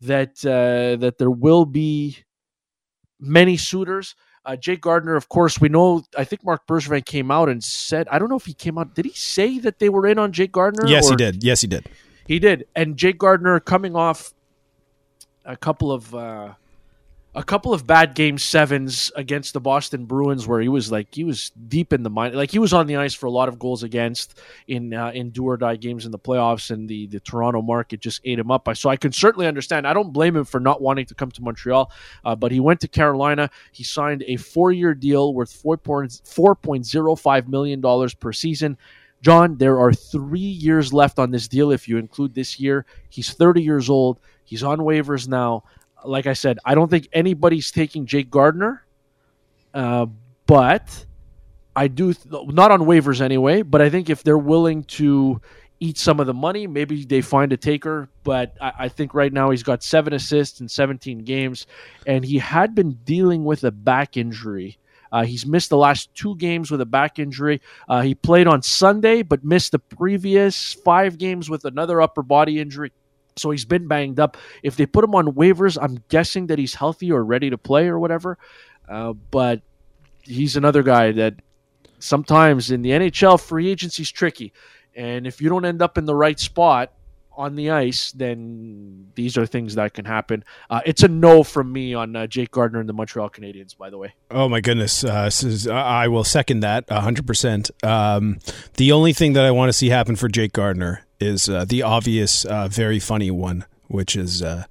that 0.00 0.44
uh, 0.44 0.96
that 1.00 1.18
there 1.18 1.30
will 1.30 1.66
be 1.66 2.18
many 3.20 3.56
suitors. 3.56 4.14
Uh, 4.46 4.56
Jake 4.56 4.82
Gardiner, 4.82 5.16
of 5.16 5.28
course, 5.28 5.60
we 5.60 5.68
know. 5.70 6.02
I 6.16 6.24
think 6.24 6.44
Marc 6.44 6.66
Bergevin 6.66 7.04
came 7.04 7.30
out 7.30 7.48
and 7.48 7.64
said, 7.64 8.08
I 8.10 8.18
don't 8.18 8.28
know 8.28 8.36
if 8.36 8.44
he 8.44 8.52
came 8.52 8.76
out. 8.76 8.94
Did 8.94 9.06
he 9.06 9.12
say 9.12 9.58
that 9.60 9.78
they 9.78 9.88
were 9.88 10.06
in 10.06 10.18
on 10.18 10.32
Jake 10.32 10.52
Gardiner? 10.52 10.86
Yes, 10.86 11.08
he 11.08 11.16
did. 11.16 11.42
Yes, 11.42 11.62
he 11.62 11.66
did. 11.66 11.88
He 12.26 12.38
did. 12.38 12.66
And 12.74 12.96
Jake 12.96 13.18
Gardiner 13.18 13.58
coming 13.60 13.96
off 13.96 14.34
a 15.44 15.56
couple 15.56 15.92
of 15.92 16.14
uh, 16.14 16.54
a 17.36 17.42
couple 17.42 17.74
of 17.74 17.86
bad 17.86 18.14
game 18.14 18.38
sevens 18.38 19.10
against 19.16 19.54
the 19.54 19.60
Boston 19.60 20.04
Bruins, 20.04 20.46
where 20.46 20.60
he 20.60 20.68
was 20.68 20.92
like 20.92 21.12
he 21.12 21.24
was 21.24 21.50
deep 21.50 21.92
in 21.92 22.04
the 22.04 22.10
mind, 22.10 22.34
like 22.34 22.50
he 22.50 22.60
was 22.60 22.72
on 22.72 22.86
the 22.86 22.96
ice 22.96 23.12
for 23.12 23.26
a 23.26 23.30
lot 23.30 23.48
of 23.48 23.58
goals 23.58 23.82
against 23.82 24.40
in 24.68 24.94
uh, 24.94 25.10
in 25.12 25.30
do 25.30 25.44
or 25.44 25.56
die 25.56 25.76
games 25.76 26.06
in 26.06 26.12
the 26.12 26.18
playoffs, 26.18 26.70
and 26.70 26.88
the 26.88 27.06
the 27.08 27.20
Toronto 27.20 27.60
market 27.60 28.00
just 28.00 28.20
ate 28.24 28.38
him 28.38 28.50
up. 28.50 28.68
So 28.76 28.88
I 28.88 28.96
can 28.96 29.10
certainly 29.10 29.46
understand. 29.46 29.86
I 29.86 29.92
don't 29.92 30.12
blame 30.12 30.36
him 30.36 30.44
for 30.44 30.60
not 30.60 30.80
wanting 30.80 31.06
to 31.06 31.14
come 31.14 31.30
to 31.32 31.42
Montreal, 31.42 31.90
uh, 32.24 32.36
but 32.36 32.52
he 32.52 32.60
went 32.60 32.80
to 32.80 32.88
Carolina. 32.88 33.50
He 33.72 33.82
signed 33.82 34.22
a 34.26 34.36
four 34.36 34.70
year 34.70 34.94
deal 34.94 35.34
worth 35.34 35.52
four 35.52 35.76
point 35.76 36.20
four 36.24 36.54
point 36.54 36.86
zero 36.86 37.16
five 37.16 37.48
million 37.48 37.80
dollars 37.80 38.14
per 38.14 38.32
season. 38.32 38.78
John, 39.22 39.56
there 39.56 39.80
are 39.80 39.92
three 39.92 40.38
years 40.38 40.92
left 40.92 41.18
on 41.18 41.30
this 41.30 41.48
deal 41.48 41.72
if 41.72 41.88
you 41.88 41.96
include 41.96 42.34
this 42.34 42.60
year. 42.60 42.84
He's 43.08 43.32
30 43.32 43.62
years 43.62 43.88
old. 43.88 44.20
He's 44.44 44.62
on 44.62 44.80
waivers 44.80 45.26
now. 45.26 45.64
Like 46.04 46.26
I 46.26 46.34
said, 46.34 46.58
I 46.64 46.74
don't 46.74 46.90
think 46.90 47.08
anybody's 47.12 47.70
taking 47.70 48.06
Jake 48.06 48.30
Gardiner, 48.30 48.84
uh, 49.72 50.06
but 50.46 51.06
I 51.74 51.88
do 51.88 52.12
th- 52.12 52.46
not 52.48 52.70
on 52.70 52.80
waivers 52.80 53.20
anyway. 53.20 53.62
But 53.62 53.82
I 53.82 53.90
think 53.90 54.10
if 54.10 54.22
they're 54.22 54.38
willing 54.38 54.84
to 54.84 55.40
eat 55.80 55.98
some 55.98 56.20
of 56.20 56.26
the 56.26 56.34
money, 56.34 56.66
maybe 56.66 57.04
they 57.04 57.20
find 57.20 57.52
a 57.52 57.56
taker. 57.56 58.08
But 58.22 58.56
I, 58.60 58.72
I 58.80 58.88
think 58.88 59.14
right 59.14 59.32
now 59.32 59.50
he's 59.50 59.62
got 59.62 59.82
seven 59.82 60.12
assists 60.12 60.60
in 60.60 60.68
17 60.68 61.18
games, 61.24 61.66
and 62.06 62.24
he 62.24 62.38
had 62.38 62.74
been 62.74 62.98
dealing 63.04 63.44
with 63.44 63.64
a 63.64 63.70
back 63.70 64.16
injury. 64.16 64.78
Uh, 65.12 65.24
he's 65.24 65.46
missed 65.46 65.70
the 65.70 65.76
last 65.76 66.12
two 66.14 66.34
games 66.36 66.72
with 66.72 66.80
a 66.80 66.86
back 66.86 67.20
injury. 67.20 67.60
Uh, 67.88 68.00
he 68.00 68.16
played 68.16 68.48
on 68.48 68.62
Sunday, 68.62 69.22
but 69.22 69.44
missed 69.44 69.70
the 69.70 69.78
previous 69.78 70.72
five 70.72 71.18
games 71.18 71.48
with 71.48 71.64
another 71.64 72.02
upper 72.02 72.22
body 72.22 72.58
injury. 72.58 72.92
So 73.36 73.50
he's 73.50 73.64
been 73.64 73.88
banged 73.88 74.20
up. 74.20 74.36
If 74.62 74.76
they 74.76 74.86
put 74.86 75.04
him 75.04 75.14
on 75.14 75.26
waivers, 75.32 75.76
I'm 75.80 76.02
guessing 76.08 76.46
that 76.48 76.58
he's 76.58 76.74
healthy 76.74 77.10
or 77.10 77.24
ready 77.24 77.50
to 77.50 77.58
play 77.58 77.88
or 77.88 77.98
whatever. 77.98 78.38
Uh, 78.88 79.12
but 79.12 79.62
he's 80.22 80.56
another 80.56 80.82
guy 80.82 81.12
that 81.12 81.34
sometimes 81.98 82.70
in 82.70 82.82
the 82.82 82.90
NHL, 82.90 83.40
free 83.40 83.68
agency 83.70 84.02
is 84.02 84.10
tricky. 84.10 84.52
And 84.94 85.26
if 85.26 85.40
you 85.40 85.48
don't 85.48 85.64
end 85.64 85.82
up 85.82 85.98
in 85.98 86.04
the 86.04 86.14
right 86.14 86.38
spot 86.38 86.92
on 87.36 87.56
the 87.56 87.70
ice, 87.70 88.12
then 88.12 89.08
these 89.16 89.36
are 89.36 89.44
things 89.46 89.74
that 89.74 89.92
can 89.92 90.04
happen. 90.04 90.44
Uh, 90.70 90.80
it's 90.86 91.02
a 91.02 91.08
no 91.08 91.42
from 91.42 91.72
me 91.72 91.92
on 91.92 92.14
uh, 92.14 92.26
Jake 92.28 92.52
Gardiner 92.52 92.78
and 92.78 92.88
the 92.88 92.92
Montreal 92.92 93.28
Canadiens, 93.30 93.76
by 93.76 93.90
the 93.90 93.98
way. 93.98 94.14
Oh 94.30 94.48
my 94.48 94.60
goodness! 94.60 95.02
Uh, 95.02 95.28
is- 95.32 95.66
I 95.66 96.06
will 96.06 96.22
second 96.22 96.60
that 96.60 96.88
hundred 96.88 97.26
percent. 97.26 97.72
Um, 97.82 98.38
the 98.76 98.92
only 98.92 99.12
thing 99.12 99.32
that 99.32 99.44
I 99.44 99.50
want 99.50 99.68
to 99.70 99.72
see 99.72 99.88
happen 99.88 100.14
for 100.14 100.28
Jake 100.28 100.52
Gardiner 100.52 101.04
is 101.20 101.48
uh, 101.48 101.64
the 101.66 101.82
obvious, 101.82 102.44
uh, 102.44 102.68
very 102.68 102.98
funny 102.98 103.30
one, 103.30 103.64
which 103.88 104.16
is 104.16 104.42
uh, 104.42 104.64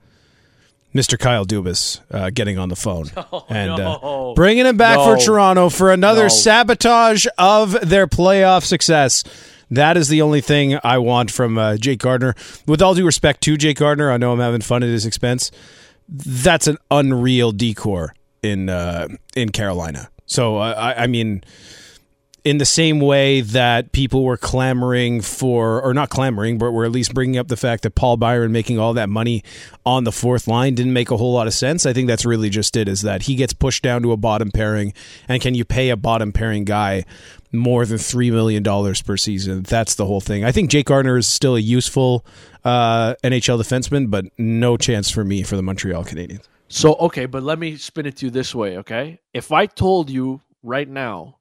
Mr. 0.94 1.18
Kyle 1.18 1.46
Dubas 1.46 2.00
uh, 2.12 2.30
getting 2.30 2.58
on 2.60 2.70
the 2.70 2.76
phone 2.76 3.10
and 3.50 3.78
no. 3.78 4.32
uh, 4.32 4.34
bringing 4.36 4.66
him 4.66 4.78
back 4.78 4.98
for 4.98 5.18
Toronto 5.18 5.70
for 5.70 5.91
another 5.91 6.24
No. 6.24 6.28
sabotage 6.30 7.26
of 7.38 7.72
their 7.88 8.08
playoff 8.08 8.64
success. 8.64 9.24
That 9.72 9.98
is 9.98 10.08
the 10.08 10.22
only 10.22 10.41
thing 10.41 10.78
I 10.84 11.00
want 11.00 11.32
from 11.32 11.58
uh, 11.58 11.78
Jake 11.78 12.00
Gardiner. 12.00 12.36
With 12.68 12.82
all 12.82 12.94
due 12.94 13.06
respect 13.06 13.41
to 13.41 13.58
Jake 13.58 13.78
Gardiner, 13.78 14.12
I 14.12 14.18
know 14.18 14.32
I'm 14.32 14.39
having 14.39 14.62
fun 14.62 14.84
at 14.84 14.89
his 14.89 15.06
expense. 15.06 15.50
That's 16.08 16.68
an 16.68 16.78
unreal 16.91 17.52
decor 17.54 18.14
in 18.44 18.70
uh, 18.70 19.08
in 19.36 19.50
Carolina. 19.50 20.10
So 20.28 20.58
uh, 20.58 20.76
I, 20.78 21.04
I 21.04 21.08
mean, 21.08 21.44
in 22.44 22.58
the 22.58 22.66
same 22.66 23.00
way 23.00 23.39
that 23.39 23.94
people 23.94 24.24
were 24.24 24.36
clamoring 24.36 25.22
for, 25.22 25.82
or 25.82 25.94
not 25.94 26.10
clamoring, 26.10 26.58
but 26.58 26.72
were 26.72 26.84
at 26.84 26.91
least 26.91 27.14
bringing 27.14 27.38
up 27.38 27.48
the 27.48 27.56
fact 27.56 27.84
that 27.84 27.96
Paul 27.96 28.18
Byron 28.18 28.52
making 28.52 28.78
all 28.78 28.94
that 28.94 29.10
money 29.10 29.44
on 29.86 30.04
the 30.04 30.12
fourth 30.12 30.48
line 30.48 30.76
didn't 30.76 30.91
make 30.91 31.10
a 31.10 31.18
whole 31.18 31.34
lot 31.34 31.48
of 31.48 31.54
sense. 31.54 31.86
I 31.86 31.94
think 31.94 32.08
that's 32.08 32.26
really 32.26 32.50
just 32.50 32.76
it. 32.76 32.89
Is 32.89 33.02
that 33.04 33.24
he 33.24 33.36
gets 33.36 33.54
pushed 33.54 33.82
down 33.82 34.02
to 34.02 34.12
a 34.12 34.18
bottom 34.18 34.52
pairing, 34.52 34.94
and 35.28 35.41
can 35.41 35.56
you 35.56 35.64
pay 35.64 35.89
a 35.89 35.96
bottom 35.96 36.34
pairing 36.34 36.66
guy 36.66 37.06
more 37.54 37.86
than 37.86 37.98
three 37.98 38.30
million 38.30 38.62
dollars 38.62 39.02
per 39.02 39.16
season? 39.16 39.64
That's 39.64 39.96
the 39.96 40.06
whole 40.06 40.22
thing. 40.22 40.44
I 40.44 40.52
think 40.52 40.70
Jake 40.70 40.88
Gardiner 40.88 41.18
is 41.18 41.28
still 41.28 41.56
a 41.56 41.62
useful 41.62 42.26
uh, 42.66 43.16
NHL 43.24 43.62
defenseman, 43.62 44.10
but 44.10 44.26
no 44.38 44.76
chance 44.76 45.10
for 45.10 45.24
me 45.24 45.44
for 45.44 45.56
the 45.56 45.64
Montreal 45.64 46.04
Canadiens. 46.04 46.44
So 46.68 46.96
okay, 46.96 47.26
but 47.26 47.41
let 47.44 47.58
me 47.58 47.78
spin 47.78 48.06
it 48.06 48.18
to 48.18 48.26
you 48.26 48.32
this 48.32 48.54
way, 48.54 48.80
okay? 48.80 49.22
If 49.34 49.54
I 49.54 49.66
told 49.66 50.10
you 50.10 50.41
right 50.62 50.89
now 50.89 51.38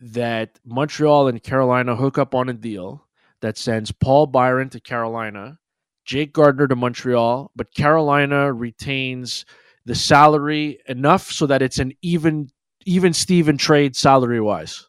that 0.00 0.58
Montreal 0.64 1.28
and 1.28 1.42
Carolina 1.42 1.96
hook 1.96 2.18
up 2.18 2.34
on 2.34 2.48
a 2.48 2.54
deal 2.54 3.06
that 3.40 3.58
sends 3.58 3.92
Paul 3.92 4.26
Byron 4.26 4.70
to 4.70 4.80
Carolina, 4.80 5.58
Jake 6.04 6.32
Gardiner 6.32 6.68
to 6.68 6.76
Montreal, 6.76 7.50
but 7.54 7.74
Carolina 7.74 8.52
retains 8.52 9.44
the 9.84 9.94
salary 9.94 10.78
enough 10.86 11.30
so 11.30 11.46
that 11.46 11.62
it's 11.62 11.78
an 11.78 11.92
even 12.02 12.50
even 12.84 13.12
Steven 13.12 13.58
trade 13.58 13.96
salary 13.96 14.40
wise. 14.40 14.86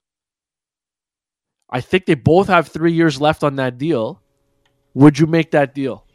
I 1.69 1.81
think 1.81 2.05
they 2.05 2.15
both 2.15 2.47
have 2.47 2.67
three 2.67 2.93
years 2.93 3.19
left 3.21 3.43
on 3.43 3.57
that 3.57 3.77
deal. 3.77 4.21
Would 4.93 5.19
you 5.19 5.27
make 5.27 5.51
that 5.51 5.75
deal? 5.75 6.05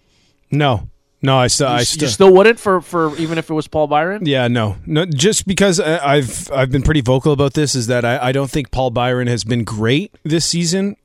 No, 0.51 0.89
no, 1.25 1.37
I 1.39 1.49
still, 1.49 1.69
You, 1.69 1.75
I 1.75 1.79
you 1.81 1.85
still, 1.85 2.33
wouldn't 2.33 2.61
for, 2.61 2.81
for 2.81 3.17
even 3.17 3.39
if 3.39 3.51
it 3.51 3.55
was 3.55 3.67
Paul 3.67 3.87
Byron? 3.89 4.27
Yeah, 4.27 4.47
no, 4.49 4.77
no. 4.87 5.07
Just 5.07 5.47
because 5.47 5.81
I- 5.81 6.17
I've 6.17 6.51
I've 6.53 6.71
been 6.71 6.83
pretty 6.83 7.01
vocal 7.01 7.33
about 7.33 7.55
this 7.55 7.75
is 7.75 7.87
that 7.89 8.05
I, 8.05 8.29
I 8.29 8.33
don't 8.33 8.51
think 8.51 8.71
Paul 8.71 8.91
Byron 8.91 9.27
has 9.27 9.43
been 9.45 9.65
great 9.65 10.15
this 10.23 10.45
season. 10.45 10.97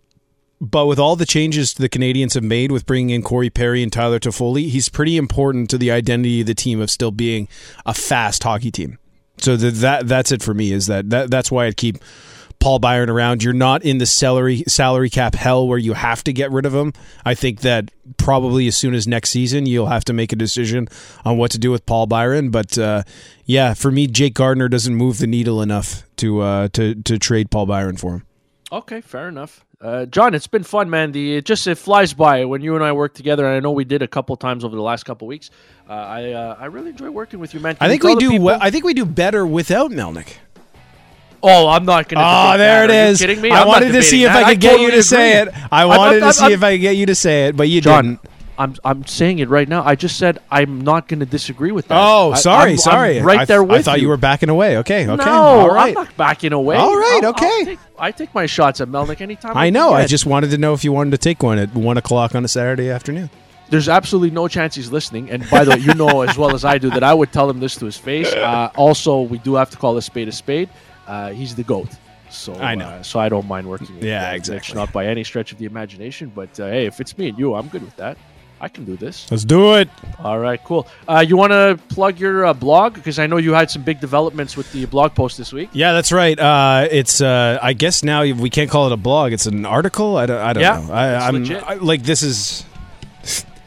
But 0.61 0.87
with 0.87 0.99
all 0.99 1.15
the 1.15 1.25
changes 1.25 1.73
the 1.73 1.87
Canadiens 1.87 2.33
have 2.33 2.43
made 2.43 2.69
with 2.69 2.85
bringing 2.85 3.11
in 3.11 3.21
Corey 3.23 3.49
Perry 3.49 3.81
and 3.81 3.93
Tyler 3.93 4.19
Toffoli, 4.19 4.67
he's 4.67 4.89
pretty 4.89 5.15
important 5.15 5.69
to 5.69 5.77
the 5.77 5.89
identity 5.89 6.41
of 6.41 6.47
the 6.47 6.53
team 6.53 6.81
of 6.81 6.91
still 6.91 7.11
being 7.11 7.47
a 7.85 7.93
fast 7.93 8.43
hockey 8.43 8.69
team. 8.69 8.97
So 9.37 9.55
the, 9.55 9.71
that 9.71 10.09
that's 10.09 10.33
it 10.33 10.43
for 10.43 10.53
me. 10.53 10.73
Is 10.73 10.87
that, 10.87 11.09
that 11.11 11.31
that's 11.31 11.49
why 11.49 11.65
I'd 11.65 11.77
keep 11.77 11.99
Paul 12.59 12.79
Byron 12.79 13.09
around. 13.09 13.41
You're 13.43 13.53
not 13.53 13.83
in 13.83 13.97
the 13.99 14.05
salary 14.05 14.63
salary 14.67 15.09
cap 15.09 15.33
hell 15.35 15.67
where 15.67 15.77
you 15.77 15.93
have 15.93 16.23
to 16.25 16.33
get 16.33 16.51
rid 16.51 16.65
of 16.65 16.73
him. 16.75 16.93
I 17.25 17.33
think 17.35 17.61
that 17.61 17.91
probably 18.17 18.67
as 18.67 18.75
soon 18.75 18.93
as 18.93 19.07
next 19.07 19.29
season 19.29 19.65
you'll 19.65 19.87
have 19.87 20.03
to 20.05 20.13
make 20.13 20.33
a 20.33 20.35
decision 20.35 20.87
on 21.23 21.37
what 21.37 21.51
to 21.51 21.57
do 21.57 21.71
with 21.71 21.85
Paul 21.85 22.05
Byron. 22.07 22.49
But 22.49 22.77
uh, 22.77 23.03
yeah, 23.45 23.73
for 23.73 23.91
me, 23.91 24.07
Jake 24.07 24.33
Gardiner 24.33 24.67
doesn't 24.69 24.93
move 24.95 25.19
the 25.19 25.27
needle 25.27 25.61
enough 25.61 26.03
to 26.17 26.41
uh, 26.41 26.67
to 26.73 26.95
to 26.95 27.17
trade 27.17 27.49
Paul 27.51 27.65
Byron 27.65 27.95
for 27.97 28.15
him. 28.15 28.25
Okay, 28.71 29.01
fair 29.01 29.27
enough. 29.29 29.65
Uh, 29.81 30.05
John, 30.05 30.35
it's 30.35 30.45
been 30.45 30.63
fun, 30.63 30.89
man. 30.89 31.13
The 31.13 31.37
it 31.37 31.45
just 31.45 31.65
it 31.65 31.75
flies 31.77 32.13
by 32.13 32.43
when 32.43 32.61
you 32.61 32.75
and 32.75 32.83
I 32.83 32.91
work 32.91 33.13
together, 33.13 33.45
and 33.47 33.55
I 33.55 33.59
know 33.61 33.71
we 33.71 33.85
did 33.85 34.01
a 34.01 34.07
couple 34.09 34.35
times 34.35 34.65
over 34.65 34.75
the 34.75 34.81
last 34.81 35.05
couple 35.05 35.25
weeks. 35.27 35.49
Uh, 35.89 35.93
I 35.93 36.31
uh, 36.33 36.55
I 36.59 36.65
really 36.65 36.89
enjoy 36.89 37.09
working 37.09 37.39
with 37.39 37.53
you, 37.53 37.61
man. 37.61 37.77
Can 37.77 37.85
I 37.85 37.89
think 37.89 38.03
we 38.03 38.15
do. 38.15 38.29
people- 38.31 38.47
We- 38.47 38.53
I 38.53 38.69
think 38.71 38.83
we 38.83 38.93
do 38.93 39.05
better 39.05 39.45
without 39.45 39.89
Melnick. 39.91 40.33
Oh, 41.43 41.67
I'm 41.69 41.85
not 41.85 42.07
going 42.09 42.19
to. 42.23 42.25
Oh, 42.27 42.57
there 42.57 42.83
it 42.85 42.91
is. 42.91 43.21
You 43.21 43.27
kidding 43.27 43.41
me? 43.41 43.51
I 43.51 43.61
I'm 43.61 43.67
wanted 43.67 43.91
to 43.93 44.03
see 44.03 44.23
if 44.23 44.31
that. 44.33 44.43
I 44.45 44.51
could 44.51 44.61
get 44.61 44.79
you 44.79 44.91
to 44.91 45.03
say 45.03 45.41
it. 45.41 45.49
I 45.71 45.81
I'm- 45.81 45.87
wanted 45.89 46.23
I'm- 46.23 46.31
to 46.31 46.33
see 46.33 46.43
I'm- 46.45 46.53
if 46.53 46.63
I 46.63 46.73
could 46.75 46.81
get 46.81 46.95
you 46.97 47.05
to 47.07 47.15
say 47.15 47.47
it, 47.47 47.57
but 47.57 47.69
you 47.69 47.81
John, 47.81 48.05
didn't. 48.05 48.19
I'm 48.57 48.75
I'm 48.83 49.05
saying 49.05 49.39
it 49.39 49.47
right 49.47 49.69
now. 49.69 49.83
I 49.85 49.95
just 49.95 50.17
said 50.17 50.39
I'm 50.51 50.81
not 50.81 51.07
going 51.07 51.21
to 51.21 51.25
disagree 51.25 51.71
with 51.71 51.87
that. 51.87 51.97
Oh, 51.97 52.33
sorry, 52.33 52.71
I'm- 52.71 52.77
sorry. 52.77 53.19
I'm 53.19 53.25
right 53.25 53.39
I, 53.39 53.45
there 53.45 53.63
with 53.63 53.79
I 53.79 53.81
thought 53.83 54.01
you. 54.01 54.09
were 54.09 54.17
backing 54.17 54.49
away. 54.49 54.77
Okay, 54.79 55.07
okay. 55.07 55.23
No, 55.25 55.31
all 55.31 55.73
right. 55.73 55.95
I'm 55.95 56.03
not 56.05 56.17
backing 56.17 56.51
away. 56.51 56.75
All 56.75 56.93
right, 56.95 57.21
I'll- 57.23 57.29
I'll 57.29 57.45
okay. 57.45 57.63
take- 57.65 57.79
I 57.97 58.11
take 58.11 58.33
my 58.35 58.45
shots 58.47 58.81
at 58.81 58.89
Melnick 58.89 59.21
anytime. 59.21 59.55
I 59.55 59.67
can 59.67 59.75
know. 59.75 59.93
I 59.93 60.05
just 60.07 60.25
wanted 60.25 60.51
to 60.51 60.57
know 60.57 60.73
if 60.73 60.83
you 60.83 60.91
wanted 60.91 61.11
to 61.11 61.17
take 61.17 61.41
one 61.41 61.57
at 61.57 61.73
one 61.73 61.97
o'clock 61.97 62.35
on 62.35 62.43
a 62.43 62.47
Saturday 62.49 62.89
afternoon. 62.89 63.29
There's 63.69 63.87
absolutely 63.87 64.31
no 64.31 64.47
chance 64.47 64.73
he's 64.75 64.91
listening. 64.91 65.29
And 65.29 65.47
by 65.49 65.63
the 65.63 65.71
way, 65.71 65.77
you 65.77 65.93
know 65.93 66.21
as 66.21 66.35
well 66.37 66.55
as 66.55 66.65
I 66.65 66.79
do 66.79 66.89
that 66.89 67.03
I 67.03 67.13
would 67.13 67.31
tell 67.31 67.47
him 67.49 67.59
this 67.59 67.75
to 67.77 67.85
his 67.85 67.97
face. 67.97 68.33
Uh, 68.39 68.69
also, 68.75 69.21
we 69.21 69.37
do 69.37 69.55
have 69.55 69.69
to 69.69 69.77
call 69.77 69.95
a 69.95 70.01
spade 70.01 70.27
a 70.27 70.31
spade. 70.31 70.69
Uh, 71.09 71.31
he's 71.31 71.55
the 71.55 71.63
goat. 71.63 71.89
So 72.29 72.53
I 72.53 72.75
know. 72.75 72.85
Uh, 72.85 73.03
so 73.03 73.19
I 73.19 73.27
don't 73.27 73.47
mind 73.47 73.67
working. 73.67 73.95
with 73.95 74.03
Yeah, 74.03 74.33
exactly. 74.33 74.75
Not 74.75 74.93
by 74.93 75.07
any 75.07 75.23
stretch 75.23 75.51
of 75.51 75.57
the 75.57 75.65
imagination, 75.65 76.31
but 76.35 76.51
uh, 76.59 76.67
hey, 76.67 76.85
if 76.85 77.01
it's 77.01 77.17
me 77.17 77.29
and 77.29 77.39
you, 77.39 77.55
I'm 77.55 77.67
good 77.67 77.83
with 77.83 77.95
that. 77.97 78.17
I 78.61 78.67
can 78.67 78.83
do 78.83 78.97
this. 78.97 79.25
Let's 79.31 79.45
do 79.45 79.75
it. 79.75 79.89
All 80.19 80.37
right, 80.37 80.61
cool. 80.63 80.85
Uh, 81.07 81.23
you 81.25 81.37
want 81.37 81.53
to 81.53 81.79
plug 81.95 82.19
your 82.19 82.45
uh, 82.45 82.53
blog 82.53 82.93
because 82.93 83.17
I 83.17 83.25
know 83.25 83.37
you 83.37 83.53
had 83.53 83.71
some 83.71 83.83
big 83.83 84.01
developments 84.01 84.57
with 84.57 84.69
the 84.73 84.85
blog 84.85 85.15
post 85.15 85.37
this 85.37 85.53
week. 85.53 85.69
Yeah, 85.71 85.93
that's 85.93 86.11
right. 86.11 86.37
Uh, 86.37 86.87
it's 86.91 87.21
uh, 87.21 87.57
I 87.61 87.73
guess 87.73 88.03
now 88.03 88.21
we 88.21 88.49
can't 88.49 88.69
call 88.69 88.87
it 88.87 88.91
a 88.91 88.97
blog. 88.97 89.31
It's 89.31 89.45
an 89.45 89.65
article. 89.65 90.17
I 90.17 90.25
don't, 90.25 90.41
I 90.41 90.53
don't 90.53 90.61
Yeah, 90.61 90.85
know. 90.85 90.93
I, 90.93 91.15
it's 91.15 91.25
I'm 91.25 91.33
legit. 91.35 91.63
I, 91.63 91.73
like 91.75 92.03
this 92.03 92.21
is 92.21 92.65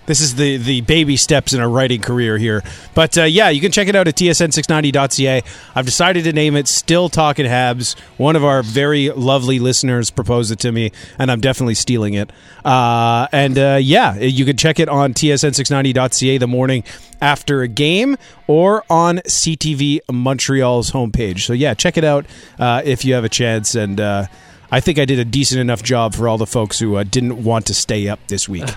this 0.07 0.21
is 0.21 0.35
the 0.35 0.57
the 0.57 0.81
baby 0.83 1.17
steps 1.17 1.53
in 1.53 1.61
a 1.61 1.69
writing 1.69 2.01
career 2.01 2.39
here. 2.39 2.63
But 2.95 3.17
uh, 3.17 3.25
yeah, 3.25 3.49
you 3.51 3.61
can 3.61 3.73
check 3.73 3.89
it 3.89 3.97
out 3.97 4.09
at 4.09 4.17
tsn690.ca. 4.17 5.43
I've 5.75 5.87
decided 5.87 6.25
to 6.25 6.33
name 6.33 6.57
it 6.57 6.69
Still 6.69 7.09
Talking 7.09 7.47
Habs. 7.47 7.99
One 8.17 8.37
of 8.37 8.45
our 8.45 8.63
very 8.63 9.11
lovely 9.11 9.59
listeners 9.59 10.11
proposed 10.11 10.51
it 10.53 10.59
to 10.61 10.73
me, 10.73 10.93
and 11.19 11.31
I'm 11.31 11.41
definitely 11.41 11.75
stealing 11.75 12.15
it. 12.15 12.31
Uh, 12.65 13.29
and 13.33 13.59
uh, 13.59 13.79
yeah, 13.81 14.17
you 14.17 14.45
can 14.45 14.57
check 14.57 14.81
it 14.81 14.89
on 14.89 15.15
tsn690.ca 15.15 16.39
the 16.39 16.49
morning 16.49 16.85
after 17.21 17.63
a 17.63 17.69
game 17.69 18.17
or 18.47 18.85
on 18.91 19.19
CTV 19.19 20.01
Montreal's 20.11 20.91
homepage. 20.91 21.41
So 21.41 21.53
yeah, 21.53 21.75
check 21.75 21.97
it 21.97 22.05
out 22.05 22.27
uh, 22.59 22.83
if 22.85 23.05
you 23.05 23.15
have 23.15 23.25
a 23.25 23.29
chance. 23.29 23.75
And 23.75 24.01
uh, 24.01 24.27
I 24.73 24.81
think 24.81 24.99
I 24.99 25.05
did 25.05 25.19
a 25.19 25.25
decent 25.27 25.61
enough 25.61 25.83
job 25.83 26.15
for 26.15 26.27
all 26.27 26.39
the 26.39 26.47
folks 26.47 26.79
who 26.79 26.97
uh, 26.97 27.03
didn't 27.03 27.45
want 27.45 27.67
to 27.67 27.75
stay 27.75 28.09
up 28.09 28.19
this 28.29 28.49
week. 28.49 28.69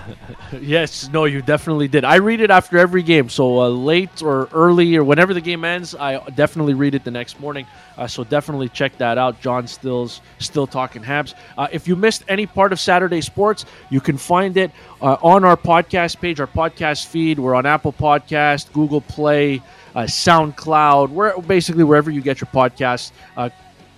Yes, 0.60 1.08
no, 1.08 1.24
you 1.24 1.42
definitely 1.42 1.88
did. 1.88 2.04
I 2.04 2.16
read 2.16 2.40
it 2.40 2.50
after 2.50 2.78
every 2.78 3.02
game, 3.02 3.28
so 3.28 3.60
uh, 3.60 3.68
late 3.68 4.22
or 4.22 4.48
early 4.52 4.96
or 4.96 5.02
whenever 5.02 5.34
the 5.34 5.40
game 5.40 5.64
ends, 5.64 5.94
I 5.94 6.18
definitely 6.30 6.74
read 6.74 6.94
it 6.94 7.02
the 7.02 7.10
next 7.10 7.40
morning. 7.40 7.66
Uh, 7.98 8.06
so 8.06 8.22
definitely 8.22 8.68
check 8.68 8.96
that 8.98 9.18
out. 9.18 9.40
John 9.40 9.66
Stills 9.66 10.20
still 10.38 10.66
talking 10.66 11.02
Habs. 11.02 11.34
Uh, 11.58 11.66
if 11.72 11.88
you 11.88 11.96
missed 11.96 12.24
any 12.28 12.46
part 12.46 12.72
of 12.72 12.78
Saturday 12.78 13.20
sports, 13.20 13.64
you 13.90 14.00
can 14.00 14.16
find 14.16 14.56
it 14.56 14.70
uh, 15.02 15.16
on 15.20 15.44
our 15.44 15.56
podcast 15.56 16.20
page, 16.20 16.38
our 16.38 16.46
podcast 16.46 17.06
feed. 17.06 17.40
We're 17.40 17.56
on 17.56 17.66
Apple 17.66 17.92
Podcast, 17.92 18.72
Google 18.72 19.00
Play, 19.00 19.60
uh, 19.96 20.02
SoundCloud, 20.02 21.10
where 21.10 21.36
basically 21.40 21.84
wherever 21.84 22.10
you 22.10 22.20
get 22.20 22.40
your 22.40 22.48
podcasts. 22.52 23.10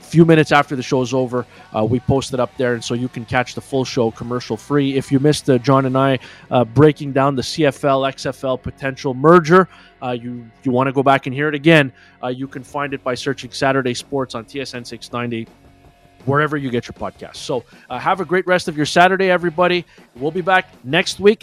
Few 0.08 0.24
minutes 0.24 0.52
after 0.52 0.74
the 0.74 0.82
show's 0.82 1.12
over, 1.12 1.44
uh, 1.76 1.84
we 1.84 2.00
post 2.00 2.32
it 2.32 2.40
up 2.40 2.56
there, 2.56 2.72
and 2.72 2.82
so 2.82 2.94
you 2.94 3.08
can 3.08 3.26
catch 3.26 3.54
the 3.54 3.60
full 3.60 3.84
show 3.84 4.10
commercial 4.10 4.56
free. 4.56 4.96
If 4.96 5.12
you 5.12 5.18
missed 5.18 5.50
uh, 5.50 5.58
John 5.58 5.84
and 5.84 5.98
I 5.98 6.18
uh, 6.50 6.64
breaking 6.64 7.12
down 7.12 7.36
the 7.36 7.42
CFL 7.42 8.10
XFL 8.14 8.62
potential 8.62 9.12
merger, 9.12 9.68
uh, 10.02 10.12
you 10.12 10.50
you 10.62 10.72
want 10.72 10.86
to 10.86 10.92
go 10.92 11.02
back 11.02 11.26
and 11.26 11.34
hear 11.34 11.46
it 11.46 11.54
again, 11.54 11.92
uh, 12.22 12.28
you 12.28 12.48
can 12.48 12.62
find 12.62 12.94
it 12.94 13.04
by 13.04 13.14
searching 13.14 13.50
Saturday 13.50 13.92
Sports 13.92 14.34
on 14.34 14.46
TSN 14.46 14.86
690. 14.86 15.46
Wherever 16.24 16.56
you 16.56 16.68
get 16.68 16.86
your 16.86 16.94
podcast. 16.94 17.36
So, 17.36 17.64
uh, 17.88 17.98
have 17.98 18.20
a 18.20 18.24
great 18.24 18.46
rest 18.46 18.68
of 18.68 18.76
your 18.76 18.84
Saturday, 18.84 19.30
everybody. 19.30 19.86
We'll 20.16 20.32
be 20.32 20.42
back 20.42 20.68
next 20.84 21.20
week. 21.20 21.42